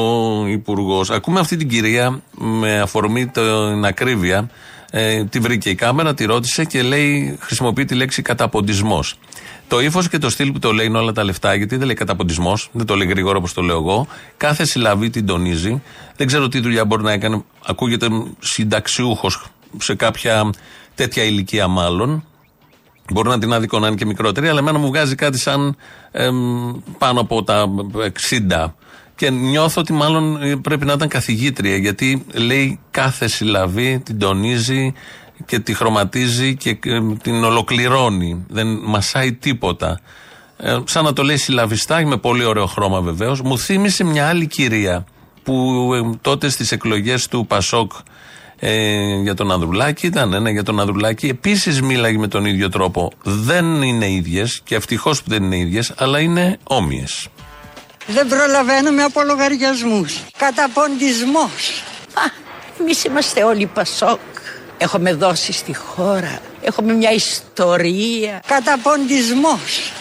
Υπουργός. 0.46 1.10
Ακούμε 1.10 1.40
αυτή 1.40 1.56
την 1.56 1.68
κυρία 1.68 2.20
με 2.38 2.80
αφορμή 2.80 3.26
την 3.26 3.84
ακρίβεια. 3.84 4.50
Ε, 4.98 5.24
τη 5.24 5.38
βρήκε 5.38 5.70
η 5.70 5.74
κάμερα, 5.74 6.14
τη 6.14 6.24
ρώτησε 6.24 6.64
και 6.64 6.82
λέει, 6.82 7.38
χρησιμοποιεί 7.40 7.84
τη 7.84 7.94
λέξη 7.94 8.22
καταποντισμός. 8.22 9.18
Το 9.68 9.80
ύφος 9.80 10.08
και 10.08 10.18
το 10.18 10.30
στυλ 10.30 10.52
που 10.52 10.58
το 10.58 10.72
λέει 10.72 10.86
είναι 10.86 10.98
όλα 10.98 11.12
τα 11.12 11.24
λεφτά, 11.24 11.54
γιατί 11.54 11.76
δεν 11.76 11.86
λέει 11.86 11.94
καταποντισμός, 11.94 12.68
δεν 12.72 12.86
το 12.86 12.94
λέει 12.94 13.06
γρήγορα 13.06 13.38
όπως 13.38 13.52
το 13.52 13.62
λέω 13.62 13.76
εγώ. 13.76 14.06
Κάθε 14.36 14.64
συλλαβή 14.64 15.10
την 15.10 15.26
τονίζει. 15.26 15.82
Δεν 16.16 16.26
ξέρω 16.26 16.48
τι 16.48 16.60
δουλειά 16.60 16.84
μπορεί 16.84 17.02
να 17.02 17.12
έκανε. 17.12 17.44
Ακούγεται 17.66 18.08
συνταξιούχος 18.38 19.46
σε 19.78 19.94
κάποια 19.94 20.50
τέτοια 20.94 21.22
ηλικία 21.22 21.68
μάλλον. 21.68 22.24
Μπορεί 23.12 23.28
να 23.28 23.38
την 23.38 23.52
άδικο 23.52 23.78
να 23.78 23.86
είναι 23.86 23.96
και 23.96 24.06
μικρότερη, 24.06 24.48
αλλά 24.48 24.58
εμένα 24.58 24.78
μου 24.78 24.86
βγάζει 24.86 25.14
κάτι 25.14 25.38
σαν 25.38 25.76
πάνω 26.98 27.20
από 27.20 27.42
τα 27.42 27.66
60. 28.30 28.66
Και 29.16 29.30
νιώθω 29.30 29.80
ότι 29.80 29.92
μάλλον 29.92 30.38
πρέπει 30.62 30.84
να 30.84 30.92
ήταν 30.92 31.08
καθηγήτρια, 31.08 31.76
γιατί 31.76 32.24
λέει 32.32 32.78
κάθε 32.90 33.28
συλλαβή, 33.28 33.98
την 33.98 34.18
τονίζει, 34.18 34.94
και 35.44 35.58
τη 35.58 35.74
χρωματίζει 35.74 36.56
και 36.56 36.78
την 37.22 37.44
ολοκληρώνει. 37.44 38.44
Δεν 38.48 38.66
μασάει 38.66 39.32
τίποτα. 39.32 40.00
Ε, 40.56 40.78
σαν 40.84 41.04
να 41.04 41.12
το 41.12 41.22
λέει 41.22 41.36
συλλαβιστά, 41.36 42.06
με 42.06 42.16
πολύ 42.16 42.44
ωραίο 42.44 42.66
χρώμα 42.66 43.00
βεβαίως. 43.00 43.40
Μου 43.40 43.58
θύμισε 43.58 44.04
μια 44.04 44.28
άλλη 44.28 44.46
κυρία 44.46 45.04
που 45.42 45.90
ε, 45.94 46.16
τότε 46.20 46.48
στις 46.48 46.72
εκλογές 46.72 47.28
του 47.28 47.46
Πασόκ 47.46 47.92
ε, 48.58 49.20
για 49.22 49.34
τον 49.34 49.52
Ανδρουλάκη 49.52 50.06
ήταν 50.06 50.32
ένα 50.32 50.50
για 50.50 50.62
τον 50.62 50.80
Ανδρουλάκη. 50.80 51.26
Επίσης 51.26 51.82
μίλαγε 51.82 52.18
με 52.18 52.28
τον 52.28 52.44
ίδιο 52.44 52.68
τρόπο. 52.68 53.12
Δεν 53.22 53.82
είναι 53.82 54.10
ίδιες 54.10 54.60
και 54.64 54.74
ευτυχώς 54.74 55.22
που 55.22 55.30
δεν 55.30 55.42
είναι 55.42 55.58
ίδιες, 55.58 55.92
αλλά 55.96 56.20
είναι 56.20 56.58
όμοιες. 56.62 57.28
Δεν 58.06 58.28
προλαβαίνουμε 58.28 59.02
από 59.02 59.22
λογαριασμούς. 59.22 60.24
Καταποντισμός. 60.38 61.82
Εμείς 62.80 63.04
είμαστε 63.04 63.44
όλοι 63.44 63.66
Πασόκ. 63.66 64.18
Έχουμε 64.78 65.14
δώσει 65.14 65.52
στη 65.52 65.74
χώρα. 65.74 66.38
Έχουμε 66.62 66.92
μια 66.92 67.12
ιστορία. 67.12 68.42
Καταποντισμός. 68.46 69.92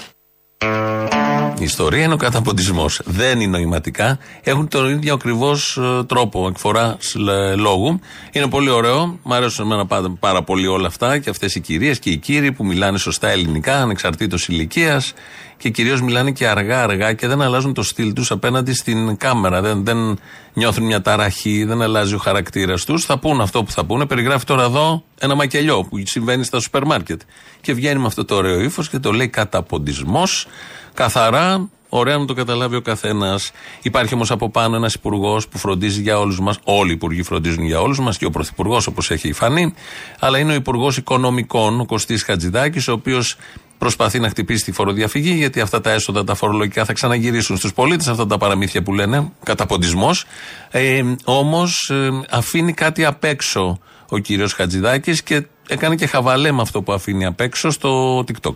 Η 1.60 1.64
ιστορία 1.64 2.04
είναι 2.04 2.14
ο 2.14 2.18
καταποντισμός. 2.18 3.02
Δεν 3.06 3.40
είναι 3.40 3.58
νοηματικά. 3.58 4.20
Έχουν 4.44 4.68
τον 4.68 4.90
ίδιο 4.90 5.14
ακριβώς 5.14 5.78
ε, 5.78 6.04
τρόπο 6.04 6.48
εκφοράς 6.48 7.16
λόγου. 7.56 8.00
Είναι 8.32 8.48
πολύ 8.48 8.70
ωραίο. 8.70 9.20
Μ' 9.24 9.34
αρέσουν 9.34 9.72
εμένα 9.72 9.88
πάρα 10.20 10.44
πολύ 10.44 10.68
όλα 10.68 10.88
αυτά 10.88 11.18
και 11.18 11.30
αυτές 11.30 11.56
οι 11.56 11.60
κυρίες 11.60 12.00
και 12.00 12.10
οι 12.10 12.18
κύριοι 12.18 12.52
που 12.52 12.66
μιλάνε 12.66 12.98
σωστά 12.98 13.30
ελληνικά, 13.30 13.82
ανεξαρτήτως 13.82 14.48
ηλικίας 14.48 15.14
και 15.58 15.70
κυρίως 15.70 16.02
μιλάνε 16.02 16.32
και 16.32 16.48
αργά-αργά 16.48 17.14
και 17.14 17.28
δεν 17.28 17.42
αλλάζουν 17.42 17.74
το 17.74 17.84
στυλ 17.84 18.14
τους 18.14 18.32
απέναντι 18.32 18.74
στην 18.74 19.18
κάμερα. 19.18 19.62
Δεν, 19.62 19.86
δεν 19.86 20.20
νιώθουν 20.54 20.86
μια 20.86 21.02
ταραχή, 21.02 21.64
δεν 21.64 21.82
αλλάζει 21.82 22.14
ο 22.14 22.18
χαρακτήρας 22.18 22.86
τους. 22.86 23.06
Θα 23.06 23.20
πούν 23.20 23.42
αυτό 23.42 23.64
που 23.64 23.72
θα 23.72 23.86
πούνε. 23.86 24.06
Περιγράφει 24.06 24.46
τώρα 24.46 24.64
εδώ 24.64 25.04
ένα 25.20 25.36
μακελιό 25.36 25.84
που 25.84 25.98
συμβαίνει 26.04 26.44
στα 26.44 26.60
σούπερ 26.60 26.86
μάρκετ. 26.86 27.22
Και 27.62 27.74
βγαίνει 27.74 28.00
με 28.00 28.06
αυτό 28.06 28.26
το 28.26 28.36
ωραίο 28.36 28.60
ύφος 28.60 28.90
και 28.90 29.00
το 29.00 29.12
λέει 29.12 29.28
καταποντισμός. 29.28 30.48
Καθαρά, 30.94 31.70
Ωραία 31.90 32.18
να 32.18 32.26
το 32.26 32.34
καταλάβει 32.34 32.76
ο 32.76 32.82
καθένας. 32.82 33.52
Υπάρχει 33.82 34.14
όμως 34.14 34.32
από 34.32 34.50
πάνω 34.50 34.76
ένας 34.76 34.94
υπουργός 34.94 35.48
που 35.48 35.58
φροντίζει 35.58 36.02
για 36.02 36.20
όλους 36.20 36.40
μας. 36.40 36.58
Όλοι 36.64 36.90
οι 36.90 36.94
υπουργοί 36.94 37.24
φροντίζουν 37.24 37.64
για 37.66 37.82
όλους 37.82 38.00
μας 38.00 38.18
και 38.18 38.26
ο 38.26 38.30
πρωθυπουργός 38.30 38.88
όπως 38.88 39.12
έχει 39.12 39.34
φανεί. 39.34 39.74
Αλλά 40.20 40.38
είναι 40.38 40.52
ο 40.52 40.56
υπουργός 40.56 40.98
οικονομικών, 40.98 41.80
ο 41.80 41.86
Κωστής 41.86 42.24
Χατζηδάκης, 42.24 42.88
ο 42.88 42.92
οποίος 42.92 43.38
προσπαθεί 43.78 44.20
να 44.20 44.30
χτυπήσει 44.30 44.64
τη 44.64 44.72
φοροδιαφυγή, 44.72 45.34
γιατί 45.34 45.62
αυτά 45.62 45.82
τα 45.82 45.92
έσοδα 45.92 46.24
τα 46.24 46.36
φορολογικά 46.36 46.86
θα 46.86 46.94
ξαναγυρίσουν 46.94 47.58
στους 47.58 47.74
πολίτες, 47.74 48.08
αυτά 48.08 48.28
τα 48.28 48.38
παραμύθια 48.38 48.84
που 48.84 48.94
λένε, 48.94 49.32
καταποντισμός. 49.44 50.26
Ε, 50.72 51.02
Όμως 51.24 51.90
ε, 51.90 52.10
αφήνει 52.30 52.74
κάτι 52.74 53.06
απ' 53.06 53.24
έξω 53.24 53.80
ο 54.10 54.18
κύριος 54.18 54.54
Χατζηδάκης 54.54 55.24
και 55.24 55.46
έκανε 55.68 55.96
και 55.96 56.06
χαβαλέ 56.06 56.52
με 56.52 56.62
αυτό 56.62 56.82
που 56.82 56.94
αφήνει 56.94 57.26
απ' 57.26 57.40
έξω 57.40 57.70
στο 57.70 58.20
TikTok. 58.20 58.56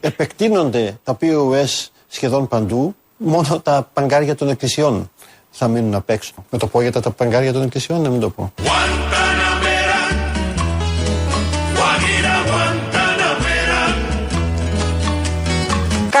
Επεκτείνονται 0.00 0.98
τα 1.04 1.16
POS 1.20 1.86
σχεδόν 2.08 2.48
παντού, 2.48 2.94
μόνο 3.16 3.60
τα 3.60 3.90
παγκάρια 3.92 4.34
των 4.34 4.48
εκκλησιών 4.48 5.10
θα 5.50 5.68
μείνουν 5.68 5.94
απ' 5.94 6.10
έξω. 6.10 6.32
Με 6.50 6.58
το 6.58 6.66
πω 6.66 6.80
για 6.80 6.92
τα 6.92 7.10
παγκάρια 7.10 7.52
των 7.52 7.62
εκκλησιών, 7.62 8.00
να 8.00 8.08
μην 8.08 8.20
το 8.20 8.30
πω. 8.30 8.52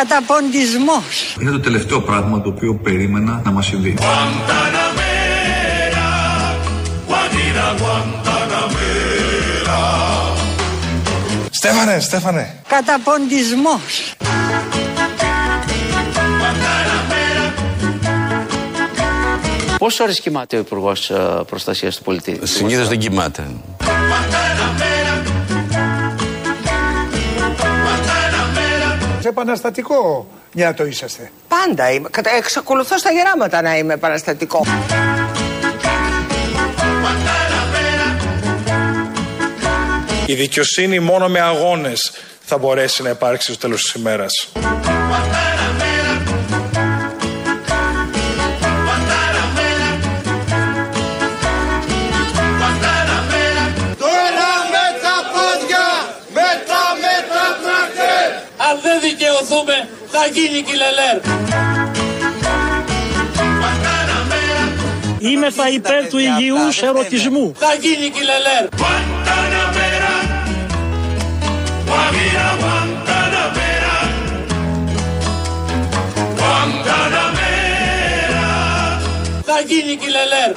Καταποντισμός. 0.08 1.36
Είναι 1.40 1.50
το 1.50 1.60
τελευταίο 1.60 2.00
πράγμα 2.00 2.40
το 2.40 2.48
οποίο 2.48 2.74
περίμενα 2.74 3.40
να 3.44 3.50
μας 3.50 3.66
συμβεί. 3.66 3.98
Στέφανε, 11.50 12.00
Στέφανε. 12.00 12.54
Καταποντισμός. 12.68 14.14
Πόσες 19.78 20.00
ώρες 20.00 20.20
κοιμάται 20.20 20.56
ο 20.56 20.58
Υπουργός 20.58 21.12
Προστασίας 21.46 21.96
του 21.96 22.02
Πολιτή; 22.02 22.40
Συνήθως 22.42 22.88
δεν 22.88 22.98
κοιμάται. 22.98 23.46
Επαναστατικό 29.28 30.26
νιάτο 30.52 30.86
είσαστε. 30.86 31.30
Πάντα 31.48 31.90
είμαι. 31.90 32.08
Εξακολουθώ 32.38 32.98
στα 32.98 33.10
γεράματα 33.10 33.62
να 33.62 33.76
είμαι 33.76 33.94
επαναστατικό. 33.94 34.64
Η 40.26 40.34
δικαιοσύνη 40.34 40.98
μόνο 40.98 41.28
με 41.28 41.40
αγώνες 41.40 42.12
θα 42.40 42.58
μπορέσει 42.58 43.02
να 43.02 43.08
υπάρξει 43.10 43.52
στο 43.52 43.60
τέλος 43.60 43.82
της 43.82 43.92
ημέρας. 43.92 44.52
Θα 60.62 60.68
γίνει 60.68 60.70
κυλελέρ. 60.70 61.16
Είμαι 65.18 65.50
θα 65.50 65.68
υπέρ 65.68 66.08
του 66.08 66.18
υγιούς 66.18 66.82
ερωτισμού. 66.82 67.54
Θα 67.58 67.74
γίνει 67.80 68.10
κυλελέρ. 68.10 68.68
Θα 79.44 79.60
γίνει 79.66 79.96
κυλελέρ. 79.96 80.52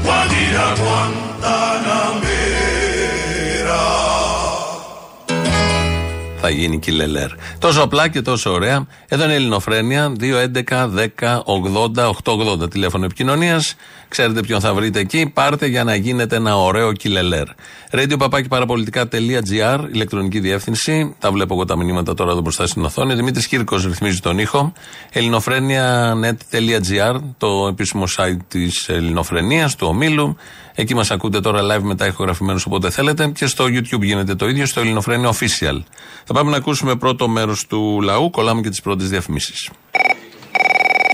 Θα 6.46 6.54
γίνει 6.54 6.80
κιλελέρ. 6.80 7.30
Τόσο 7.60 7.82
απλά 7.82 8.08
και 8.08 8.22
τόσο 8.22 8.52
ωραία. 8.52 8.88
Εδώ 9.08 9.24
είναι 9.24 9.34
η 9.34 9.36
Ελληνοφρένια 9.36 10.14
2.11.10.80.880 10.20 12.70
τηλέφωνο 12.70 13.06
επικοινωνίας. 13.06 13.76
Ξέρετε 14.08 14.42
ποιον 14.42 14.60
θα 14.60 14.74
βρείτε 14.74 15.00
εκεί. 15.00 15.32
Πάρτε 15.34 15.66
για 15.66 15.84
να 15.84 15.96
γίνετε 15.96 16.36
ένα 16.36 16.58
ωραίο 16.58 16.94
κιλελέρ. 16.94 17.48
Radio 17.92 18.16
παπάκι 18.18 18.48
παραπολιτικά.gr, 18.48 19.80
ηλεκτρονική 19.92 20.40
διεύθυνση. 20.40 21.16
Τα 21.20 21.32
βλέπω 21.32 21.54
εγώ 21.54 21.66
τα 21.66 21.78
μηνύματα 21.78 22.14
τώρα 22.14 22.32
εδώ 22.32 22.42
μπροστά 22.42 22.68
στην 22.68 22.84
οθόνη. 22.84 23.14
Δημήτρης 23.14 23.48
Κύρκος 23.48 23.86
ρυθμίζει 23.86 24.20
τον 24.20 24.40
ήχο. 24.40 24.74
ελληνοφρένια.net.gr, 25.12 27.20
το 27.38 27.68
επίσημο 27.70 28.04
site 28.18 28.38
της 28.48 28.90
Ελληνοφρενίας, 28.90 29.76
του 29.76 29.88
ομίλου. 29.88 30.38
Εκεί 30.76 30.96
μας 30.96 31.12
ακούτε 31.12 31.40
τώρα 31.40 31.62
live 31.62 31.82
μετά 31.82 32.06
ηχογραφημένους 32.08 32.66
όποτε 32.66 32.90
θέλετε. 32.90 33.32
Και 33.36 33.46
στο 33.46 33.66
YouTube 33.66 34.02
γίνεται 34.02 34.36
το 34.36 34.48
ίδιο, 34.48 34.66
στο 34.66 34.80
Ελληνοφρένια 34.80 35.30
Official. 35.30 35.84
Θα 36.26 36.34
πάμε 36.34 36.52
να 36.52 36.58
ακούσουμε 36.58 36.96
πρώτο 36.96 37.28
μέρος 37.28 37.68
του 37.68 38.02
λαού. 38.02 38.30
Κολλάμε 38.30 38.62
και 38.62 38.70
τις 38.70 38.82
πρώτες 38.82 39.10
διαφημίσεις. 39.10 39.70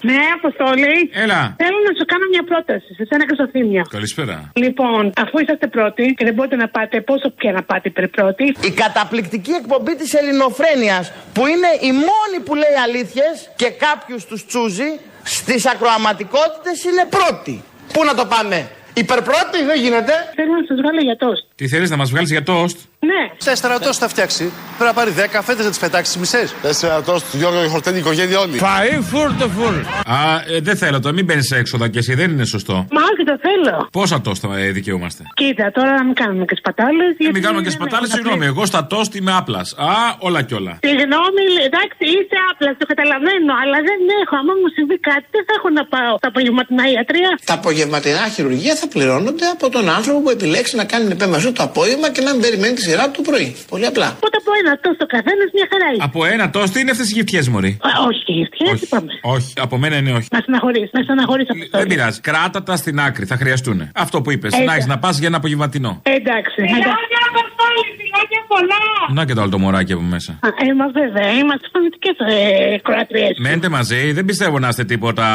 Ναι, 0.04 0.20
Αποστόλη. 0.40 0.96
Έλα. 1.24 1.56
Θέλω 1.64 1.78
να 1.88 1.94
σου 1.98 2.06
κάνω 2.12 2.26
μια 2.34 2.44
πρόταση 2.44 2.90
σε 2.98 3.04
σένα 3.10 3.24
και 3.28 3.34
στο 3.34 3.48
θύμιο. 3.54 3.84
Καλησπέρα. 3.90 4.52
Λοιπόν, 4.56 5.12
αφού 5.24 5.36
είσαστε 5.44 5.68
πρώτοι 5.68 6.14
και 6.18 6.26
δεν 6.26 6.34
μπορείτε 6.34 6.56
να 6.56 6.68
πάτε, 6.68 7.02
πόσο 7.02 7.30
πια 7.30 7.52
να 7.52 7.64
πάτε 7.64 7.88
υπερ 7.90 8.08
πρώτοι. 8.08 8.44
Η 8.70 8.72
καταπληκτική 8.84 9.52
εκπομπή 9.52 9.96
της 9.96 10.14
Ελληνοφρένειας 10.14 11.12
που 11.34 11.44
είναι 11.52 11.72
η 11.90 11.92
μόνη 11.92 12.38
που 12.46 12.54
λέει 12.56 12.76
αλήθειες 12.86 13.36
και 13.56 13.70
κάποιους 13.86 14.26
τους 14.26 14.46
τσούζει 14.46 14.92
στις 15.24 15.66
ακροαματικότητες 15.74 16.84
είναι 16.84 17.04
πρώτη. 17.18 17.64
Πού 17.94 18.04
να 18.04 18.14
το 18.20 18.26
πάμε; 18.26 18.58
Υπερπρώτη 18.94 19.60
δεν 19.70 19.78
γίνεται. 19.84 20.14
Θέλω 20.36 20.52
να 20.60 20.64
σας 20.68 20.78
βγάλω 20.82 21.02
για 21.02 21.18
τόστ. 21.24 21.44
Τι 21.56 21.68
θέλεις 21.68 21.90
να 21.90 21.98
μας 21.98 22.10
βγάλεις 22.10 22.30
για 22.32 22.44
τόστ; 22.44 22.78
Ναι. 23.00 23.22
Τέσσερα 23.46 23.80
τόστ 23.80 24.00
θα 24.04 24.08
φτιάξει. 24.08 24.44
Πρέπει 24.78 24.92
να 24.94 24.94
πάρει 25.00 25.12
δέκα 25.12 25.42
φέτε 25.42 25.64
να 25.64 25.70
τις 25.70 25.80
πετάξεις 25.80 26.18
μισές. 26.18 26.48
Τέσσερα 26.62 27.02
τόστ, 27.02 27.26
Γιώργο, 27.36 27.68
χορτένει 27.70 27.98
η 27.98 28.00
οικογένεια 28.00 28.40
όλοι. 28.40 28.58
Φαΐ 28.66 28.94
φουρ 29.10 29.30
το 29.40 29.48
φουρ. 29.56 29.74
Α, 30.18 30.20
ε, 30.56 30.60
δεν 30.68 30.76
θέλω 30.82 31.00
το, 31.00 31.14
μην 31.14 31.26
μπαίνεις 31.26 31.52
έξοδα 31.52 31.86
και 31.94 32.00
εσύ, 32.00 32.14
δεν 32.22 32.30
είναι 32.32 32.46
σωστό. 32.46 32.74
Μα 32.96 33.02
όχι, 33.12 33.24
το 33.32 33.36
θέλω. 33.46 33.88
Πόσα 33.92 34.22
τόστ 34.22 34.44
θα 34.48 34.58
ε, 34.60 34.72
δικαιούμαστε; 34.72 35.24
Κοίτα, 35.34 35.72
τώρα 35.72 35.92
να 36.00 36.04
μην 36.04 36.14
κάνουμε 36.14 36.46
και 36.46 36.56
σπατάλες. 36.62 37.12
Ε, 37.18 37.30
μην 37.34 37.42
κάνουμε 37.42 37.62
και 37.66 37.70
σπατάλες, 37.78 38.10
συγγνώμη. 38.10 38.46
Εγώ 38.46 38.66
στα 38.66 38.88
τόστ 38.88 39.16
είμαι 39.16 39.32
άπλας. 39.40 39.68
Α, 39.78 39.92
όλα 40.20 40.42
κι 40.48 40.54
όλα. 40.54 40.74
Συγγνώμη, 40.88 41.44
εντάξει, 41.68 42.04
είσαι 42.16 42.38
άπλας, 42.50 42.74
το 42.80 42.86
καταλαβαίνω, 42.92 43.52
αλλά 43.62 43.78
δεν 43.90 44.00
έχω. 44.22 44.34
Αν 44.42 44.48
μου 44.62 44.70
συμβεί 44.78 44.98
κάτι, 45.10 45.26
δεν 45.36 45.44
θα 45.48 45.54
έχω 45.58 45.70
να 45.80 45.84
πάω 45.94 46.14
στα 46.22 46.28
απογευματινά 46.34 46.84
ιατρία. 46.96 47.32
Τα 47.50 47.54
απογευματινά 47.60 48.24
χειρουργία 48.36 48.76
θα 48.82 48.88
πληρώνονται 48.94 49.46
από 49.56 49.66
τον 49.76 49.86
άνθρωπο 49.98 50.20
που 50.24 50.30
επιλέξει 50.38 50.74
να 50.82 50.86
κάνει 50.92 51.06
επέμβαση 51.18 51.52
το 51.52 51.64
απόγευμα 51.70 52.08
και 52.16 52.22
να 52.26 52.30
μην 52.34 52.42
περιμένει 52.46 52.74
τη 52.80 52.84
σειρά 52.88 53.04
του 53.10 53.16
το 53.20 53.24
πρωί. 53.30 53.48
Πολύ 53.74 53.86
απλά. 53.92 54.08
Οπότε 54.20 54.38
από 54.44 54.52
ένα 54.62 54.72
τόστ 54.84 54.98
το 55.04 55.08
καθένας 55.16 55.48
μια 55.58 55.68
χαρά 55.72 55.88
είναι. 55.92 56.04
Από 56.08 56.20
ένα 56.34 56.46
τόστ 56.58 56.74
είναι 56.80 56.92
αυτές 56.96 57.08
οι 57.10 57.14
γυφτιέ, 57.18 57.42
Μωρή. 57.54 57.72
Α, 57.90 57.90
όχι, 58.10 58.32
γυφτιέ, 58.40 58.72
είπαμε. 58.86 59.12
Όχι, 59.36 59.52
από 59.66 59.76
μένα 59.82 59.96
είναι 60.00 60.12
όχι. 60.20 60.28
Να 60.36 60.40
στεναχωρείς, 60.46 60.90
να 60.96 61.02
στεναχωρείς 61.08 61.48
αυτό. 61.54 61.78
Δεν 61.82 61.88
πειράζει. 61.88 62.20
Κράτα 62.30 62.60
τα 62.64 62.76
στην 62.76 63.00
άκρη, 63.08 63.26
θα 63.32 63.36
χρειαστούν. 63.42 63.80
Αυτό 64.06 64.22
που 64.22 64.30
είπες. 64.32 64.52
Να 64.68 64.74
έχεις 64.74 64.88
να 64.94 64.98
πας 65.04 65.18
για 65.20 65.28
ένα 65.28 65.38
απογευματινό. 65.38 65.92
Εντάξει. 66.18 66.60
Φιλάκια, 66.74 67.20
Αποστόλη, 67.32 67.82
φιλάκια 67.98 68.42
πολλά. 68.54 68.82
Να 69.18 69.26
και 69.26 69.34
το 69.34 69.42
άλλο 69.42 69.52
το 69.56 69.60
μωράκι 69.60 69.94
από 69.94 70.02
μέσα. 70.02 70.32
Ε, 70.42 70.74
μα 70.80 70.88
βέβαια, 71.02 71.30
είμαστε 71.32 71.66
φανατικές 71.74 72.16
ε, 72.34 72.78
κροατριές. 72.88 73.34
Μέντε 73.38 73.70
μαζί, 73.70 74.12
δεν 74.12 74.26
πιστεύω 74.26 74.60
να 74.60 74.68
είστε 74.68 74.84
τίποτα 74.84 75.26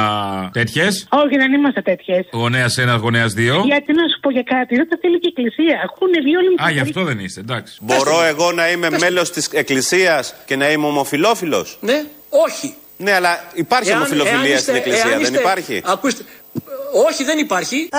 τέτοιες. 0.53 1.07
Όχι, 1.11 1.37
δεν 1.37 1.53
είμαστε 1.53 1.81
τέτοιες. 1.83 2.27
Γονέα 2.33 2.69
ένας, 2.77 3.01
γονέας 3.01 3.33
δύο. 3.41 3.63
Γιατί 3.73 3.93
να 3.93 4.05
σου 4.13 4.19
πω 4.21 4.31
για 4.31 4.43
κάτι, 4.43 4.73
δεν 4.81 4.87
θα 4.91 4.97
θέλει 5.01 5.19
και 5.21 5.29
η 5.31 5.33
εκκλησία. 5.37 5.75
Έχουν 5.87 6.09
βγει 6.25 6.37
όλοι 6.37 6.49
Α, 6.65 6.71
γι' 6.71 6.81
αυτό 6.81 7.01
δεν 7.05 7.19
είστε, 7.19 7.41
εντάξει. 7.41 7.79
Μπορώ 7.81 8.23
εγώ 8.23 8.53
να 8.53 8.71
είμαι 8.71 8.89
μέλος 8.91 9.31
της 9.31 9.47
εκκλησίας 9.53 10.35
και 10.47 10.57
να 10.57 10.71
είμαι 10.71 10.87
ομοφιλόφιλος; 10.87 11.79
Ναι, 11.81 11.99
όχι. 12.29 12.75
Ναι, 12.97 13.13
αλλά 13.13 13.45
υπάρχει 13.55 13.89
Εάν- 13.89 13.99
ομοφιλοφιλία 13.99 14.39
εάν 14.39 14.45
είστε- 14.47 14.61
στην 14.63 14.75
εκκλησία, 14.75 15.01
εάν 15.01 15.11
δεν 15.11 15.21
είστε- 15.23 15.41
υπάρχει; 15.41 15.83
Ακούστε, 15.85 16.23
όχι 17.09 17.25
δεν 17.25 17.39
υπάρχει. 17.39 17.89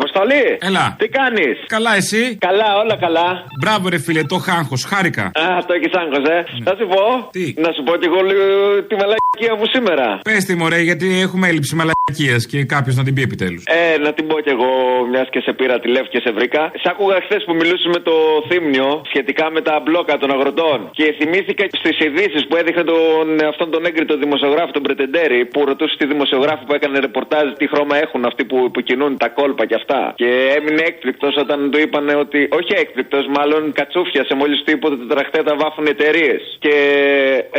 Αποστολή! 0.00 0.44
Έλα. 0.68 0.84
Τι 1.00 1.06
κάνεις! 1.18 1.56
Καλά, 1.76 1.92
εσύ; 2.00 2.22
Καλά, 2.48 2.68
όλα 2.82 2.96
καλά. 3.04 3.28
Μπράβο, 3.62 3.84
ρε 3.94 3.98
φίλε, 4.04 4.22
το 4.32 4.38
χάγχο, 4.46 4.76
χάρηκα. 4.90 5.24
Α, 5.44 5.46
το 5.66 5.72
έχεις 5.78 5.92
άγχος, 6.00 6.24
ε. 6.36 6.38
Θα 6.66 6.72
σου 6.78 6.86
πω. 6.92 7.02
Τι; 7.36 7.44
Να 7.64 7.70
σου 7.74 7.82
πω 7.86 7.92
κι 8.00 8.08
εγώ 8.10 8.20
λίγο 8.30 8.44
τη 8.88 8.94
μαλακία 9.00 9.52
μου 9.58 9.66
σήμερα. 9.74 10.06
Πες 10.28 10.42
τη 10.48 10.54
μωρέ, 10.60 10.80
γιατί 10.90 11.06
έχουμε 11.26 11.44
έλλειψη 11.50 11.74
μαλακίας 11.80 12.40
και 12.50 12.58
κάποιος 12.74 12.94
να 12.98 13.02
την 13.06 13.12
πει 13.14 13.22
επιτέλους. 13.28 13.62
Ε, 13.78 13.98
να 14.06 14.10
την 14.16 14.24
πω 14.28 14.36
κι 14.44 14.52
εγώ, 14.56 14.70
μιας 15.10 15.28
και 15.32 15.40
σε 15.46 15.52
πήρα 15.58 15.76
τηλέφωνο 15.84 16.12
και 16.14 16.20
σε 16.26 16.30
βρήκα. 16.36 16.62
Σ' 16.82 16.86
άκουγα 16.92 17.16
χθες 17.24 17.42
που 17.46 17.54
μιλούσες 17.60 17.88
με 17.94 18.00
το 18.08 18.14
θύμνιο 18.48 18.88
σχετικά 19.10 19.44
με 19.56 19.60
τα 19.68 19.74
μπλόκα 19.84 20.14
των 20.22 20.28
αγροτών. 20.36 20.78
Και 20.98 21.06
θυμήθηκα 21.18 21.64
στις 21.80 21.96
ειδήσεις 22.04 22.42
που 22.48 22.54
έδειχνε 22.60 22.84
τον, 22.92 23.26
αυτόν 23.52 23.68
τον 23.74 23.82
έγκριτο 23.88 24.14
δημοσιογράφο, 24.24 24.70
τον 24.76 24.82
Πρετεντέρη, 24.86 25.40
που 25.52 25.58
ρωτούσε 25.70 25.94
τη 26.00 26.06
δημοσιογράφο 26.12 26.62
που 26.66 26.74
έκανε 26.78 26.96
ρεπορτάζ 27.06 27.46
τι 27.58 27.64
χρώμα 27.72 27.94
έχουν 28.04 28.20
αυτοί 28.30 28.42
που, 28.50 28.58
που 28.72 28.80
κινούν 28.88 29.12
τα 29.22 29.28
κόλπα 29.38 29.64
και 29.70 29.76
αυτά. 29.80 29.89
Και 30.20 30.30
έμεινε 30.56 30.82
έκπληκτος 30.90 31.34
όταν 31.44 31.58
του 31.70 31.78
είπαν 31.84 32.06
ότι. 32.24 32.40
Όχι 32.58 32.72
έκπληκτος, 32.82 33.24
μάλλον 33.36 33.62
κατσούφιασε 33.72 34.34
μόλις 34.40 34.58
του 34.62 34.70
είπε 34.74 34.86
ότι 34.86 34.96
τα 35.02 35.06
τραχτέτα 35.14 35.52
βάφουν 35.62 35.86
εταιρείες. 35.94 36.40
Και 36.64 36.74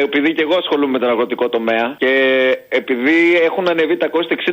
επειδή 0.05 0.29
και 0.35 0.43
εγώ 0.47 0.55
ασχολούμαι 0.63 0.91
με 0.95 0.99
τον 1.03 1.09
αγροτικό 1.13 1.45
τομέα 1.55 1.85
και 2.03 2.13
επειδή 2.69 3.19
έχουν 3.47 3.65
ανεβεί 3.73 3.95
τα 3.97 4.07
κόστη 4.15 4.35
60% 4.35 4.49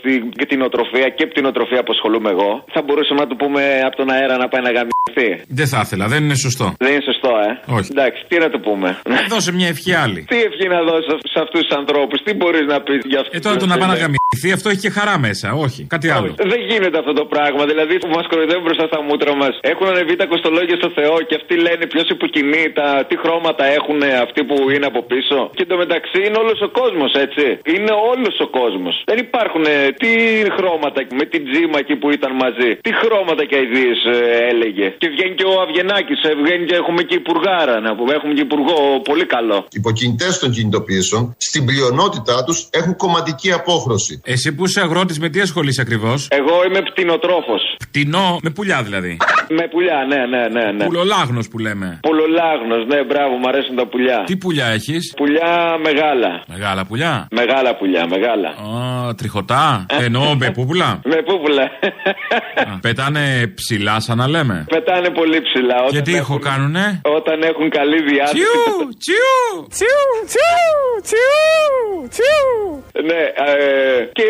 στην 0.00 0.20
κτηνοτροφία 0.40 1.08
και 1.16 1.26
πτηνοτροφία 1.26 1.82
που 1.84 1.92
ασχολούμαι 1.96 2.30
εγώ, 2.30 2.64
θα 2.74 2.80
μπορούσαμε 2.82 3.20
να 3.20 3.26
του 3.26 3.36
πούμε 3.36 3.62
από 3.88 3.96
τον 3.96 4.10
αέρα 4.14 4.36
να 4.36 4.48
πάει 4.48 4.62
να 4.62 4.70
γαμιθεί. 4.76 5.28
Δεν 5.48 5.66
θα 5.72 5.80
ήθελα, 5.84 6.06
δεν 6.06 6.20
είναι 6.24 6.38
σωστό. 6.46 6.66
Δεν 6.78 6.90
είναι 6.92 7.04
σωστό, 7.10 7.30
ε. 7.48 7.74
Όχι. 7.76 7.88
Εντάξει, 7.94 8.20
τι 8.28 8.36
να 8.38 8.48
του 8.50 8.60
πούμε. 8.60 8.88
Δώσε 9.28 9.52
μια 9.52 9.68
ευχή 9.68 9.92
άλλη. 10.04 10.20
Τι 10.32 10.38
ευχή 10.48 10.66
να 10.68 10.80
δώσω 10.82 11.14
σε 11.32 11.38
αυτούς 11.44 11.60
τους 11.66 11.76
ανθρώπους, 11.76 12.22
τι 12.24 12.32
μπορείς 12.34 12.64
να 12.66 12.80
πεις 12.80 13.00
για 13.04 13.20
αυτού. 13.20 13.36
Ε, 13.36 13.40
τώρα 13.40 13.56
το 13.56 13.66
να 13.66 13.76
πάει 13.78 13.88
να 13.88 13.94
γαμηθεί, 13.94 14.52
αυτό 14.52 14.68
έχει 14.68 14.80
και 14.80 14.90
χαρά 14.90 15.18
μέσα. 15.18 15.52
Όχι, 15.52 15.80
κάτι 15.94 16.08
άλλο. 16.10 16.34
Δεν 16.52 16.60
γίνεται 16.68 16.79
αυτό 17.02 17.12
το 17.20 17.24
πράγμα. 17.24 17.62
Δηλαδή 17.70 17.94
που 18.02 18.08
μας 18.16 18.26
κοροϊδεύουν 18.30 18.64
μπροστά 18.66 18.84
στα 18.90 19.02
μούτρα 19.08 19.34
μας. 19.42 19.54
Έχουν 19.72 19.86
ανεβεί 19.92 20.14
τα 20.16 20.26
κοστολόγια 20.32 20.76
στο 20.82 20.90
Θεό 20.98 21.14
και 21.28 21.34
αυτοί 21.40 21.54
λένε 21.66 21.84
ποιος 21.92 22.08
υποκινεί, 22.16 22.64
τα, 22.78 22.86
τι 23.08 23.14
χρώματα 23.22 23.64
έχουν 23.78 23.98
αυτοί 24.26 24.40
που 24.48 24.56
είναι 24.74 24.86
από 24.92 25.00
πίσω. 25.12 25.38
Και 25.56 25.62
εντωμεταξύ 25.66 26.18
είναι 26.26 26.38
όλος 26.42 26.58
ο 26.66 26.68
κόσμος, 26.80 27.10
έτσι. 27.24 27.44
Είναι 27.74 27.92
όλος 28.12 28.34
ο 28.46 28.48
κόσμος. 28.58 28.94
Δεν 29.10 29.18
υπάρχουν 29.26 29.64
ε, 29.64 29.76
τι 30.00 30.10
χρώματα 30.56 31.00
με 31.20 31.24
την 31.32 31.42
τζίμα 31.48 31.76
εκεί 31.82 31.94
που 32.00 32.08
ήταν 32.10 32.32
μαζί. 32.44 32.70
Τι 32.86 32.90
χρώματα 33.00 33.42
και 33.48 33.56
αειδίε 33.60 33.94
έλεγε. 34.52 34.86
Και 35.02 35.08
βγαίνει 35.14 35.34
και 35.34 35.46
ο 35.52 35.54
Αβγενάκης, 35.64 36.20
βγαίνει 36.42 36.64
και 36.66 36.76
έχουμε 36.82 37.02
και 37.02 37.14
υπουργάρα 37.22 37.80
να 37.80 37.90
πούμε. 37.96 38.12
Έχουμε 38.18 38.32
και 38.36 38.44
υπουργό 38.48 38.76
πολύ 39.10 39.26
καλό. 39.26 39.58
Οι 39.74 39.78
υποκινητές 39.82 40.38
των 40.38 40.50
κινητοποιήσεων 40.50 41.34
στην 41.36 41.64
πλειονότητά 41.64 42.44
τους 42.46 42.68
έχουν 42.70 42.96
κομματική 42.96 43.52
απόχρωση. 43.52 44.20
Εσύ 44.24 44.54
που 44.54 44.64
είσαι 44.64 44.80
αγρότης, 44.80 45.18
με 45.18 45.28
τι 45.28 45.40
ασχολείσαι 45.40 45.80
ακριβώς; 45.80 46.28
Εγώ 46.30 46.59
είμαι 46.66 46.82
πτηνοτρόφος. 46.82 47.62
Πτηνό, 47.78 48.38
με 48.42 48.50
πουλιά 48.50 48.82
δηλαδή. 48.82 49.16
Με 49.48 49.68
πουλιά, 49.70 49.98
ναι, 50.08 50.16
ναι, 50.32 50.48
ναι. 50.48 50.72
ναι. 50.72 50.84
Πουλολάγνος 50.84 51.48
που 51.48 51.58
λέμε. 51.58 51.98
Πουλολάγνος, 52.02 52.86
ναι, 52.86 53.04
μπράβο, 53.04 53.34
μου 53.36 53.48
αρέσουν 53.48 53.76
τα 53.76 53.86
πουλιά. 53.86 54.22
Τι 54.26 54.36
πουλιά 54.36 54.66
έχεις; 54.66 55.14
Πουλιά 55.16 55.76
μεγάλα. 55.82 56.42
Μεγάλα 56.46 56.84
πουλιά. 56.86 57.28
Μεγάλα 57.30 57.76
πουλιά, 57.76 58.06
μεγάλα. 58.08 58.48
Α, 58.48 59.14
τριχωτά. 59.14 59.86
Εννοώ 60.04 60.34
με 60.34 60.50
πούπουλα. 60.50 61.00
Με 61.12 61.22
πούπουλα. 61.22 61.62
Α, 61.62 62.78
Πετάνε 62.80 63.52
ψηλά, 63.54 64.00
σαν 64.00 64.16
να 64.16 64.28
λέμε. 64.28 64.64
Πετάνε 64.68 65.10
πολύ 65.10 65.40
ψηλά. 65.42 65.74
Και 65.74 65.82
Όταν 65.86 66.02
τι 66.02 66.10
ήχο 66.10 66.18
έχουν, 66.20 66.40
κάνουνε. 66.40 67.00
όταν 67.04 67.42
έχουν 67.42 67.68
καλή 67.70 68.02
διάθεση. 68.02 68.34
Τσιου, 68.34 68.86
τσιου, 68.98 69.66
τσιου, 69.74 70.84
τσιου, 71.02 72.08
τσιου. 72.08 72.84
Ναι, 73.08 73.20
ε, 73.50 74.04
και. 74.12 74.24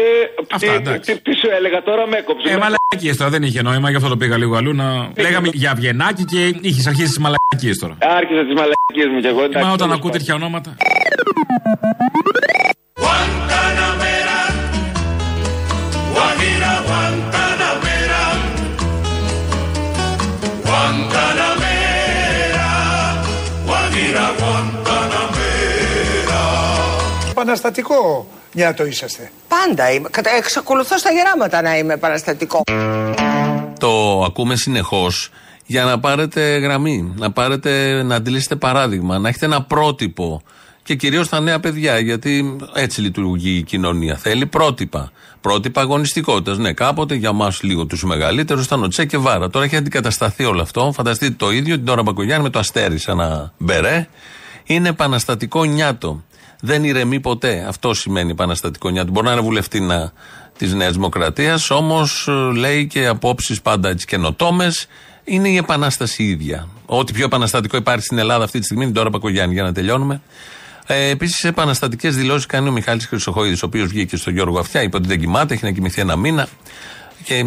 Αυτά, 0.52 0.66
τι, 0.70 0.74
εντάξει. 0.74 1.12
τι, 1.12 1.20
τι 1.20 1.32
σου 1.40 1.48
έλεγα 1.56 1.82
τώρα, 1.82 2.06
με 2.06 2.19
έκοψε. 2.20 2.48
Ε, 2.48 2.52
Με- 2.52 2.58
μαλακίες 2.64 3.16
τώρα 3.16 3.30
δεν 3.30 3.42
είχε 3.42 3.62
νόημα, 3.62 3.90
γι' 3.90 3.96
αυτό 3.96 4.08
το 4.08 4.16
πήγα 4.16 4.36
λίγο 4.42 4.56
αλλού 4.56 4.72
να. 4.74 4.86
Λέγαμε 5.24 5.48
για 5.52 5.74
Βιενάκι 5.74 6.24
και 6.24 6.40
είχες 6.60 6.86
αρχίσει 6.86 7.08
τις 7.08 7.18
μαλακίες 7.18 7.78
τώρα. 7.78 7.94
Άρχισα 8.18 8.42
τις 8.48 8.54
μαλακίες 8.60 9.08
μου 9.12 9.20
κι 9.20 9.26
εγώ. 9.26 9.42
εντάξει, 9.44 9.66
Μα 9.66 9.72
όταν 9.72 9.78
τέλος 9.78 9.94
ακούω 9.96 10.10
πάντων. 10.10 10.18
τέτοια 10.18 10.34
ονόματα. 10.34 10.70
Guantanamera, 13.02 14.38
Guajira, 16.14 16.72
Guantanamera, 16.86 17.29
Επαναστατικό 27.44 28.26
νιάτο 28.52 28.84
είσαστε. 28.86 29.30
Πάντα 29.48 29.92
είμαι. 29.92 30.08
Κατα- 30.08 30.30
Εξακολουθώ 30.36 30.98
στα 30.98 31.10
γεράματα 31.10 31.62
να 31.62 31.78
είμαι 31.78 31.96
παραστατικό. 31.96 32.62
Το 33.78 34.22
ακούμε 34.26 34.56
συνεχώς 34.56 35.30
για 35.66 35.84
να 35.84 36.00
πάρετε 36.00 36.58
γραμμή, 36.58 37.12
να, 37.16 37.30
πάρετε, 37.32 38.02
να 38.02 38.14
αντιλήσετε 38.14 38.56
παράδειγμα, 38.56 39.18
να 39.18 39.28
έχετε 39.28 39.44
ένα 39.46 39.62
πρότυπο 39.62 40.42
και 40.82 40.94
κυρίως 40.94 41.28
τα 41.28 41.40
νέα 41.40 41.60
παιδιά, 41.60 41.98
γιατί 41.98 42.56
έτσι 42.74 43.00
λειτουργεί 43.00 43.56
η 43.56 43.62
κοινωνία. 43.62 44.16
Θέλει 44.16 44.46
πρότυπα. 44.46 45.10
Πρότυπα 45.40 45.80
αγωνιστικότητας. 45.80 46.58
Ναι, 46.58 46.72
κάποτε 46.72 47.14
για 47.14 47.28
εμά 47.28 47.52
λίγο 47.60 47.86
τους 47.86 48.04
μεγαλύτερους 48.04 48.64
ήταν 48.64 48.82
ο 48.82 48.88
Τσέ 48.88 49.04
και 49.04 49.16
Βάρα. 49.16 49.50
Τώρα 49.50 49.64
έχει 49.64 49.76
αντικατασταθεί 49.76 50.44
όλο 50.44 50.62
αυτό. 50.62 50.92
Φανταστείτε 50.94 51.34
το 51.38 51.50
ίδιο 51.50 51.78
την 51.78 51.88
ώρα 51.88 52.02
Μπακογιάννη 52.02 52.42
με 52.42 52.50
το 52.50 52.58
αστέρι 52.58 52.98
σε 52.98 53.10
ένα 53.10 53.52
μπερέ. 53.58 54.08
Είναι 54.64 54.88
επαναστατικό 54.88 55.64
νιάτο. 55.64 56.22
Δεν 56.60 56.84
ηρεμεί 56.84 57.20
ποτέ. 57.20 57.64
Αυτό 57.68 57.94
σημαίνει 57.94 58.30
επαναστατικό 58.30 58.88
νιάτο. 58.88 59.10
Μπορεί 59.10 59.26
να 59.26 59.32
είναι 59.32 59.40
βουλευτήνα 59.40 60.12
της 60.58 60.74
Νέας 60.74 60.92
Δημοκρατίας, 60.92 61.70
όμως 61.70 62.28
ε, 62.28 62.32
λέει 62.32 62.86
και 62.86 63.06
απόψεις 63.06 63.60
πάντα 63.60 63.88
έτσι 63.88 64.06
καινοτόμες. 64.06 64.86
Είναι 65.24 65.48
η 65.48 65.56
επανάσταση 65.56 66.22
ίδια. 66.22 66.68
Ό,τι 66.86 67.12
πιο 67.12 67.24
επαναστατικό 67.24 67.76
υπάρχει 67.76 68.04
στην 68.04 68.18
Ελλάδα 68.18 68.44
αυτή 68.44 68.58
τη 68.58 68.64
στιγμή 68.64 68.84
είναι 68.84 68.92
τώρα 68.92 69.10
Πακογιάννη, 69.10 69.54
για 69.54 69.62
να 69.62 69.72
τελειώνουμε. 69.72 70.20
Ε, 70.86 71.08
Επίσης, 71.08 71.44
επαναστατικές 71.44 72.16
δηλώσεις 72.16 72.46
κάνει 72.46 72.68
ο 72.68 72.72
Μιχάλης 72.72 73.06
Χρυσοχοίδης, 73.06 73.62
ο 73.62 73.66
οποίος 73.66 73.88
βγήκε 73.88 74.16
στον 74.16 74.32
Γιώργο 74.32 74.58
Αυτιά, 74.58 74.82
είπε 74.82 74.96
ότι 74.96 75.06
δεν 75.06 75.20
κοιμάται, 75.20 75.54
έχει 75.54 75.64
να 75.64 75.70
κοιμηθεί 75.70 76.00
ένα 76.00 76.16
μήνα. 76.16 76.48
Και 77.24 77.44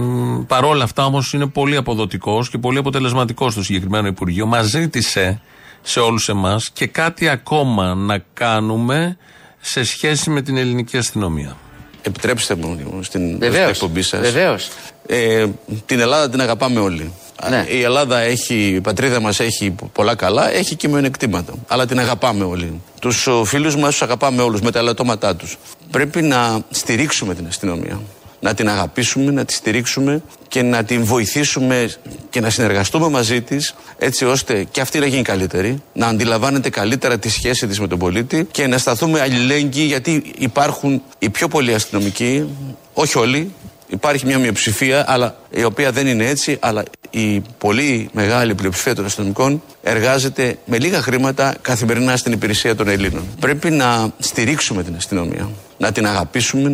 παρόλα 0.47 0.83
αυτά 0.83 1.05
όμως 1.05 1.33
είναι 1.33 1.47
πολύ 1.47 1.75
αποδοτικός 1.75 2.49
και 2.49 2.57
πολύ 2.57 2.77
αποτελεσματικός 2.77 3.51
στο 3.51 3.63
συγκεκριμένο 3.63 4.07
Υπουργείο. 4.07 4.45
Μα 4.45 4.61
ζήτησε 4.61 5.41
σε 5.83 5.99
όλους 5.99 6.29
εμάς 6.29 6.69
και 6.73 6.87
κάτι 6.87 7.29
ακόμα 7.29 7.93
να 7.95 8.23
κάνουμε 8.33 9.17
σε 9.61 9.83
σχέση 9.83 10.29
με 10.29 10.41
την 10.41 10.57
ελληνική 10.57 10.97
αστυνομία. 10.97 11.57
Επιτρέψτε 12.01 12.55
μου 12.55 13.03
στην 13.03 13.39
Βεβαίως, 13.39 13.69
εκπομπή 13.69 14.01
σας. 14.01 14.19
βεβαίως. 14.19 14.69
Ε, 15.07 15.45
την 15.85 15.99
Ελλάδα 15.99 16.29
την 16.29 16.41
αγαπάμε 16.41 16.79
όλοι. 16.79 17.13
Ναι. 17.49 17.65
Η 17.69 17.81
Ελλάδα 17.81 18.19
έχει, 18.19 18.55
η 18.55 18.81
πατρίδα 18.81 19.19
μας 19.19 19.39
έχει 19.39 19.75
πολλά 19.93 20.15
καλά, 20.15 20.51
έχει 20.53 20.75
και 20.75 20.87
μειονεκτήματα. 20.87 21.53
Αλλά 21.67 21.85
την 21.85 21.99
αγαπάμε 21.99 22.43
όλοι. 22.43 22.81
Τους 23.01 23.27
φίλους 23.45 23.75
μας 23.75 23.89
τους 23.91 24.01
αγαπάμε 24.01 24.41
όλους 24.41 24.61
με 24.61 24.71
τα 24.71 24.79
ελαττώματά 24.79 25.35
τους. 25.35 25.57
Πρέπει 25.91 26.21
να 26.21 26.59
στηρίξουμε 26.69 27.35
την 27.35 27.47
αστυνομία. 27.47 28.01
Να 28.43 28.53
την 28.53 28.69
αγαπήσουμε, 28.69 29.31
να 29.31 29.45
τη 29.45 29.53
στηρίξουμε 29.53 30.21
και 30.47 30.61
να 30.61 30.83
την 30.83 31.03
βοηθήσουμε 31.03 31.93
και 32.29 32.39
να 32.39 32.49
συνεργαστούμε 32.49 33.09
μαζί 33.09 33.41
της, 33.41 33.75
έτσι 33.97 34.25
ώστε 34.25 34.63
και 34.71 34.81
αυτή 34.81 34.99
να 34.99 35.05
γίνει 35.05 35.21
καλύτερη, 35.21 35.81
να 35.93 36.07
αντιλαμβάνεται 36.07 36.69
καλύτερα 36.69 37.17
τη 37.19 37.29
σχέση 37.29 37.67
της 37.67 37.79
με 37.79 37.87
τον 37.87 37.99
πολίτη 37.99 38.47
και 38.51 38.67
να 38.67 38.77
σταθούμε 38.77 39.21
αλληλέγγυοι 39.21 39.85
γιατί 39.87 40.33
υπάρχουν 40.37 41.01
οι 41.19 41.29
πιο 41.29 41.47
πολλοί 41.47 41.73
αστυνομικοί, 41.73 42.47
όχι 42.93 43.17
όλοι, 43.17 43.53
Υπάρχει 43.93 44.25
μια 44.25 44.39
μειοψηφία, 44.39 45.05
αλλά 45.07 45.35
η 45.49 45.63
οποία 45.63 45.91
δεν 45.91 46.07
είναι 46.07 46.25
έτσι, 46.25 46.57
αλλά 46.59 46.83
η 47.09 47.41
πολύ 47.57 48.09
μεγάλη 48.13 48.55
πλειοψηφία 48.55 48.95
των 48.95 49.05
αστυνομικών 49.05 49.63
εργάζεται 49.83 50.57
με 50.65 50.79
λίγα 50.79 51.01
χρήματα 51.01 51.55
καθημερινά 51.61 52.17
στην 52.17 52.31
υπηρεσία 52.31 52.75
των 52.75 52.87
Ελλήνων. 52.87 53.23
Πρέπει 53.39 53.69
να 53.69 54.09
στηρίξουμε 54.19 54.83
την 54.83 54.95
αστυνομία, 54.95 55.49
να 55.77 55.91
την 55.91 56.05
αγαπήσουμε. 56.05 56.73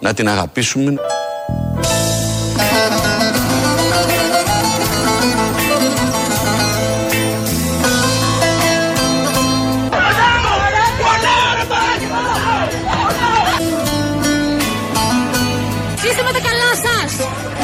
Να 0.00 0.14
την 0.14 0.28
αγαπήσουμε. 0.28 0.94
Είστε 16.04 16.22
με 16.22 16.32
τα 16.32 16.40
καλά 16.48 16.72
σας! 16.84 17.12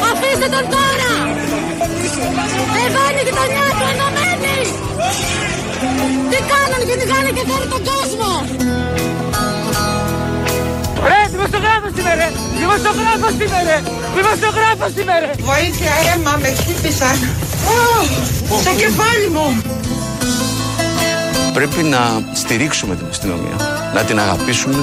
Αφήστε 0.09 0.47
τον 0.55 0.65
τώρα! 0.73 1.13
Εδώ 2.83 3.01
είναι 3.09 3.21
η 3.21 3.25
γειτονιά 3.27 3.67
του 3.77 3.85
ενωμένη! 3.91 4.57
Τι 6.31 6.37
κάνανε 6.49 6.83
και 6.89 6.95
κυνηγάνε 6.95 7.29
και 7.37 7.43
φέρνουν 7.49 7.69
τον 7.73 7.82
ρε! 12.73 12.79
Δημοσιογράφος 12.79 13.33
είμαι 13.41 13.59
ρε! 13.67 13.77
Δημοσιογράφος 14.15 14.91
είμαι 15.01 15.19
ρε! 15.19 15.31
Βοήθεια, 15.49 15.91
αίμα, 16.13 16.37
με 16.41 16.47
χτύπησαν. 16.47 17.17
Ω, 18.49 18.59
Στο 18.61 18.71
κεφάλι 18.75 19.29
μου. 19.35 19.61
Πρέπει 21.53 21.83
να 21.83 21.99
στηρίξουμε 22.33 22.95
την 22.95 23.05
αστυνομία, 23.09 23.55
να 23.93 24.03
την 24.03 24.19
αγαπήσουμε. 24.19 24.77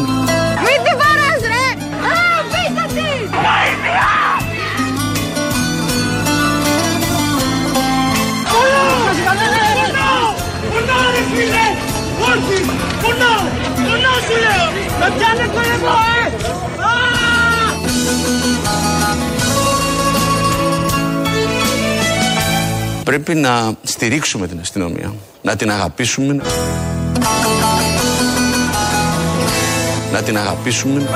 Πρέπει 23.11 23.35
να 23.35 23.73
στηρίξουμε 23.83 24.46
την 24.46 24.59
αστυνομία, 24.61 25.14
να 25.42 25.57
την 25.57 25.70
αγαπήσουμε. 25.70 26.42
Να 30.12 30.23
την 30.23 30.37
αγαπήσουμε. 30.37 31.09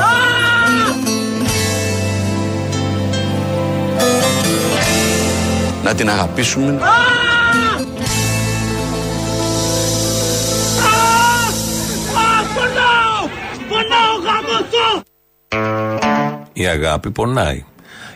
Να 5.85 5.95
την 5.95 6.11
αγαπήσουμε. 6.11 6.73
Πονάω! 12.55 13.29
Πονάω 13.69 14.15
γαμωτό! 14.25 15.03
Η 16.53 16.67
αγάπη 16.67 17.11
πονάει. 17.11 17.65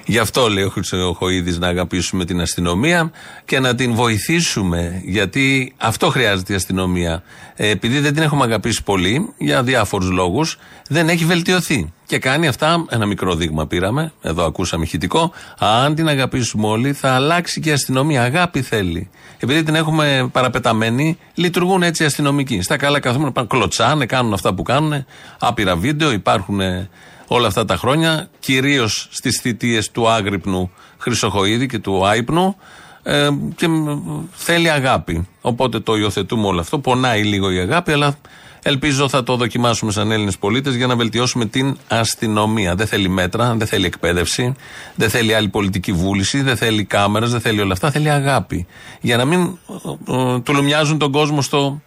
Γι' 0.07 0.19
αυτό 0.19 0.49
λέει 0.49 0.65
ο 0.65 0.69
Χρυσοχοίδης 0.69 1.59
να 1.59 1.69
αγαπήσουμε 1.69 2.25
την 2.25 2.41
αστυνομία 2.41 3.11
και 3.45 3.61
να 3.61 3.75
την 3.75 3.95
βοηθήσουμε. 3.95 5.03
Γιατί 5.05 5.75
αυτό 5.77 6.09
χρειάζεται 6.11 6.53
η 6.53 6.57
αστυνομία. 6.57 7.23
Ε, 7.57 7.69
επειδή 7.69 7.99
δεν 7.99 8.15
την 8.15 8.23
έχουμε 8.23 8.45
αγαπήσει 8.45 8.83
πολύ, 8.83 9.33
για 9.39 9.63
διάφορους 9.63 10.11
λόγους, 10.11 10.59
δεν 10.89 11.09
έχει 11.09 11.25
βελτιωθεί. 11.25 11.93
Και 12.07 12.19
κάνει 12.19 12.49
αυτά, 12.49 12.85
ένα 12.89 13.07
μικρό 13.07 13.35
δείγμα 13.35 13.67
πήραμε, 13.67 14.13
εδώ 14.23 14.45
ακούσαμε 14.45 14.85
ηχητικό. 14.85 15.33
Αν 15.59 15.95
την 15.95 16.09
αγαπήσουμε 16.09 16.67
όλοι, 16.67 16.93
θα 16.93 17.15
αλλάξει 17.15 17.61
και 17.61 17.69
η 17.69 17.73
αστυνομία. 17.73 18.23
Αγάπη 18.23 18.63
θέλει. 18.63 19.11
Επειδή 19.39 19.63
την 19.63 19.75
έχουμε 19.75 20.29
παραπεταμένη, 20.33 21.19
λειτουργούν 21.35 21.83
έτσι 21.83 22.03
οι 22.03 22.07
αστυνομικοί. 22.07 22.63
Στα 22.63 22.77
καλά 22.77 23.01
καθόμενα 23.01 23.33
πάνε, 23.33 23.47
κλωτσάνε, 23.51 24.07
κάνουν 24.07 24.33
αυτά 24.33 24.55
που 24.55 24.63
κάνουν. 24.63 25.05
Άπειρα 25.39 25.77
βίντεο, 25.77 26.13
υπάρχουν 26.13 26.61
ε, 26.61 26.89
όλα 27.29 27.47
αυτά 27.47 27.65
τα 27.65 27.77
χρόνια, 27.77 28.29
κυρίως 28.39 29.09
στις 29.11 29.41
θητείες 29.41 29.91
του 29.91 30.09
Άγρυπνου 30.09 30.71
Χρυσοχοίδη 30.99 31.67
και 31.67 31.79
του 31.79 32.07
Άϊπνου. 32.07 32.57
Ε, 33.03 33.29
και 33.57 33.69
μ, 33.69 34.01
θέλει 34.33 34.71
αγάπη. 34.71 35.29
Οπότε 35.41 35.81
το 35.81 35.97
υιοθετούμε 35.97 36.47
όλο 36.47 36.61
αυτό. 36.61 36.79
Πονάει 36.79 37.23
λίγο 37.23 37.51
η 37.51 37.59
αγάπη, 37.59 37.93
αλλά 37.93 38.17
ελπίζω 38.63 39.09
θα 39.09 39.23
το 39.23 39.37
δοκιμάσουμε 39.37 39.93
σαν 39.93 40.11
Έλληνες 40.11 40.39
πολίτες 40.39 40.75
για 40.75 40.87
να 40.87 40.97
βελτιώσουμε 40.97 41.47
την 41.47 41.77
αστυνομία. 41.89 42.75
Δεν 42.75 42.87
θέλει 42.87 43.09
μέτρα, 43.09 43.55
δεν 43.55 43.67
θέλει 43.67 43.87
εκπαίδευση, 43.87 44.55
δεν 44.95 45.11
θέλει 45.11 45.35
άλλη 45.35 45.49
πολιτική 45.49 45.93
βούληση, 45.93 46.43
δεν 46.43 46.57
θέλει 46.57 46.85
κάμερες, 46.85 47.31
δεν 47.31 47.41
θέλει 47.41 47.61
όλα 47.61 47.73
αυτά. 47.73 47.91
Θέλει 47.91 48.11
αγάπη. 48.11 48.67
Για 49.01 49.17
να 49.17 49.25
μην 49.25 49.59
ε, 50.07 50.13
ε, 50.13 50.41
τουλουμιάζουν 50.41 50.99
τον 50.99 51.13
κόσμο 51.13 51.43
στο 51.43 51.81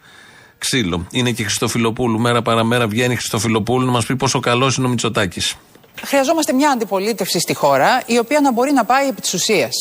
ξύλο. 0.65 1.08
Είναι 1.12 1.32
και 1.32 1.41
η 1.41 1.45
Χριστοφιλοπούλου. 1.45 2.19
Μέρα 2.19 2.41
παραμέρα 2.41 2.88
βγαίνει 2.88 3.13
η 3.13 3.15
Χριστοφιλοπούλου 3.15 3.86
να 3.86 3.91
μας 3.91 4.06
πει 4.06 4.15
πόσο 4.15 4.39
καλός 4.39 4.78
είναι 4.78 4.88
ο 4.88 4.89
Μητσοτάκης. 4.89 5.56
Χρειαζόμαστε 6.04 6.54
μια 6.54 6.69
αντιπολίτευση 6.69 7.39
στη 7.39 7.54
χώρα 7.54 8.02
η 8.06 8.17
οποία 8.17 8.41
να 8.41 8.52
μπορεί 8.52 8.71
να 8.71 8.84
πάει 8.86 9.08
επί 9.08 9.21
της 9.21 9.34
ουσίας. 9.34 9.74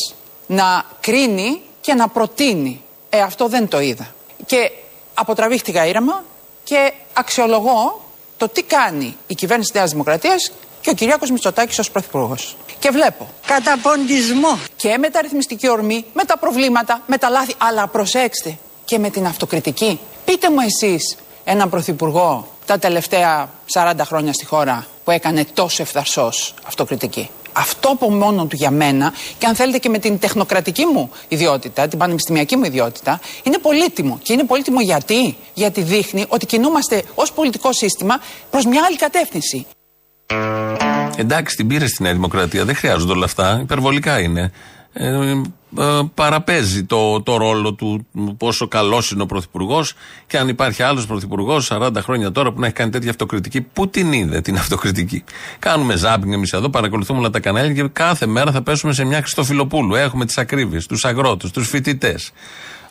Να 0.47 0.85
κρίνει 0.99 1.61
και 1.81 1.93
να 1.93 2.07
προτείνει. 2.07 2.81
Ε, 3.09 3.21
αυτό 3.21 3.47
δεν 3.47 3.67
το 3.67 3.79
είδα. 3.79 4.07
Και 4.45 4.71
αποτραβήχτηκα 5.13 5.85
ήρεμα 5.85 6.23
και 6.63 6.93
αξιολογώ 7.13 8.01
το 8.37 8.47
τι 8.49 8.63
κάνει 8.63 9.15
η 9.27 9.35
κυβέρνηση 9.35 9.71
της 9.71 9.79
Νέας 9.79 9.91
Δημοκρατίας 9.91 10.51
και 10.81 10.89
ο 10.89 10.93
Κυριάκος 10.93 11.31
Μητσοτάκης 11.31 11.79
ως 11.79 11.91
Πρωθυπουργός. 11.91 12.55
Και 12.79 12.89
βλέπω 12.89 13.29
Καταποντισμό. 13.45 14.59
και 14.75 14.97
με 14.97 15.09
τα 15.09 15.19
αριθμιστική 15.19 15.69
ορμή, 15.69 16.05
με 16.13 16.23
τα 16.23 16.37
προβλήματα, 16.37 17.01
με 17.07 17.17
τα 17.17 17.29
λάθη, 17.29 17.53
αλλά 17.57 17.87
προσέξτε 17.87 18.57
και 18.85 18.99
με 18.99 19.09
την 19.09 19.25
αυτοκριτική. 19.25 19.99
Πείτε 20.25 20.49
μου 20.49 20.59
εσείς 20.59 21.17
έναν 21.43 21.69
πρωθυπουργό 21.69 22.47
τα 22.65 22.79
τελευταία 22.79 23.49
40 23.73 23.93
χρόνια 24.03 24.33
στη 24.33 24.45
χώρα 24.45 24.85
που 25.03 25.11
έκανε 25.11 25.45
τόσο 25.53 25.81
ευθαρσός 25.81 26.53
αυτοκριτική. 26.67 27.29
Αυτό 27.53 27.89
από 27.89 28.11
μόνο 28.11 28.45
του 28.45 28.55
για 28.55 28.71
μένα, 28.71 29.13
και 29.37 29.45
αν 29.45 29.55
θέλετε 29.55 29.77
και 29.77 29.89
με 29.89 29.97
την 29.97 30.19
τεχνοκρατική 30.19 30.85
μου 30.85 31.11
ιδιότητα, 31.27 31.87
την 31.87 31.97
πανεπιστημιακή 31.97 32.55
μου 32.55 32.63
ιδιότητα, 32.63 33.19
είναι 33.43 33.57
πολύτιμο. 33.57 34.19
Και 34.23 34.33
είναι 34.33 34.43
πολύτιμο 34.43 34.81
γιατί, 34.81 35.37
γιατί 35.53 35.81
δείχνει 35.81 36.25
ότι 36.27 36.45
κινούμαστε 36.45 37.03
ως 37.15 37.31
πολιτικό 37.31 37.73
σύστημα 37.73 38.19
προς 38.49 38.65
μια 38.65 38.83
άλλη 38.87 38.95
κατεύθυνση. 38.95 39.65
Εντάξει, 41.17 41.55
την 41.55 41.67
πήρε 41.67 41.87
στη 41.87 42.03
Νέα 42.03 42.13
Δημοκρατία. 42.13 42.65
Δεν 42.65 42.75
χρειάζονται 42.75 43.11
όλα 43.11 43.25
αυτά. 43.25 43.59
Υπερβολικά 43.61 44.19
είναι. 44.19 44.51
Ε, 44.93 45.41
ε, 45.77 45.99
παραπέζει 46.13 46.83
το, 46.83 47.21
το 47.21 47.37
ρόλο 47.37 47.73
του 47.73 48.07
πόσο 48.37 48.67
καλός 48.67 49.11
είναι 49.11 49.21
ο 49.21 49.25
Πρωθυπουργός 49.25 49.93
και 50.27 50.37
αν 50.37 50.47
υπάρχει 50.47 50.83
άλλος 50.83 51.05
Πρωθυπουργός 51.05 51.71
40 51.71 51.91
χρόνια 51.97 52.31
τώρα 52.31 52.51
που 52.51 52.59
να 52.59 52.65
έχει 52.65 52.75
κάνει 52.75 52.91
τέτοια 52.91 53.09
αυτοκριτική, 53.09 53.61
πού 53.61 53.89
την 53.89 54.13
είδε 54.13 54.41
την 54.41 54.55
αυτοκριτική. 54.57 55.23
Κάνουμε 55.59 55.95
ζάμπινγκ 55.95 56.33
εμείς 56.33 56.53
εδώ, 56.53 56.69
παρακολουθούμε 56.69 57.19
όλα 57.19 57.29
τα 57.29 57.39
κανάλια 57.39 57.73
και 57.73 57.89
κάθε 57.93 58.25
μέρα 58.25 58.51
θα 58.51 58.61
πέσουμε 58.61 58.93
σε 58.93 59.03
μια 59.03 59.17
Χριστοφιλοπούλου. 59.17 59.95
Έχουμε 59.95 60.25
τις 60.25 60.37
ακρίβειες, 60.37 60.85
τους 60.85 61.05
αγρότες, 61.05 61.51
τους 61.51 61.67
φοιτητές, 61.67 62.31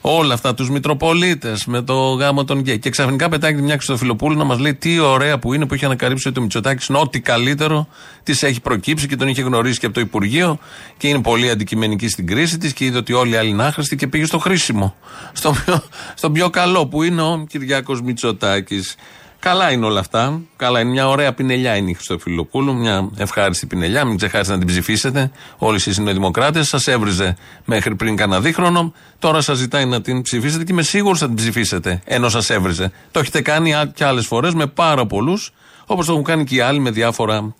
όλα 0.01 0.35
αυτά, 0.35 0.55
τους 0.55 0.71
Μητροπολίτες 0.71 1.67
με 1.67 1.83
το 1.83 1.95
γάμο 1.95 2.45
των 2.45 2.59
γκέι. 2.59 2.79
Και 2.79 2.91
ξαφνικά 2.91 3.29
πετάγεται 3.29 3.63
μια 3.63 3.75
Χριστοφιλοπούλου 3.75 4.37
να 4.37 4.45
μας 4.45 4.59
λέει 4.59 4.75
τι 4.75 4.99
ωραία 4.99 5.39
που 5.39 5.55
είναι 5.55 5.67
που 5.67 5.75
έχει 5.75 5.85
ανακαλύψει 5.85 6.29
ότι 6.29 6.39
ο 6.39 6.43
Μητσοτάκης 6.43 6.91
ό,τι 6.91 7.21
καλύτερο 7.21 7.89
της 8.23 8.43
έχει 8.43 8.61
προκύψει 8.61 9.07
και 9.07 9.17
τον 9.17 9.29
είχε 9.29 9.43
γνωρίσει 9.43 9.79
και 9.79 9.87
από 9.87 9.95
το 9.95 10.01
Υπουργείο 10.01 10.59
και 10.97 11.09
είναι 11.09 11.21
πολύ 11.21 11.51
αντικειμενική 11.51 12.09
στην 12.09 12.27
κρίση 12.27 12.59
της 12.59 12.73
και 12.73 12.85
είδε 12.85 12.99
ότι 12.99 13.13
όλοι 13.13 13.31
οι 13.31 13.37
άλλοι 13.37 13.49
είναι 13.49 13.65
άχρηστοι 13.65 13.97
και 13.97 14.07
πήγε 14.07 14.25
στο 14.25 14.39
χρήσιμο. 14.39 14.95
Στο 15.33 15.55
πιο, 15.65 15.83
στο 16.15 16.31
πιο 16.31 16.51
καλό 16.51 16.87
που 16.87 17.03
είναι 17.03 17.23
ο 17.23 17.45
Κυριάκος 17.49 18.03
Μητσοτάκης. 18.03 18.97
Καλά 19.41 19.73
είναι 19.73 19.87
όλα 19.87 20.01
αυτά. 20.01 20.41
Καλά 20.57 20.81
είναι 20.81 20.91
μια 20.91 21.09
ωραία 21.09 21.33
πινελιά 21.33 21.77
είναι 21.77 21.91
η 21.91 21.95
Χριστοφιλοπούλου. 21.95 22.75
Μια 22.75 23.11
ευχάριστη 23.17 23.67
πινελιά. 23.67 24.05
Μην 24.05 24.17
ξεχάσετε 24.17 24.53
να 24.53 24.59
την 24.59 24.67
ψηφίσετε. 24.67 25.31
Όλοι 25.59 25.77
εσείς 25.77 25.97
είναι 25.97 26.13
δημοκράτες. 26.13 26.69
Σας 26.69 26.87
έβριζε 26.87 27.37
μέχρι 27.65 27.95
πριν 27.95 28.17
κανένα 28.17 28.41
δίχρονο. 28.41 28.93
Τώρα 29.19 29.41
σας 29.41 29.59
ζητάει 29.59 29.85
να 29.85 30.01
την 30.01 30.23
ψηφίσετε 30.23 30.65
και 30.65 30.73
είμαι 30.73 30.83
σίγουρος 30.83 31.19
θα 31.19 31.27
την 31.27 31.35
ψηφίσετε. 31.35 32.01
Ενώ 32.05 32.29
σας 32.29 32.51
έβριζε. 32.51 32.93
Το 33.11 33.21
έχετε 33.21 33.41
κάνει 33.41 33.73
και 33.95 34.05
άλλες 34.05 34.27
φορές 34.27 34.55
με 34.55 34.67
πάρα 34.67 35.07
πολλούς. 35.07 35.53
Όπως 35.87 36.07
το 36.07 36.13
έχουν 36.13 36.25
κάνει 36.25 36.45
και 36.45 36.55
οι 36.55 36.61
άλλοι 36.61 36.81
με 36.81 36.91
διάφορα 36.91 37.55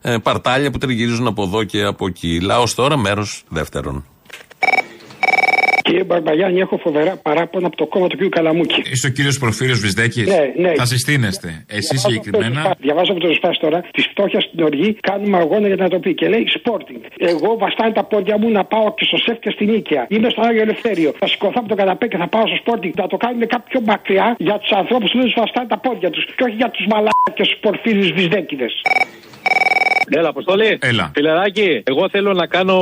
ε, 0.00 0.16
παρτάλια 0.22 0.70
που 0.70 0.78
τριγυρίζουν 0.78 1.26
από 1.26 1.42
εδώ 1.42 1.64
και 1.64 1.82
από 1.82 2.06
εκεί. 2.06 2.40
Λαός 2.40 2.74
τώρα, 2.74 2.96
μέρος 2.96 3.44
δεύτερον. 3.48 4.04
Κύριε 5.86 6.04
Μπαρμπαγιάννη, 6.04 6.60
έχω 6.60 6.76
φοβερά 6.76 7.16
παράπονα 7.16 7.66
από 7.66 7.76
το 7.76 7.86
κόμμα 7.86 8.06
του 8.06 8.16
κ. 8.16 8.22
Καλαμούκη. 8.28 8.82
Είσαι 8.92 9.06
ο 9.06 9.10
κύριος 9.10 9.38
Προφύριο 9.38 9.76
Βυσδέκης. 9.84 10.26
Ναι, 10.26 10.42
ναι. 10.56 10.72
Θα 10.74 10.84
συστήνεστε. 10.84 11.64
Εσείς 11.68 12.00
συγκεκριμένα. 12.00 12.74
Διαβάζω 12.80 13.12
από 13.12 13.20
το 13.20 13.26
Ρεσπά 13.28 13.50
τώρα. 13.60 13.78
Τη 13.96 14.02
φτώχεια 14.02 14.40
στην 14.40 14.62
οργή 14.62 14.96
κάνουμε 15.08 15.36
αγώνα 15.36 15.66
για 15.66 15.76
την 15.76 15.84
ατοπή. 15.84 16.14
Και 16.14 16.28
λέει 16.28 16.44
Sporting. 16.56 17.00
Εγώ 17.16 17.56
βαστάνε 17.58 17.92
τα 17.92 18.04
πόδια 18.04 18.38
μου 18.38 18.50
να 18.50 18.64
πάω 18.64 18.94
και 18.94 19.04
στο 19.04 19.16
σεφ 19.16 19.38
και 19.38 19.50
στην 19.50 19.70
Νίκαια. 19.70 20.06
Είμαι 20.08 20.28
στο 20.30 20.42
Άγιο 20.42 20.62
Ελευθέριο. 20.62 21.12
Θα 21.18 21.26
σηκωθώ 21.26 21.58
από 21.62 21.68
το 21.68 21.74
καναπέ 21.74 22.06
και 22.06 22.16
θα 22.16 22.28
πάω 22.28 22.44
στο 22.46 22.56
Sporting. 22.64 22.92
Θα 22.94 23.06
το 23.06 23.16
κάνουν 23.16 23.46
κάποιο 23.46 23.80
μακριά 23.84 24.36
για 24.38 24.58
τους 24.58 24.70
ανθρώπους 24.70 25.10
που 25.10 25.18
δεν 25.18 25.32
βαστάνε 25.36 25.68
τα 25.68 25.78
πόδια 25.78 26.10
τους. 26.10 26.24
Και 26.36 26.44
όχι 26.46 26.54
για 26.54 26.70
τους 26.70 26.86
μαλάκια 26.86 27.32
τους 27.34 27.50
Πορφύριου 27.60 28.14
Βυσδέκηδες. 28.14 28.72
Έλα, 30.08 30.28
Αποστολή. 30.28 30.78
Έλα. 30.80 31.10
Φιλεράκι, 31.14 31.82
εγώ 31.84 32.08
θέλω 32.08 32.32
να 32.32 32.46
κάνω 32.46 32.76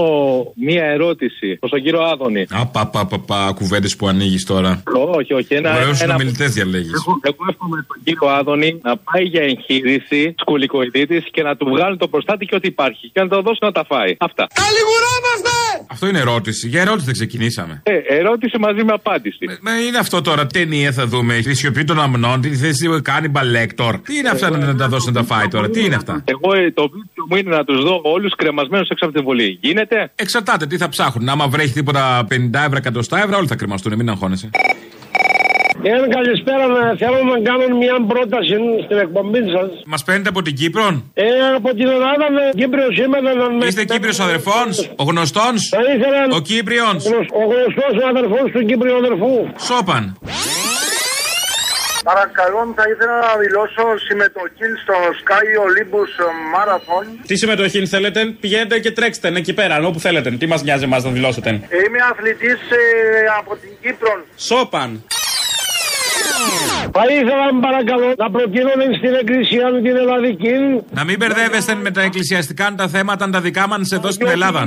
μία 0.55 0.85
ερώτηση 0.85 1.57
προς 1.57 1.71
τον 1.71 1.83
κύριο 1.83 2.01
Άδωνη. 2.01 2.47
Απαπαπαπα, 2.51 3.53
κουβέντες 3.55 3.97
που 3.97 4.09
ανοίγεις 4.09 4.45
τώρα. 4.45 4.83
Όχι, 5.19 5.33
όχι. 5.33 5.55
Ένα, 5.55 5.71
Ωραίου 5.71 5.85
ένα... 5.85 5.95
συνομιλητές 5.95 6.53
διαλέγεις. 6.53 6.93
Εγώ, 6.93 7.21
εγώ 7.23 7.45
εύχομαι 7.51 7.85
τον 7.89 8.01
κύριο 8.05 8.29
Άδωνη 8.29 8.81
να 8.83 8.97
πάει 8.97 9.25
για 9.25 9.43
εγχείρηση 9.43 10.35
σκουλικοειδίτη 10.39 11.25
και 11.31 11.43
να 11.43 11.57
του 11.57 11.67
βγάλει 11.69 11.97
το 11.97 12.09
προστάτη 12.09 12.47
και 12.47 12.55
ό,τι 12.55 12.69
υπάρχει. 12.69 13.11
Και 13.13 13.21
να 13.21 13.29
το 13.29 13.43
δώσει 13.43 13.59
να 13.61 13.73
τα 13.73 13.85
φάει. 13.85 14.17
Αυτά. 14.19 14.47
Καλιγουράμαστε! 14.63 15.53
Αυτό 15.91 16.07
είναι 16.07 16.19
ερώτηση. 16.19 16.69
Για 16.69 16.81
ερώτηση 16.81 17.05
δεν 17.05 17.15
ξεκινήσαμε. 17.15 17.83
Ε, 17.83 17.93
ερώτηση 18.19 18.59
μαζί 18.59 18.85
με 18.85 18.93
απάντηση. 18.93 19.45
Μα 19.63 19.81
είναι 19.81 19.99
αυτό 19.99 20.21
τώρα. 20.21 20.47
Ταινία 20.47 20.93
θα 20.93 21.07
δούμε. 21.07 21.35
Τη 21.35 21.55
σιωπή 21.55 21.85
των 21.85 22.01
αμνών. 22.01 22.41
Τι 22.41 22.57
θέση 22.57 23.01
κάνει 23.03 23.29
μπαλέκτορ. 23.29 23.99
Τι 23.99 24.17
είναι 24.17 24.29
αυτά 24.29 24.51
να 24.51 24.77
τα 24.77 24.89
δώσει 24.89 25.07
να 25.07 25.13
τα 25.13 25.23
φάει 25.23 25.49
τώρα. 25.49 25.71
Τι 25.71 25.85
είναι 25.85 25.95
αυτά. 25.95 26.25
Εγώ 26.25 26.55
ε, 26.55 26.71
το 26.71 26.91
βίντεο 27.15 27.27
μου 27.29 27.37
είναι 27.37 27.57
να 27.57 27.65
τους 27.65 27.85
δω 27.85 28.01
όλους 28.03 28.35
κρεμασμένους 28.37 28.89
έξω 28.89 29.05
από 29.05 29.15
την 29.15 29.25
βολή. 29.25 29.59
Γίνεται; 29.61 30.11
Εξαρτάται 30.15 30.67
τι 30.67 30.77
θα 30.77 30.89
ψάχνουν. 30.89 31.29
Άμα 31.29 31.49
βρέχει 31.49 31.73
τίποτα 31.73 32.27
50 32.31 32.65
ευρώ, 32.67 32.79
100 32.79 33.17
ευρώ, 33.17 33.37
όλοι 33.37 33.47
θα 33.47 33.57
κρεμαστούν. 33.57 33.95
Μην 33.97 34.09
αγχώνεσαι. 34.11 34.51
Εάν 35.83 36.11
καλησπέρα, 36.11 36.67
να 36.67 36.97
θέλω 37.01 37.19
να 37.33 37.39
κάνω 37.49 37.77
μια 37.77 37.97
πρόταση 38.09 38.55
στην 38.85 38.99
εκπομπή 38.99 39.39
σας. 39.55 39.71
Μας 39.87 40.05
παίρνετε 40.05 40.29
από 40.29 40.43
την 40.43 40.55
Κύπρο. 40.55 41.03
Ε, 41.15 41.25
από 41.57 41.69
την 41.75 41.89
Ελλάδα 41.89 42.27
με 42.37 42.43
Κύπριος 42.61 42.95
σήμερα 42.95 43.31
να 43.59 43.67
Είστε 43.67 43.85
Κύπριος 43.85 44.21
αδερφών, 44.21 44.67
ο 44.97 45.05
γνωστός; 45.05 45.73
Ο 46.35 46.41
Κύπριος; 46.41 47.05
Ο 47.41 47.45
γνωστός 47.53 47.95
αδερφός 48.09 48.51
του 48.53 48.65
Κύπριου 48.67 48.97
αδερφού. 48.97 49.33
Σόπαν. 49.59 50.19
Παρακαλώ, 52.11 52.73
θα 52.77 52.85
ήθελα 52.93 53.17
να 53.29 53.33
δηλώσω 53.43 53.85
συμμετοχή 54.07 54.69
στο 54.83 54.95
Sky 55.21 55.47
Olympus 55.67 56.13
Marathon. 56.55 57.05
Τι 57.27 57.37
συμμετοχή 57.37 57.87
θέλετε, 57.87 58.21
πηγαίνετε 58.41 58.79
και 58.79 58.91
τρέξτε 58.91 59.29
εκεί 59.29 59.53
πέρα, 59.55 59.87
όπου 59.87 60.01
θέλετε. 60.01 60.31
Τι 60.31 60.47
μας 60.47 60.63
νοιάζει 60.63 60.85
εμάς 60.85 61.05
να 61.05 61.11
δηλώσετε; 61.11 61.51
Είμαι 61.51 61.99
αθλητής 62.11 62.61
από 63.39 63.57
την 63.57 63.71
Κύπρο. 63.83 64.25
Σόπαν. 64.37 65.05
Θα 66.97 67.05
ήθελα 67.19 67.47
παρακαλώ 67.67 68.09
να 68.23 68.31
προτείνω 68.35 68.73
στην 68.99 69.13
εκκλησία 69.21 69.67
μου 69.73 69.81
την 69.87 69.97
Ελλαδική. 70.03 70.55
Να 70.99 71.05
μην 71.05 71.17
μπερδεύεστε 71.19 71.75
με 71.75 71.91
τα 71.91 72.03
εκκλησιαστικά 72.03 72.75
τα 72.77 72.89
θέματα 72.89 73.31
τα 73.31 73.41
δικά 73.41 73.69
μας 73.69 73.91
εδώ 73.99 74.11
στην 74.11 74.29
Ελλάδα. 74.29 74.61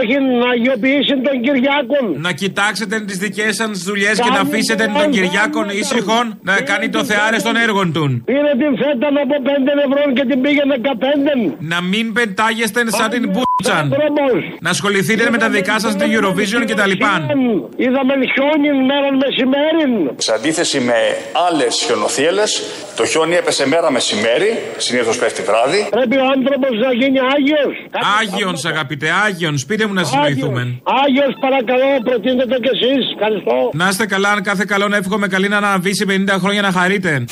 Όχι, 0.00 0.16
να 0.40 0.48
αγιοποιήσει 0.54 1.14
τον 1.26 1.36
Κυριάκο. 1.44 1.98
Να 2.26 2.32
κοιτάξετε 2.32 3.00
τις 3.00 3.18
δικές 3.18 3.54
σας 3.56 3.78
δουλειές 3.88 4.14
και 4.24 4.30
να 4.36 4.40
αφήσετε 4.40 4.84
τον 4.96 5.10
Κυριάκο 5.10 5.60
ήσυχο 5.80 6.18
να 6.42 6.54
κάνει 6.70 6.88
το 6.88 7.04
θεάρε 7.04 7.36
των 7.46 7.56
έργων 7.56 7.92
του. 7.92 8.04
Πήρε 8.24 8.52
την 8.60 8.72
φέτα 8.80 9.08
από 9.24 9.36
5 9.46 9.72
ευρώ 9.86 10.02
και 10.16 10.24
την 10.30 10.40
πήγε 10.42 10.62
15. 10.66 11.56
Να 11.58 11.78
μην 11.82 12.12
πετάγεστε 12.12 12.80
σαν 12.98 13.08
την 13.10 13.24
μπούτσαν. 13.30 13.84
Να 14.60 14.70
ασχοληθείτε 14.70 15.30
με 15.30 15.38
τα 15.38 15.48
δικά 15.48 15.78
σας 15.78 15.96
την 15.96 16.08
Eurovision 16.14 16.62
και 16.66 16.74
τα 16.74 16.86
λοιπά. 16.86 17.12
Είδαμε 17.76 18.14
χιόνι 18.32 18.70
μέρα 18.90 19.08
μεσημέρι. 19.22 20.10
Σε 20.16 20.32
αντίθεση 20.34 20.80
με 20.80 20.94
άλλες 21.48 21.82
χιονοθύελες, 21.84 22.62
το 22.96 23.04
χιόνι 23.06 23.34
έπεσε 23.34 23.66
μέρα 23.66 23.90
μεσημέρι, 23.90 24.50
συνήθως 24.76 25.16
πέφτει 25.18 25.42
βράδυ. 25.42 25.86
Πρέπει 25.90 26.16
ο 26.16 26.26
άνθρωπος 26.36 26.70
να 26.84 26.92
γίνει 27.00 27.18
Άγιος. 27.34 27.74
Άγιον, 28.20 28.54
αγαπητέ, 28.72 29.08
Άγιον, 29.24 29.54
πείτε 29.66 29.86
μου 29.86 29.92
να 29.92 30.04
συνοηθούμε. 30.04 30.62
Άγιος, 31.02 31.32
παρακαλώ, 31.40 31.88
προτείνετε 32.04 32.54
το 32.54 32.60
κι 32.64 32.70
εσείς. 32.76 33.02
Ευχαριστώ. 33.14 33.70
Να 33.72 33.88
είστε 33.88 34.06
καλά, 34.06 34.30
αν 34.30 34.42
κάθε 34.42 34.64
καλό 34.66 34.88
να 34.88 34.96
εύχομαι 34.96 35.26
καλή 35.28 35.48
να 35.48 35.56
αναβήσει 35.56 36.04
50 36.08 36.36
χρόνια 36.38 36.62
να 36.62 36.72
χαρείτε. 36.72 37.24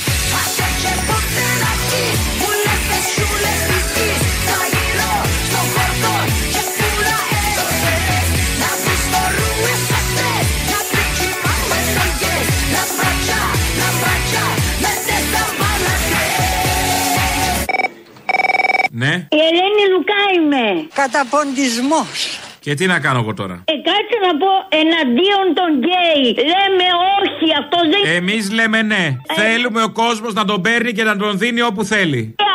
Ναι. 19.05 19.14
Η 19.38 19.40
Ελένη 19.48 19.84
Λουκά 19.92 20.22
είμαι. 20.36 20.64
Καταποντισμός. 20.94 22.38
Και 22.64 22.74
τι 22.74 22.86
να 22.86 22.98
κάνω 23.00 23.18
εγώ 23.18 23.34
τώρα; 23.34 23.57
Ε, 23.64 23.72
κάτσε 23.88 24.16
να 24.26 24.32
πω 24.42 24.50
εναντίον 24.82 25.46
των 25.59 25.68
γκέι. 25.82 26.24
Λέμε 26.53 26.86
όχι, 27.18 27.46
αυτός 27.61 27.84
δεν. 27.92 28.03
Εμείς 28.16 28.53
λέμε 28.53 28.82
ναι. 28.82 29.05
Ε. 29.26 29.34
Θέλουμε 29.40 29.82
ο 29.82 29.90
κόσμος 30.03 30.32
να 30.34 30.44
τον 30.44 30.61
παίρνει 30.62 30.92
και 30.92 31.05
να 31.11 31.16
τον 31.16 31.38
δίνει 31.38 31.62
όπου 31.62 31.84
θέλει. 31.84 32.22
Ας, 32.36 32.36
έξω, 32.36 32.48
ε, 32.48 32.51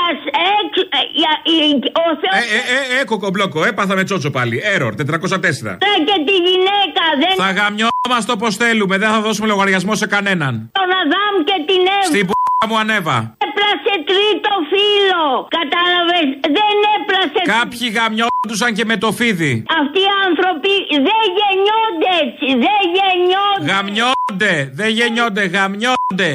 για- 1.22 1.40
η- 1.44 1.92
ο 2.04 2.06
Θεός... 2.22 2.34
Ε, 2.40 2.44
ε, 2.58 2.98
ε, 2.98 3.02
ε, 3.02 3.04
κοκομπλόκο, 3.04 3.66
έπαθα 3.66 3.96
με 3.96 4.04
τσότσο 4.04 4.30
πάλι. 4.30 4.62
Error 4.78 4.92
404. 4.96 5.78
Ναι, 5.86 5.94
και 6.08 6.18
τη 6.28 6.36
γυναίκα 6.48 7.04
δεν. 7.22 7.34
Θα 7.46 7.52
γαμιόμαστε 7.60 8.32
όπως 8.38 8.56
θέλουμε, 8.56 8.98
δεν 8.98 9.10
θα 9.10 9.20
δώσουμε 9.22 9.48
λογαριασμό 9.48 9.96
σε 9.96 10.08
κανέναν. 10.08 10.54
Τον 10.80 10.90
Αδάμ 11.02 11.36
και 11.50 11.58
την 11.70 11.82
Εύα. 11.98 12.04
Στην 12.12 12.26
που 12.28 12.34
μου 12.70 12.78
ανέβα. 12.84 13.18
Έπλασε 13.48 13.94
τρίτο 14.12 14.52
φίλο. 14.72 15.24
Κατάλαβες; 15.60 16.28
Δεν 16.58 16.76
έπλασε. 16.98 17.40
Κάποιοι 17.58 17.86
γαμιόντουσαν 17.98 18.72
και 18.78 18.86
με 18.86 18.98
το 18.98 19.10
φίδι. 19.12 19.54
Αυτοί 19.82 20.00
οι 20.08 20.12
άνθρωποι 20.28 20.74
δεν 21.08 21.24
γεννιόνται 21.40 22.10
έτσι. 22.26 22.48
Δεν 22.66 22.82
γεννιόνται. 22.98 23.66
Γαμιόνται, 23.72 24.54
δεν 24.80 24.90
γεννιόνται, 25.00 25.44
γαμιόνται. 25.56 26.32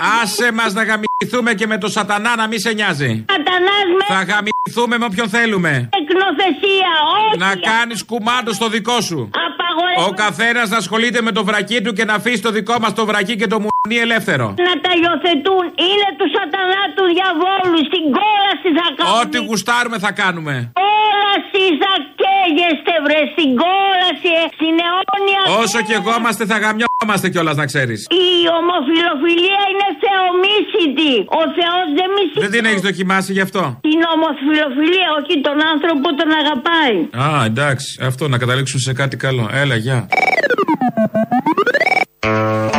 Μετά 0.00 0.22
ο 0.22 0.26
Σατανάς. 0.26 0.32
Άσε 0.32 0.52
μας 0.52 0.72
να 0.72 0.82
γαμηθούμε 0.88 1.54
και 1.54 1.66
με 1.66 1.78
το 1.78 1.88
σατανά 1.88 2.36
να 2.36 2.46
μην 2.46 2.58
σε 2.60 2.72
νοιάζει. 2.72 3.24
Σατανάς 3.32 3.86
με 3.98 4.04
Θα 4.14 4.22
γαμηθούμε 4.30 4.98
με 4.98 5.04
όποιον 5.04 5.28
θέλουμε. 5.28 5.88
εκνοθεσία. 6.00 6.92
Όχι. 7.26 7.38
Να 7.38 7.50
κάνεις 7.70 8.04
κουμάντο 8.04 8.52
στο 8.52 8.68
δικό 8.68 9.00
σου. 9.00 9.20
Απαγορεύεται 9.46 9.66
αγορεύουν. 9.78 10.12
Ο 10.12 10.16
καθένας 10.24 10.68
να 10.68 10.76
ασχολείται 10.76 11.20
με 11.22 11.32
το 11.32 11.44
βρακί 11.44 11.78
του 11.84 11.92
και 11.92 12.04
να 12.04 12.14
αφήσει 12.14 12.42
το 12.42 12.50
δικό 12.50 12.74
μας 12.82 12.92
το 12.94 13.04
βρακί 13.06 13.36
και 13.36 13.46
το 13.46 13.58
μουνί 13.64 13.96
ελεύθερο. 14.06 14.46
Να 14.68 14.74
τα 14.84 14.90
υιοθετούν. 15.02 15.64
Είναι 15.88 16.08
του 16.18 16.26
σατανά 16.36 16.82
του 16.96 17.04
διαβόλου. 17.14 17.78
Στην 17.90 18.04
κόλαση 18.18 18.68
θα 18.78 18.86
κάνουν. 18.96 19.20
Ό,τι 19.20 19.38
γουστάρουμε 19.48 19.98
θα 19.98 20.12
κάνουμε. 20.22 20.54
Κόλαση 20.82 21.64
θα 21.82 21.92
καίγεστε, 22.38 22.94
βρε. 23.04 23.20
Στην 23.34 23.50
κόλαση, 23.62 24.30
ε, 24.42 24.44
στην 24.56 24.74
αιώνια. 24.84 25.40
Όσο 25.62 25.78
και 25.86 25.94
εγώ 26.00 26.12
είμαστε, 26.18 26.42
θα 26.50 26.56
γαμιόμαστε 26.64 27.26
κιόλας 27.32 27.56
να 27.62 27.66
ξέρεις. 27.70 28.00
Η 28.26 28.28
ομοφιλοφιλία 28.58 29.62
είναι 29.70 29.88
θεομίσητη. 30.02 31.12
Ο 31.40 31.42
Θεός 31.58 31.86
δεν 31.98 32.08
μισεί. 32.16 32.38
Δεν 32.44 32.50
την 32.54 32.64
έχεις 32.70 32.82
δοκιμάσει 32.88 33.30
γι' 33.36 33.44
αυτό; 33.48 33.62
Την 33.88 34.00
ομοφιλοφιλία, 34.14 35.08
όχι 35.18 35.34
τον 35.46 35.58
άνθρωπο 35.72 36.06
τον 36.20 36.30
αγαπάει. 36.40 36.96
Α, 37.24 37.44
εντάξει. 37.50 37.88
Αυτό 38.08 38.22
να 38.32 38.38
καταλήξουν 38.42 38.80
σε 38.86 38.92
κάτι 39.00 39.16
καλό. 39.24 39.44
Έλα, 39.62 39.76
γεια. 39.84 39.98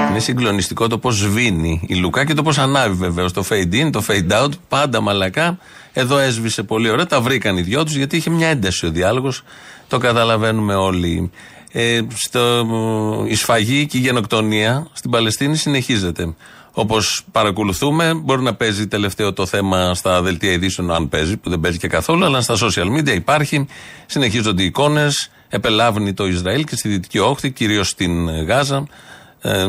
Είναι 0.10 0.20
συγκλονιστικό 0.20 0.88
το 0.88 0.97
πώς 0.97 1.16
σβήνει 1.16 1.82
η 1.88 1.95
Λουκά 1.95 2.26
και 2.26 2.34
το 2.34 2.43
πώς 2.43 2.57
ανάβει 2.57 2.95
βεβαίω. 2.95 3.32
Το 3.32 3.43
fade 3.49 3.74
in, 3.86 3.89
το 3.91 4.03
fade 4.07 4.43
out, 4.43 4.49
πάντα 4.70 5.01
μαλακά. 5.01 5.57
Εδώ 5.94 6.18
έσβησε 6.18 6.64
πολύ 6.64 6.90
ωραία. 6.90 7.06
Τα 7.06 7.22
βρήκαν 7.22 7.58
οι 7.58 7.62
δυο 7.62 7.84
τους 7.84 7.96
γιατί 7.96 8.18
είχε 8.18 8.30
μια 8.30 8.48
ένταση 8.48 8.86
ο 8.86 8.90
διάλογος. 8.90 9.44
Το 9.88 9.98
καταλαβαίνουμε 9.98 10.76
όλοι. 10.76 11.32
Ε, 11.72 12.02
στο, 12.16 12.66
η 13.28 13.36
σφαγή 13.36 13.86
και 13.86 13.98
η 13.98 14.02
γενοκτονία 14.02 14.88
στην 14.94 15.12
Παλαιστίνη 15.12 15.56
συνεχίζεται. 15.56 16.34
Όπως 16.72 17.24
παρακολουθούμε, 17.32 18.14
μπορεί 18.14 18.42
να 18.42 18.56
παίζει 18.56 18.88
τελευταίο 18.88 19.34
το 19.34 19.46
θέμα 19.46 19.94
στα 19.96 20.22
δελτία 20.22 20.52
ειδήσεων, 20.52 20.92
αν 20.92 21.10
παίζει, 21.10 21.38
που 21.38 21.50
δεν 21.50 21.60
παίζει 21.60 21.78
και 21.78 21.88
καθόλου, 21.88 22.26
αλλά 22.26 22.42
στα 22.42 22.56
social 22.56 22.98
media 22.98 23.16
υπάρχει. 23.16 23.68
Συνεχίζονται 24.06 24.62
οι 24.62 24.66
εικόνες. 24.66 25.30
Επελάβνει 25.50 26.14
το 26.14 26.28
Ισραήλ 26.28 26.64
και 26.64 26.76
στη 26.76 26.90
Δυτική 26.90 27.20
Όχθη, 27.20 27.52
κυρίως 27.52 27.90
στην 27.90 28.30
Γάζα. 28.30 28.88
Ε, 29.42 29.66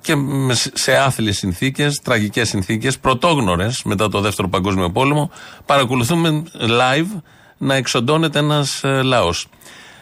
και 0.00 0.14
με- 0.16 0.54
σε 0.72 0.96
άθλιες 0.96 1.36
συνθήκες, 1.36 2.00
τραγικές 2.04 2.48
συνθήκες, 2.48 2.98
πρωτόγνωρες 2.98 3.80
μετά 3.84 4.08
το 4.08 4.20
δεύτερο 4.20 4.48
Παγκόσμιο 4.48 4.90
Πόλεμο, 4.90 5.30
παρακολουθούμε 5.66 6.42
live 6.60 7.20
να 7.58 7.74
εξοντώνεται 7.74 8.38
ένας 8.38 8.80
λαός. 9.02 9.46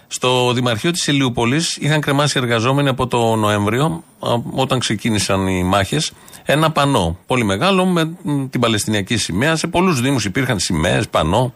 Στο 0.09 0.53
Δημαρχείο 0.53 0.91
της 0.91 1.07
Ηλιούπολης 1.07 1.77
είχαν 1.81 2.01
κρεμάσει 2.01 2.39
εργαζόμενοι 2.39 2.89
από 2.89 3.07
το 3.07 3.35
Νοέμβριο, 3.37 4.05
α, 4.21 4.29
όταν 4.55 4.79
ξεκίνησαν 4.79 5.47
οι 5.47 5.63
μάχες, 5.63 6.13
ένα 6.45 6.71
πανό 6.71 7.19
πολύ 7.27 7.45
μεγάλο 7.45 7.85
με 7.87 8.05
μ, 8.23 8.45
την 8.51 8.61
Παλαιστινιακή 8.61 9.17
σημαία. 9.17 9.57
Σε 9.57 9.67
πολλούς 9.67 10.01
Δήμους 10.01 10.25
υπήρχαν 10.25 10.59
σημαίες, 10.59 11.09
πανό. 11.09 11.53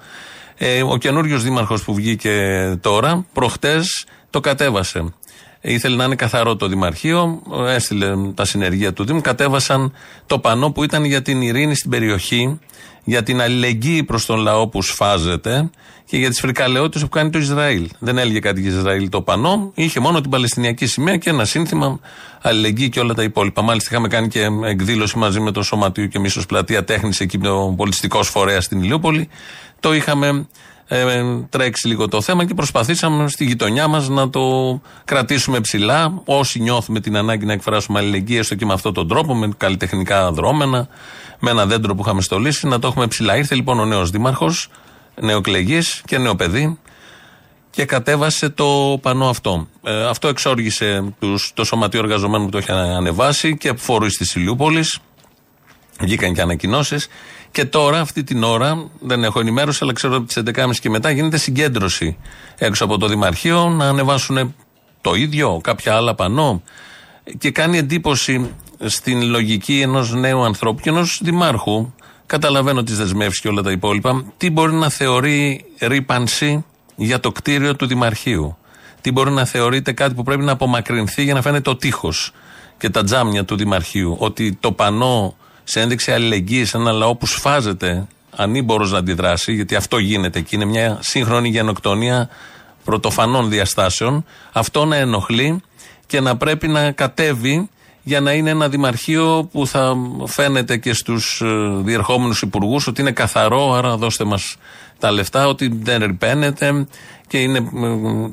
Ε, 0.57 0.83
ο 0.83 0.97
καινούριο 0.97 1.39
δήμαρχος 1.39 1.83
που 1.85 1.95
βγήκε 1.95 2.35
τώρα, 2.81 3.25
προχτές 3.33 4.07
το 4.31 4.41
κατέβασε. 4.41 5.13
Ήθελε 5.61 5.97
να 5.97 6.05
είναι 6.05 6.15
καθαρό 6.15 6.57
το 6.57 6.67
Δημαρχείο, 6.67 7.43
έστειλε 7.67 8.17
τα 8.35 8.45
συνεργεία 8.45 8.93
του 8.93 9.05
Δήμου, 9.05 9.21
κατέβασαν 9.21 9.93
το 10.27 10.39
πανό 10.39 10.71
που 10.71 10.85
ήταν 10.85 11.05
για 11.05 11.23
την 11.23 11.43
ειρήνη 11.43 11.75
στην 11.75 11.91
περιοχή, 11.91 12.59
για 13.05 13.23
την 13.23 13.41
αλληλεγγύη 13.41 14.03
προς 14.03 14.27
τον 14.27 14.39
λαό 14.39 14.69
που 14.69 14.83
σφάζεται 14.83 15.71
και 16.05 16.17
για 16.17 16.29
τις 16.29 16.41
φρικαλαιότητες 16.41 17.03
που 17.03 17.09
κάνει 17.09 17.31
το 17.31 17.39
Ισραήλ. 17.39 17.89
Δεν 17.99 18.19
έλεγε 18.19 18.39
κάτι 18.39 18.61
για 18.61 18.71
Ισραήλ 18.71 19.09
το 19.09 19.23
πανό, 19.23 19.73
είχε 19.75 20.01
μόνο 20.01 20.21
την 20.21 20.31
Παλαιστινιακή 20.31 20.87
σημαία 20.87 21.17
και 21.17 21.31
ένα 21.31 21.45
σύνθημα 21.45 22.01
αλληλεγγύη 22.43 22.89
και 22.89 23.01
όλα 23.01 23.15
τα 23.15 23.23
υπόλοιπα. 23.23 23.63
Μάλιστα, 23.63 23.89
είχαμε 23.93 24.09
κάνει 24.09 24.29
και 24.29 24.49
εκδήλωση 24.65 25.19
μαζί 25.19 25.41
με 25.41 25.51
το 25.51 25.63
Σωματείο 25.63 26.07
και 26.07 26.19
Μίσο 26.19 26.43
Πλατεία 26.49 26.85
Τέχνης 26.85 27.21
εκεί, 27.21 27.39
το 27.39 27.75
πολιτιστικό 27.77 28.23
φορέα 28.23 28.61
στην 28.61 28.83
Ηλιούπολη. 28.83 29.29
Το 29.81 29.95
είχαμε 29.95 30.47
ε, 30.93 31.23
τρέξει 31.49 31.89
λίγο 31.89 32.09
το 32.09 32.21
θέμα 32.21 32.45
και 32.45 32.55
προσπαθήσαμε 32.55 33.29
στη 33.29 33.45
γειτονιά 33.45 33.89
μας 33.89 34.09
να 34.09 34.31
το 34.31 34.41
κρατήσουμε 35.05 35.61
ψηλά. 35.61 36.23
Όσοι 36.25 36.61
νιώθουμε 36.61 37.01
την 37.01 37.17
ανάγκη 37.17 37.45
να 37.45 37.53
εκφράσουμε 37.53 37.99
αλληλεγγύη, 37.99 38.37
έστω 38.41 38.55
και 38.55 38.65
με 38.65 38.73
αυτόν 38.73 38.95
τον 38.95 39.09
τρόπο, 39.09 39.35
με 39.35 39.51
καλλιτεχνικά 39.57 40.33
δρόμενα, 40.33 40.89
με 41.39 41.51
ένα 41.51 41.67
δέντρο 41.67 41.95
που 41.95 42.03
είχαμε 42.03 42.21
στολίσει, 42.21 42.67
να 42.67 42.79
το 42.79 42.87
έχουμε 42.87 43.07
ψηλά. 43.07 43.37
Ήρθε 43.37 43.55
λοιπόν 43.55 43.81
ο 43.81 43.85
νέος 43.85 44.11
δήμαρχος, 44.11 44.69
νεοκλεγής 45.21 46.03
και 46.05 46.19
νέο 46.19 46.37
παιδί 46.37 46.79
και 47.71 47.85
κατέβασε 47.85 48.49
το 48.49 48.99
πανό 49.03 49.29
αυτό. 49.29 49.69
Ε, 49.83 50.05
αυτό 50.05 50.29
εξόργησε 50.29 51.15
τους, 51.19 51.53
το 51.55 51.65
σωματείο 51.65 52.01
εργαζομένων 52.01 52.47
που 52.47 52.53
το 52.53 52.59
είχε 52.59 52.73
ανεβάσει 52.73 53.57
και 53.57 53.73
φορείς 53.77 54.17
της 54.17 54.35
Ηλιούπολης. 54.35 54.99
Βγήκαν 56.01 56.35
και 56.35 56.41
ανακοινώσεις. 56.41 57.09
Και 57.53 57.65
τώρα, 57.65 58.01
αυτή 58.01 58.25
την 58.25 58.43
ώρα, 58.43 58.91
δεν 59.01 59.25
έχω 59.25 59.41
ενημέρωση, 59.41 59.79
αλλά 59.83 59.93
ξέρω 59.93 60.17
από 60.17 60.27
τις 60.27 60.39
11.30 60.45 60.71
και 60.81 60.91
μετά 60.91 61.11
γίνεται 61.11 61.37
συγκέντρωση 61.37 62.17
έξω 62.59 62.85
από 62.85 62.99
το 62.99 63.07
Δημαρχείο 63.07 63.69
να 63.69 63.89
ανεβάσουν 63.89 64.55
το 65.01 65.15
ίδιο, 65.15 65.61
κάποια 65.63 65.95
άλλα 65.95 66.15
πανό. 66.15 66.63
Και 67.39 67.51
κάνει 67.51 67.79
εντύπωση 67.79 68.55
στην 68.85 69.23
λογική 69.23 69.81
ενός 69.81 70.13
νέου 70.13 70.45
ανθρώπου 70.45 70.81
και 70.81 70.89
ενός 70.89 71.21
δημάρχου. 71.23 71.93
Καταλαβαίνω 72.27 72.83
τις 72.83 72.97
δεσμεύσεις 72.97 73.41
και 73.41 73.49
όλα 73.49 73.63
τα 73.63 73.71
υπόλοιπα. 73.71 74.25
Τι 74.37 74.51
μπορεί 74.51 74.73
να 74.73 74.89
θεωρεί 74.89 75.65
ρήπανση 75.81 76.65
για 76.97 77.21
το 77.21 77.33
κτίριο 77.33 77.77
του 77.77 77.87
Δημαρχείου; 77.87 78.57
Τι 79.01 79.13
μπορεί 79.13 79.31
να 79.31 79.45
θεωρείται 79.45 79.93
κάτι 79.93 80.15
που 80.15 80.23
πρέπει 80.23 80.45
να 80.45 80.53
απομακρυνθεί 80.53 81.23
για 81.23 81.35
να 81.35 81.43
φαίνεται 81.43 81.71
ο 81.71 81.77
τείχος 81.77 82.33
και 82.79 82.91
τα 82.91 83.05
τζάμια 83.05 83.45
του 83.45 83.57
Δημαρχείου; 83.57 84.17
Ότι 84.19 84.57
το 84.61 84.73
πανό 84.73 85.37
σε 85.71 85.81
ένδειξη 85.81 86.13
αλληλεγγύης 86.13 86.69
σε 86.69 86.77
ένα 86.77 86.93
λαό 86.93 87.15
που 87.17 87.27
σφάζεται 87.27 88.07
ανήμπορο 88.37 88.87
να 88.87 88.99
αντιδράσει, 88.99 89.53
γιατί 89.53 89.75
αυτό 89.75 89.99
γίνεται 89.99 90.39
εκεί, 90.39 90.55
είναι 90.55 90.65
μια 90.65 90.99
σύγχρονη 91.01 91.49
γενοκτονία 91.49 92.29
πρωτοφανών 92.85 93.49
διαστάσεων, 93.49 94.25
αυτό 94.53 94.85
να 94.85 94.97
ενοχλεί 94.97 95.63
και 96.07 96.21
να 96.21 96.37
πρέπει 96.37 96.69
να 96.69 96.91
κατέβει 96.91 97.69
για 98.03 98.21
να 98.21 98.33
είναι 98.33 98.51
ένα 98.51 98.69
δημαρχείο 98.69 99.49
που 99.53 99.67
θα 99.67 99.97
φαίνεται 100.27 100.77
και 100.77 100.93
στους 100.93 101.41
ε, 101.41 101.47
διερχόμενους 101.83 102.43
υπουργούς 102.43 102.87
ότι 102.87 103.01
είναι 103.01 103.13
καθαρό, 103.13 103.73
άρα 103.73 103.97
δώστε 103.97 104.25
μας 104.25 104.57
τα 104.99 105.11
λεφτά, 105.11 105.47
ότι 105.47 105.79
δεν 105.83 106.05
ρηπαίνεται 106.05 106.87
και 107.27 107.39
είναι 107.39 107.59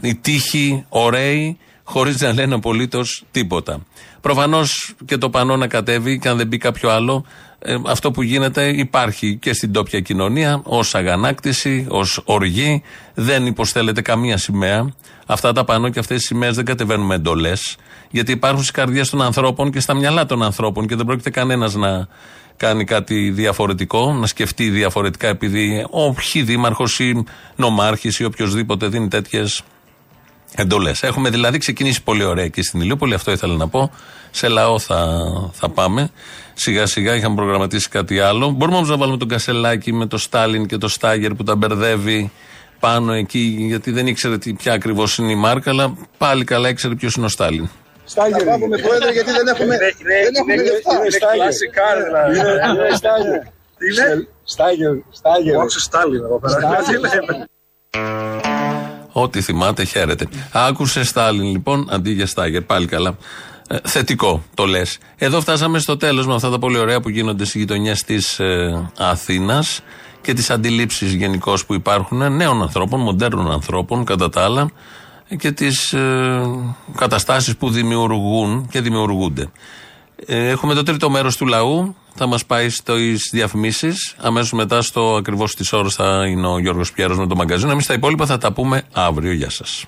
ε, 0.01 0.07
οι 0.07 0.15
τείχοι 0.15 0.85
ωραίοι 0.89 1.57
χωρίς 1.89 2.21
να 2.21 2.33
λένε 2.33 2.55
απολύτως 2.55 3.23
τίποτα. 3.31 3.85
Προφανώς 4.21 4.95
και 5.05 5.17
το 5.17 5.29
πανό 5.29 5.57
να 5.57 5.67
κατέβει 5.67 6.19
και 6.19 6.29
αν 6.29 6.37
δεν 6.37 6.47
μπει 6.47 6.57
κάποιο 6.57 6.89
άλλο, 6.89 7.25
ε, 7.59 7.75
αυτό 7.87 8.11
που 8.11 8.21
γίνεται 8.21 8.67
υπάρχει 8.67 9.37
και 9.41 9.53
στην 9.53 9.71
τόπια 9.71 9.99
κοινωνία 9.99 10.61
ως 10.63 10.95
αγανάκτηση, 10.95 11.85
ως 11.89 12.21
οργή. 12.25 12.83
Δεν 13.13 13.45
υποστέλλεται 13.45 14.01
καμία 14.01 14.37
σημαία. 14.37 14.93
Αυτά 15.25 15.53
τα 15.53 15.63
πανό 15.63 15.89
και 15.89 15.99
αυτές 15.99 16.21
οι 16.21 16.25
σημαίες 16.25 16.55
δεν 16.55 16.65
κατεβαίνουν 16.65 17.05
με 17.05 17.15
εντολές, 17.15 17.77
γιατί 18.11 18.31
υπάρχουν 18.31 18.59
στις 18.59 18.71
καρδιές 18.71 19.09
των 19.09 19.21
ανθρώπων 19.21 19.71
και 19.71 19.79
στα 19.79 19.93
μυαλά 19.93 20.25
των 20.25 20.43
ανθρώπων 20.43 20.87
και 20.87 20.95
δεν 20.95 21.05
πρόκειται 21.05 21.29
κανένας 21.29 21.75
να 21.75 22.07
κάνει 22.57 22.83
κάτι 22.83 23.29
διαφορετικό, 23.31 24.13
να 24.13 24.27
σκεφτεί 24.27 24.69
διαφορετικά 24.69 25.27
επειδή 25.27 25.85
όποιοι 25.89 26.41
δήμαρχος 26.41 26.99
ή 26.99 27.23
νομάρχης 27.55 28.19
ή 28.19 28.23
οποιοδήποτε 28.23 28.87
δίνει 28.87 29.07
τέτοιες 29.07 29.63
εντολέ. 30.57 30.91
Έχουμε 31.01 31.29
δηλαδή 31.29 31.57
ξεκινήσει 31.57 32.03
πολύ 32.03 32.23
ωραία 32.23 32.43
εκεί 32.45 32.61
στην 32.61 32.81
Ηλιούπολη, 32.81 33.13
αυτό 33.13 33.31
ήθελα 33.31 33.53
να 33.55 33.67
πω. 33.67 33.91
Σε 34.31 34.47
λαό 34.47 34.79
θα, 34.79 35.17
θα 35.53 35.69
πάμε. 35.69 36.09
Σιγά 36.53 36.85
σιγά 36.85 37.15
είχαμε 37.15 37.35
προγραμματίσει 37.35 37.89
κάτι 37.89 38.19
άλλο. 38.19 38.49
Μπορούμε 38.49 38.77
όμως 38.77 38.89
να 38.89 38.97
βάλουμε 38.97 39.17
τον 39.17 39.27
Κασελάκη 39.27 39.93
με 39.93 40.05
το 40.05 40.17
Στάλιν 40.17 40.65
και 40.65 40.77
το 40.77 40.87
Στάγερ 40.87 41.33
που 41.33 41.43
τα 41.43 41.55
μπερδεύει 41.55 42.31
πάνω 42.79 43.13
εκεί, 43.13 43.55
γιατί 43.59 43.91
δεν 43.91 44.07
ήξερε 44.07 44.37
τι- 44.37 44.53
ποια 44.53 44.73
ακριβώς 44.73 45.17
είναι 45.17 45.31
η 45.31 45.35
μάρκα, 45.35 45.69
αλλά 45.71 45.93
πάλι 46.17 46.43
καλά 46.43 46.69
ήξερε 46.69 46.95
ποιος 46.95 47.15
είναι 47.15 47.25
ο 47.25 47.29
Στάλιν. 47.29 47.69
Στάγερ. 48.05 48.39
Θα 48.39 48.45
πάμε 48.45 48.77
πρόεδρε 48.77 49.11
γιατί 49.11 49.31
δεν 49.31 49.47
έχουμε, 49.47 49.77
δεν 49.77 50.33
έχουμε 50.35 50.55
λεφτά. 50.55 50.95
Είναι 50.95 51.09
Στάγερ. 51.09 51.51
Είναι 52.35 52.95
Στάγερ. 52.95 53.33
Είναι 53.35 54.27
Στάγερ. 54.43 54.93
Στάγερ. 55.11 55.55
Όχι 55.57 55.79
Στάλιν 55.79 56.23
εδώ 56.23 56.39
πέρα. 56.39 56.59
Τι 59.17 59.23
λέμε. 59.23 59.25
Ό,τι 59.25 59.41
θυμάται, 59.41 59.83
χαίρεται. 59.83 60.27
Άκουσε 60.51 61.03
Στάλιν 61.03 61.51
λοιπόν 61.51 61.87
αντί 61.91 62.11
για 62.11 62.25
Στάγερ. 62.25 62.61
Πάλι 62.61 62.85
καλά. 62.85 63.17
Ε, 63.69 63.77
θετικό 63.83 64.43
το 64.53 64.65
λες. 64.65 64.97
Εδώ 65.17 65.41
φτάσαμε 65.41 65.79
στο 65.79 65.97
τέλος 65.97 66.27
με 66.27 66.33
αυτά 66.33 66.49
τα 66.49 66.59
πολύ 66.59 66.77
ωραία 66.77 66.99
που 66.99 67.09
γίνονται 67.09 67.45
στις 67.45 67.61
γειτονιές 67.61 68.03
της 68.03 68.39
ε, 68.39 68.91
Αθήνας 68.97 69.81
και 70.21 70.33
τις 70.33 70.49
αντιλήψεις 70.49 71.13
γενικώς 71.13 71.65
που 71.65 71.73
υπάρχουν 71.73 72.35
νέων 72.35 72.61
ανθρώπων, 72.61 72.99
μοντέρνων 72.99 73.51
ανθρώπων 73.51 74.05
κατά 74.05 74.29
τα 74.29 74.43
άλλα 74.43 74.69
και 75.37 75.51
τις 75.51 75.93
ε, 75.93 76.41
καταστάσεις 76.97 77.57
που 77.57 77.69
δημιουργούν 77.69 78.67
και 78.71 78.81
δημιουργούνται. 78.81 79.49
Ε, 80.25 80.49
έχουμε 80.49 80.73
το 80.73 80.83
τρίτο 80.83 81.09
μέρος 81.09 81.37
του 81.37 81.45
λαού. 81.45 81.95
Θα 82.15 82.27
μας 82.27 82.45
πάει 82.45 82.69
στις 82.69 83.29
διαφημίσεις. 83.31 84.15
Αμέσως 84.17 84.51
μετά, 84.51 84.81
στο 84.81 85.15
ακριβώς 85.15 85.55
τη 85.55 85.75
ώρα, 85.75 85.89
θα 85.89 86.25
είναι 86.27 86.47
ο 86.47 86.59
Γιώργος 86.59 86.91
Πιέρο 86.91 87.15
με 87.15 87.27
το 87.27 87.35
μαγκαζίνο. 87.35 87.71
Εμείς 87.71 87.85
τα 87.85 87.93
υπόλοιπα 87.93 88.25
θα 88.25 88.37
τα 88.37 88.51
πούμε 88.51 88.83
αύριο. 88.93 89.31
Γεια 89.31 89.49
σας. 89.49 89.85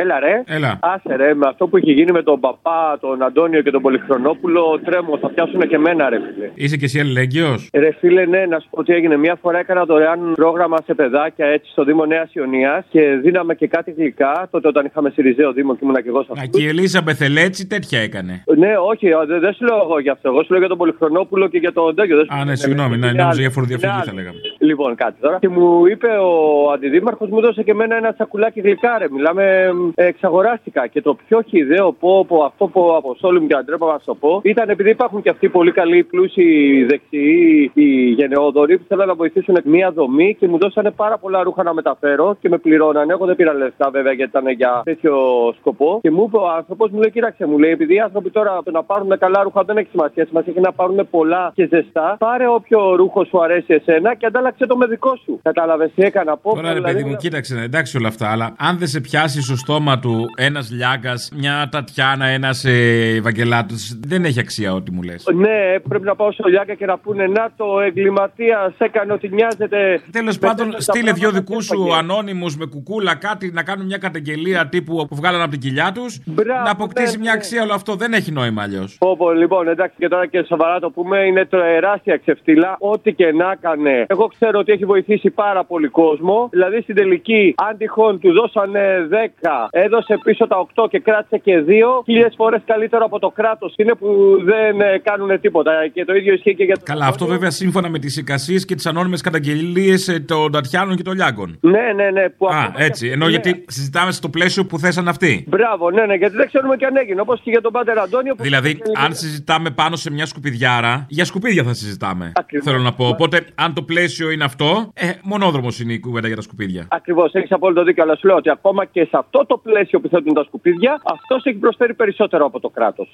Έλα 0.00 0.18
ρε. 0.20 0.42
Έλα. 0.46 0.78
Άσε 0.82 1.14
ρε, 1.16 1.34
με 1.34 1.46
αυτό 1.48 1.66
που 1.66 1.76
έχει 1.76 1.92
γίνει 1.92 2.12
με 2.12 2.22
τον 2.22 2.40
παπά, 2.40 2.98
τον 3.00 3.22
Αντώνιο 3.22 3.62
και 3.62 3.70
τον 3.70 3.82
Πολυχρονόπουλο, 3.82 4.80
τρέμω, 4.84 5.18
θα 5.18 5.28
πιάσουν 5.30 5.60
και 5.68 5.74
εμένα 5.74 6.08
ρε 6.08 6.18
φίλε. 6.34 6.50
Είσαι 6.54 6.76
και 6.76 6.84
εσύ 6.84 7.00
αλληλέγγυος; 7.00 7.68
Ρε 7.72 7.90
φίλε, 7.98 8.24
ναι, 8.26 8.46
να 8.46 8.58
σου 8.58 8.68
πω 8.70 8.82
τι 8.84 8.92
έγινε. 8.92 9.16
Μια 9.16 9.38
φορά 9.42 9.58
έκανα 9.58 9.84
δωρεάν 9.84 10.32
πρόγραμμα 10.34 10.76
σε 10.84 10.94
παιδάκια 10.94 11.46
έτσι 11.46 11.70
στο 11.70 11.84
Δήμο 11.84 12.04
Νέας 12.06 12.34
Ιωνίας 12.34 12.84
και 12.90 13.00
δίναμε 13.22 13.54
και 13.54 13.66
κάτι 13.66 13.90
γλυκά 13.96 14.48
τότε 14.50 14.68
όταν 14.68 14.84
είχαμε 14.86 15.10
Σιριζέο 15.10 15.52
Δήμο 15.52 15.72
και 15.72 15.80
ήμουν 15.82 15.94
και 15.94 16.08
εγώ 16.08 16.22
σε 16.22 16.28
αυτό. 16.32 16.46
Και 16.58 16.62
η 16.62 16.68
Ελίζα 16.68 17.02
Μπεθελέτσι 17.02 17.66
τέτοια 17.66 18.00
έκανε. 18.00 18.44
Ναι, 18.56 18.72
όχι, 18.90 19.12
α, 19.12 19.24
δεν 19.26 19.40
δεν 19.40 19.52
σου 19.52 19.64
λέω 19.64 19.76
εγώ 19.84 19.98
γι' 20.00 20.08
αυτό. 20.10 20.28
Εγώ 20.28 20.42
σου 20.42 20.48
λέω 20.50 20.58
για 20.58 20.68
τον 20.68 20.78
Πολυχρονόπουλο 20.78 21.48
και 21.48 21.58
για 21.58 21.72
τον 21.72 21.94
Ντέγιο. 21.94 22.16
δεν 22.16 22.24
σου 22.24 22.34
Α, 22.34 22.38
ναι, 22.38 22.44
λέω. 22.44 22.56
συγγνώμη, 22.56 22.96
ναι, 22.96 22.96
Είναι 22.96 23.06
νόμιζα 23.06 23.28
άλλη. 23.28 23.40
για 23.40 23.50
φοροδιαφυγή 23.50 23.92
Είναι 23.92 24.02
θα 24.04 24.10
άλλη. 24.10 24.18
λέγαμε. 24.20 24.38
Λοιπόν, 24.58 24.94
κάτι 24.94 25.16
τώρα. 25.20 25.38
Και 25.40 25.48
μου 25.48 25.86
είπε 25.86 26.06
ο 26.06 26.70
αντιδήμαρχος, 26.74 27.28
μου 27.28 27.40
δώσε 27.40 27.62
και 27.62 27.70
εμένα 27.70 27.96
ένα 27.96 28.14
σακουλάκι 28.18 28.60
γλυκά, 28.60 28.98
ρε. 28.98 29.06
Μιλάμε, 29.10 29.44
ε, 29.44 29.70
εξαγοράστηκα. 29.94 30.86
Και 30.86 31.02
το 31.02 31.16
πιο 31.26 31.42
χιδαίο 31.42 31.92
πω, 31.92 32.24
πω 32.28 32.42
αυτό 32.44 32.66
που 32.66 32.94
αποστόλου 32.96 33.40
μου 33.40 33.46
και 33.46 33.54
αντρέπα 33.54 33.86
να 33.86 33.98
σου 33.98 34.04
το 34.04 34.14
πω, 34.14 34.40
ήταν 34.44 34.68
επειδή 34.68 34.90
υπάρχουν 34.90 35.22
και 35.22 35.30
αυτοί 35.30 35.48
πολύ 35.48 35.72
καλοί, 35.72 36.04
πλούσιοι, 36.04 36.84
δεξιοί, 36.84 37.70
οι 37.74 38.10
γενναιόδοροι 38.18 38.78
που 38.78 38.84
θέλουν 38.88 39.06
να 39.06 39.14
βοηθήσουν 39.14 39.56
μία 39.64 39.90
δομή 39.90 40.36
και 40.38 40.48
μου 40.48 40.58
δώσανε 40.58 40.90
πάρα 40.90 41.18
πολλά 41.18 41.42
ρούχα 41.42 41.62
να 41.62 41.74
μεταφέρω 41.74 42.36
και 42.40 42.48
με 42.48 42.58
πληρώνανε. 42.58 43.12
Εγώ 43.12 43.26
δεν 43.26 43.36
πήρα 43.36 43.52
λεφτά 43.52 43.90
βέβαια 43.90 44.12
γιατί 44.12 44.30
ήταν 44.30 44.48
για 44.48 44.80
τέτοιο 44.84 45.14
σκοπό. 45.58 45.98
Και 46.02 46.10
μου 46.10 46.24
είπε 46.26 46.36
ο 46.36 46.48
άνθρωπος, 46.48 46.90
μου 46.90 46.98
λέει, 46.98 47.10
κοίταξε, 47.10 47.46
μου 47.46 47.58
λέει, 47.58 47.70
επειδή 47.70 47.94
οι 47.94 48.00
άνθρωποι 48.00 48.30
τώρα 48.30 48.60
το 48.64 48.70
να 48.70 48.82
πάρουν 48.82 49.18
καλά 49.18 49.42
ρούχα 49.42 49.62
δεν 49.64 49.76
έχει 49.76 49.88
σημασία. 49.90 50.26
Σημασία 50.26 50.52
έχει 50.52 50.60
να 50.60 50.72
πάρουν 50.72 51.08
πολλά 51.10 51.52
και 51.54 51.68
ζεστά. 51.72 52.16
Πάρε 52.18 52.48
όποιο 52.48 52.94
ρούχο 52.94 53.24
σου 53.24 53.42
αρέσει 53.42 53.74
εσένα 53.74 54.14
και 54.14 54.26
αντάλλαξε 54.26 54.66
το 54.66 54.76
με 54.76 54.86
δικό 54.86 55.16
σου. 55.24 55.40
Κατάλαβες 55.42 55.90
τι 55.94 56.02
έκανα. 56.02 56.36
Πω, 56.36 56.54
Τώρα 56.54 56.68
ρε 56.68 56.74
δηλαδή, 56.74 56.94
παιδί 56.94 57.08
μου, 57.08 57.16
κοίταξε, 57.16 57.54
ναι, 57.54 57.62
εντάξει 57.62 57.96
όλα 57.96 58.08
αυτά, 58.08 58.30
αλλά 58.30 58.54
αν 58.58 58.78
δεν 58.78 58.88
σε 58.88 59.00
πιάσει 59.00 59.56
στο 59.56 59.79
στόμα 59.80 59.98
του 59.98 60.26
ένας 60.36 60.70
Λιάγκας, 60.70 61.30
μια 61.36 61.68
Τατιάνα, 61.70 62.26
ένας 62.26 62.64
ε, 62.64 63.14
Ευαγγελάτος, 63.16 63.98
δεν 64.06 64.24
έχει 64.24 64.40
αξία 64.40 64.72
ό,τι 64.74 64.92
μου 64.92 65.02
λες. 65.02 65.26
Ναι, 65.34 65.78
πρέπει 65.88 66.04
να 66.04 66.16
πάω 66.16 66.32
στο 66.32 66.48
Λιάκα 66.48 66.74
και 66.74 66.86
να 66.86 66.98
πούνε 66.98 67.26
Να 67.26 67.50
το 67.56 67.80
εγκληματίας 67.80 68.72
έκανε 68.78 69.12
ότι 69.12 69.28
νοιάζεται. 69.28 70.00
Τέλος 70.12 70.38
πάντων, 70.38 70.74
στείλε 70.78 71.12
δυο 71.12 71.30
δικούς 71.30 71.64
σου 71.64 71.94
ανώνυμους 71.94 72.56
με 72.56 72.66
κουκούλα 72.66 73.14
κάτι 73.14 73.50
να 73.52 73.62
κάνουν 73.62 73.86
μια 73.86 73.98
καταγγελία 73.98 74.68
τύπου 74.68 75.06
που 75.08 75.16
βγάλαν 75.16 75.40
από 75.40 75.50
την 75.50 75.60
κοιλιά 75.60 75.92
τους. 75.94 76.20
Να 76.64 76.70
αποκτήσει 76.70 77.16
ναι, 77.16 77.22
μια 77.22 77.32
αξία 77.32 77.62
όλο 77.62 77.74
αυτό. 77.74 77.94
Δεν 77.94 78.12
έχει 78.12 78.32
νόημα 78.32 78.62
αλλιώς. 78.62 78.96
Πω, 78.98 79.16
πω, 79.16 79.32
λοιπόν, 79.32 79.68
εντάξει 79.68 79.94
και 79.98 80.08
τώρα 80.08 80.26
και 80.26 80.44
σοβαρά 80.48 80.78
το 80.80 80.90
πούμε, 80.90 81.18
είναι 81.18 81.44
τεράστια 81.44 82.16
ξεφτύλα. 82.16 82.76
Ό,τι 82.78 83.12
και 83.12 83.32
να 83.32 83.50
έκανε. 83.50 84.04
Εγώ 84.08 84.26
ξέρω 84.26 84.58
ότι 84.58 84.72
έχει 84.72 84.84
βοηθήσει 84.84 85.30
πάρα 85.30 85.64
πολύ 85.64 85.88
κόσμο. 85.88 86.48
Δηλαδή 86.50 86.80
στην 86.80 86.94
τελική, 86.94 87.54
αν 87.56 87.76
τυχόν 87.76 88.20
του 88.20 88.32
δώσανε 88.32 89.08
10, 89.10 89.68
έδωσε 89.70 90.18
πίσω 90.24 90.46
τα 90.46 90.66
8 90.74 90.86
και 90.90 90.98
κράτησε 90.98 91.38
και 91.38 91.64
2, 91.66 91.70
χίλιες 92.04 92.34
φορές 92.36 92.60
καλύτερο 92.66 93.04
από 93.04 93.18
το 93.18 93.28
κράτος 93.30 93.74
είναι 93.76 93.94
που 93.94 94.38
δεν 94.44 94.80
ε, 94.80 94.98
κάνουν 94.98 95.40
τίποτα. 95.40 95.72
Και 95.92 96.04
το 96.04 96.14
ίδιο 96.14 96.32
ισχύει 96.34 96.54
και 96.54 96.64
για 96.64 96.74
το. 96.74 96.82
Καλά, 96.84 97.06
αυτό 97.06 97.26
βέβαια 97.26 97.50
σύμφωνα 97.50 97.88
με 97.88 97.98
τις 97.98 98.16
εικασίες 98.16 98.64
και 98.64 98.74
τις 98.74 98.86
ανώνυμες 98.86 99.20
καταγγελίες 99.20 100.22
των 100.26 100.52
Τατιάνων 100.52 100.96
και 100.96 101.02
των 101.02 101.14
Λιάγκων. 101.14 101.58
Ναι, 101.60 101.92
ναι, 101.96 102.10
ναι. 102.10 102.28
Που 102.28 102.46
Α, 102.46 102.72
έτσι. 102.76 103.08
Ενώ 103.08 103.24
Ναι. 103.24 103.30
γιατί 103.30 103.64
συζητάμε 103.68 104.12
στο 104.12 104.28
πλαίσιο 104.28 104.66
που 104.66 104.78
θέσαν 104.78 105.08
αυτοί. 105.08 105.44
Μπράβο, 105.48 105.90
ναι, 105.90 106.06
ναι, 106.06 106.14
γιατί 106.14 106.36
δεν 106.36 106.46
ξέρουμε 106.46 106.76
τι 106.76 106.84
αν 106.84 106.96
έγινε. 106.96 107.20
Όπως 107.20 107.40
και 107.40 107.50
για 107.50 107.60
τον 107.60 107.72
Πάτερ 107.72 107.98
Αντώνιο. 107.98 108.34
Που 108.34 108.42
Δηλαδή, 108.42 108.78
αν 109.04 109.14
συζητάμε 109.14 109.70
πάνω 109.70 109.96
σε 109.96 110.10
μια 110.10 110.26
σκουπιδιάρα, 110.26 111.06
για 111.08 111.24
σκουπίδια 111.24 111.62
θα 111.62 111.74
συζητάμε. 111.74 112.32
Θέλω 112.62 112.78
να 112.78 112.92
πω. 112.92 113.08
Οπότε, 113.08 113.46
αν 113.54 113.74
το 113.74 113.82
πλαίσιο 113.82 114.30
είναι 114.30 114.44
αυτό, 114.44 114.90
ε, 114.94 115.10
μονόδρομος 115.22 115.80
είναι 115.80 115.92
η 115.92 115.98
κουβέντα 116.00 116.26
για 116.26 116.36
τα 116.36 116.42
σκουπίδια. 116.42 116.86
Ακριβώς, 116.90 117.32
έχεις 117.32 117.52
απόλυτο 117.52 117.84
δίκιο. 117.84 118.02
Αλλά 118.02 118.16
σου 118.16 118.26
λέω 118.26 118.36
ότι 118.36 118.50
ακόμα 118.50 118.84
και 118.84 119.00
σε 119.04 119.16
αυτό 119.16 119.44
το 119.52 119.56
πλαίσιο 119.56 120.00
που 120.00 120.08
θέτουν 120.08 120.34
τα 120.34 120.44
σκουπίδια, 120.44 121.00
αυτός 121.04 121.44
έχει 121.44 121.58
προσφέρει 121.58 121.94
περισσότερο 121.94 122.44
από 122.44 122.60
το 122.60 122.68
κράτος. 122.68 123.08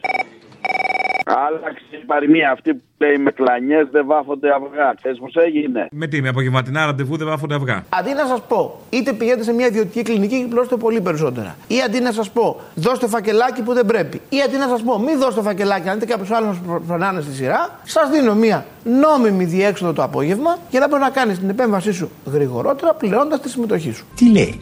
Άλλαξε 1.26 1.96
η 2.02 2.04
παροιμία 2.06 2.50
αυτή 2.50 2.74
που 2.74 2.82
λέει 2.98 3.16
με 3.16 3.30
κλανιές 3.30 3.88
δεν 3.90 4.06
βάφονται 4.06 4.48
αυγά. 4.54 4.94
Ξέρεις 5.00 5.18
πώς 5.18 5.34
έγινε; 5.34 5.88
Με 5.90 6.06
τι, 6.06 6.22
με 6.22 6.28
απογευματινά 6.28 6.84
ραντεβού 6.84 7.16
δεν 7.16 7.26
βάφονται 7.26 7.54
αυγά; 7.54 7.84
Αντί 7.88 8.12
να 8.12 8.26
σας 8.26 8.42
πω, 8.48 8.80
είτε 8.90 9.12
πηγαίνετε 9.12 9.42
σε 9.42 9.52
μια 9.52 9.66
ιδιωτική 9.66 10.02
κλινική 10.02 10.40
και 10.42 10.46
πλώστε 10.46 10.76
πολύ 10.76 11.00
περισσότερα. 11.00 11.56
Ή 11.68 11.80
αντί 11.86 12.00
να 12.00 12.12
σας 12.12 12.30
πω, 12.30 12.60
δώστε 12.74 13.06
φακελάκι 13.08 13.62
που 13.62 13.72
δεν 13.72 13.86
πρέπει. 13.86 14.20
Ή 14.28 14.42
αντί 14.46 14.56
να 14.56 14.68
σας 14.68 14.82
πω, 14.82 14.98
μην 14.98 15.18
δώστε 15.18 15.40
φακελάκι, 15.42 15.88
αν 15.88 15.94
δείτε 15.98 16.12
κάποιος 16.12 16.30
άλλος 16.30 16.60
να 16.66 16.80
φρονάνε 16.86 17.20
στη 17.20 17.32
σειρά, 17.32 17.80
σας 17.84 18.10
δίνω 18.10 18.34
μια 18.34 18.66
νόμιμη 18.84 19.44
διέξοδο 19.44 19.92
το 19.92 20.02
απόγευμα 20.02 20.58
για 20.70 20.80
να 20.80 20.88
μπορεί 20.88 21.02
να 21.02 21.10
κάνεις 21.10 21.38
την 21.38 21.48
επέμβασή 21.48 21.92
σου 21.92 22.10
γρηγορότερα 22.32 22.94
πληρώνοντας 22.94 23.40
τη 23.40 23.48
συμμετοχή 23.48 23.92
σου. 23.92 24.06
Τι 24.14 24.30
λέει; 24.30 24.60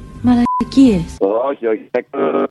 Μαλακίες. 0.77 1.17
Όχι, 1.21 1.67
όχι. 1.67 1.91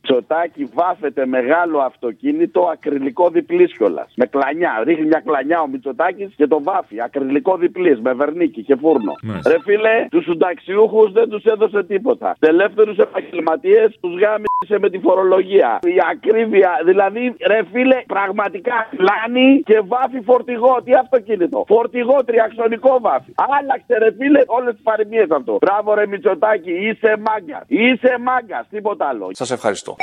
Τσοτάκι 0.02 0.70
βάφεται 0.74 1.26
μεγάλο 1.26 1.78
αυτοκίνητο 1.78 2.60
ακριλικό 2.72 3.28
διπλής 3.28 3.76
κιόλας. 3.76 4.12
Με 4.16 4.26
κλανιά. 4.26 4.82
Ρίχνει 4.84 5.06
μια 5.06 5.22
κλανιά 5.24 5.60
ο 5.60 5.66
Μητσοτάκης 5.68 6.34
και 6.36 6.46
το 6.46 6.62
βάφει. 6.62 7.02
Ακριλικό 7.02 7.56
διπλής 7.56 8.00
με 8.00 8.12
βερνίκι 8.12 8.62
και 8.62 8.76
φούρνο. 8.76 9.12
Μάλιστα. 9.22 9.50
Ρε 9.50 9.58
φίλε, 9.60 10.06
τους 10.10 10.24
συνταξιούχους 10.24 11.12
δεν 11.12 11.28
τους 11.28 11.44
έδωσε 11.44 11.84
τίποτα. 11.84 12.36
Ελεύθερου 12.40 12.94
επαγγελματίες 12.98 13.98
τους 14.00 14.12
γάμισε 14.20 14.78
με 14.78 14.90
τη 14.90 14.98
φορολογία. 14.98 15.78
Η 15.82 15.96
ακρίβεια, 16.12 16.70
δηλαδή, 16.84 17.34
ρε 17.46 17.60
φίλε, 17.72 18.02
πραγματικά 18.06 18.88
κλάνει 18.96 19.62
και 19.64 19.80
βάφει 19.86 20.20
φορτηγό. 20.20 20.82
Τι 20.84 20.94
αυτοκίνητο; 20.94 21.64
Φορτηγό 21.66 22.24
τριαξονικό 22.24 22.98
βάφει. 23.00 23.32
Άλλαξε, 23.58 23.98
ρε 23.98 24.10
φίλε, 24.18 24.42
όλες 24.46 24.74
τις 24.74 24.82
παροιμίες 24.82 25.30
αυτό. 25.30 25.58
Μπράβο, 25.60 25.94
ρε 25.94 26.06
Μητσοτάκη, 26.06 26.70
είσαι 26.70 27.16
μάγκας. 27.26 27.64
Είσαι 27.66 28.13
μάγκας, 28.18 28.66
τίποτα 28.68 29.08
άλλο. 29.08 29.30
Σας 29.32 29.50
ευχαριστώ. 29.50 29.96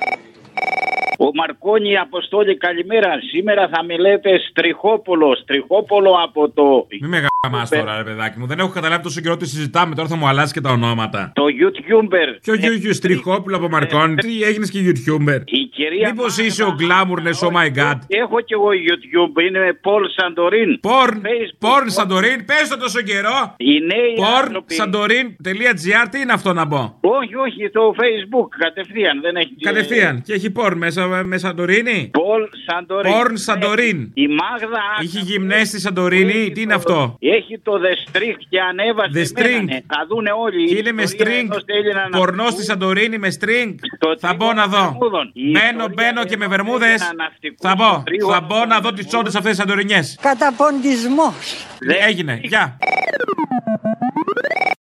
Ο 1.26 1.32
Μαρκόνι 1.34 1.97
Αποστόλη, 1.97 2.57
καλημέρα. 2.57 3.11
Σήμερα 3.32 3.69
θα 3.74 3.84
με 3.84 3.97
λέτε 3.97 4.30
Στριχόπολο. 4.49 5.36
Στριχόπολο 5.41 6.11
από 6.24 6.49
το. 6.49 6.88
Μην 7.01 7.09
με 7.09 7.19
γαμάς 7.43 7.69
τώρα, 7.69 7.97
ρε 7.97 8.03
παιδάκι 8.03 8.39
μου. 8.39 8.45
Δεν 8.45 8.59
έχω 8.59 8.69
καταλάβει 8.69 9.03
τόσο 9.03 9.22
καιρό 9.22 9.38
τι 9.38 9.47
συζητάμε. 9.47 9.95
Τώρα 9.95 10.07
θα 10.07 10.15
μου 10.15 10.28
αλλάζει 10.28 10.53
και 10.53 10.61
τα 10.61 10.69
ονόματα. 10.69 11.32
Το 11.36 11.43
YouTuber. 11.61 12.28
Ποιο 12.41 12.53
YouTube 12.53 12.93
Στριχόπουλο 12.93 13.55
από 13.55 13.67
Μαρκόνι. 13.69 14.15
Τι 14.15 14.43
έγινε 14.43 14.65
και 14.72 14.80
YouTuber; 14.88 15.39
Η 15.45 15.65
κυρία. 15.76 16.09
Μήπως 16.09 16.38
είσαι 16.38 16.63
ο 16.63 16.74
Γκλάμουρνε, 16.78 17.30
oh 17.41 17.47
my 17.57 17.67
god. 17.80 17.97
Έχω 18.07 18.41
κι 18.41 18.53
εγώ 18.53 18.69
YouTube. 18.88 19.41
Είναι 19.41 19.78
Πολ 19.82 20.03
Σαντορίν. 20.17 20.80
Πορν. 20.80 21.22
Πορν 21.59 21.89
Σαντορίν. 21.89 22.45
Πες 22.45 22.67
το 22.69 22.78
τόσο 22.78 23.01
καιρό. 23.01 23.55
Οι 23.57 23.80
νέοι 23.80 24.13
Πορν 24.15 24.36
άνθρωποι- 24.43 24.72
Σαντορίν.gr. 24.72 26.05
Τι 26.11 26.19
είναι 26.19 26.34
αυτό 26.34 26.53
να 26.53 26.67
πω; 26.67 26.97
Όχι, 27.01 27.36
όχι, 27.36 27.69
το 27.69 27.93
Facebook 28.01 28.47
κατευθείαν. 28.57 29.22
Δεν 29.22 29.36
έχει. 29.36 29.55
Κατευθείαν. 29.61 30.22
Και 30.22 30.34
έχει 30.34 30.51
πορν 30.51 30.78
μέσα 30.78 31.07
με 31.24 31.38
Σαντορίνη; 31.38 32.09
Πολ 32.14 32.41
Σαντορίν. 32.68 33.12
Πορν 33.12 33.38
Σαντορίν. 33.38 34.12
Η 34.14 34.28
Μάγδα. 34.28 34.82
Είχε 35.01 35.20
γυμνέ 35.20 35.64
στη 35.64 35.80
Σαντορίνη. 35.80 36.51
Τι 36.51 36.62
είναι 36.62 36.74
αυτό; 36.74 37.18
Έχει 37.20 37.59
το 37.59 37.72
The 37.84 37.93
String 38.18 38.36
και 38.49 38.59
ανέβασε. 38.62 39.12
The 39.14 39.39
String. 39.39 39.43
μένανε. 39.49 39.84
Θα 39.88 40.05
δούνε 40.09 40.32
όλοι. 40.32 40.68
Και 40.68 40.74
Η 40.74 40.78
είναι 40.80 40.91
με 40.91 41.01
ιστορία 41.01 41.34
string. 41.41 41.43
εδώ 41.51 41.59
στέλνει 41.59 41.93
να 41.93 42.18
Πορνό 42.18 42.34
αναφτούν. 42.41 42.51
στη 42.51 42.64
Σαντορίνη 42.64 43.18
με 43.18 43.28
string. 43.39 43.76
Θα 44.20 44.34
μπω 44.34 44.53
να 44.53 44.68
δω. 44.68 44.82
Βερμούδων. 44.84 45.32
Η 45.34 45.41
Μπαίνω, 45.51 45.68
ιστορία 45.68 45.93
μπαίνω 45.95 46.24
και 46.26 46.38
με 46.38 46.45
εδώ 46.45 46.53
βερμούδες. 46.55 47.01
στέλνει 47.01 47.14
ένα 47.14 47.24
ναυτικό 47.24 47.68
Θα 47.68 47.76
μπω. 47.76 48.01
τρίγωνο. 48.05 48.34
Θα 48.34 48.41
μπω 48.41 48.66
να 48.66 48.80
δω 48.80 48.91
τις 48.93 49.07
τσόντες 49.07 49.36
αυτές 49.36 49.51
τις 49.51 49.59
Σαντορινιές. 49.59 50.18
Καταποντισμός. 50.22 51.66
Έγινε. 52.07 52.39
Γεια. 52.43 52.78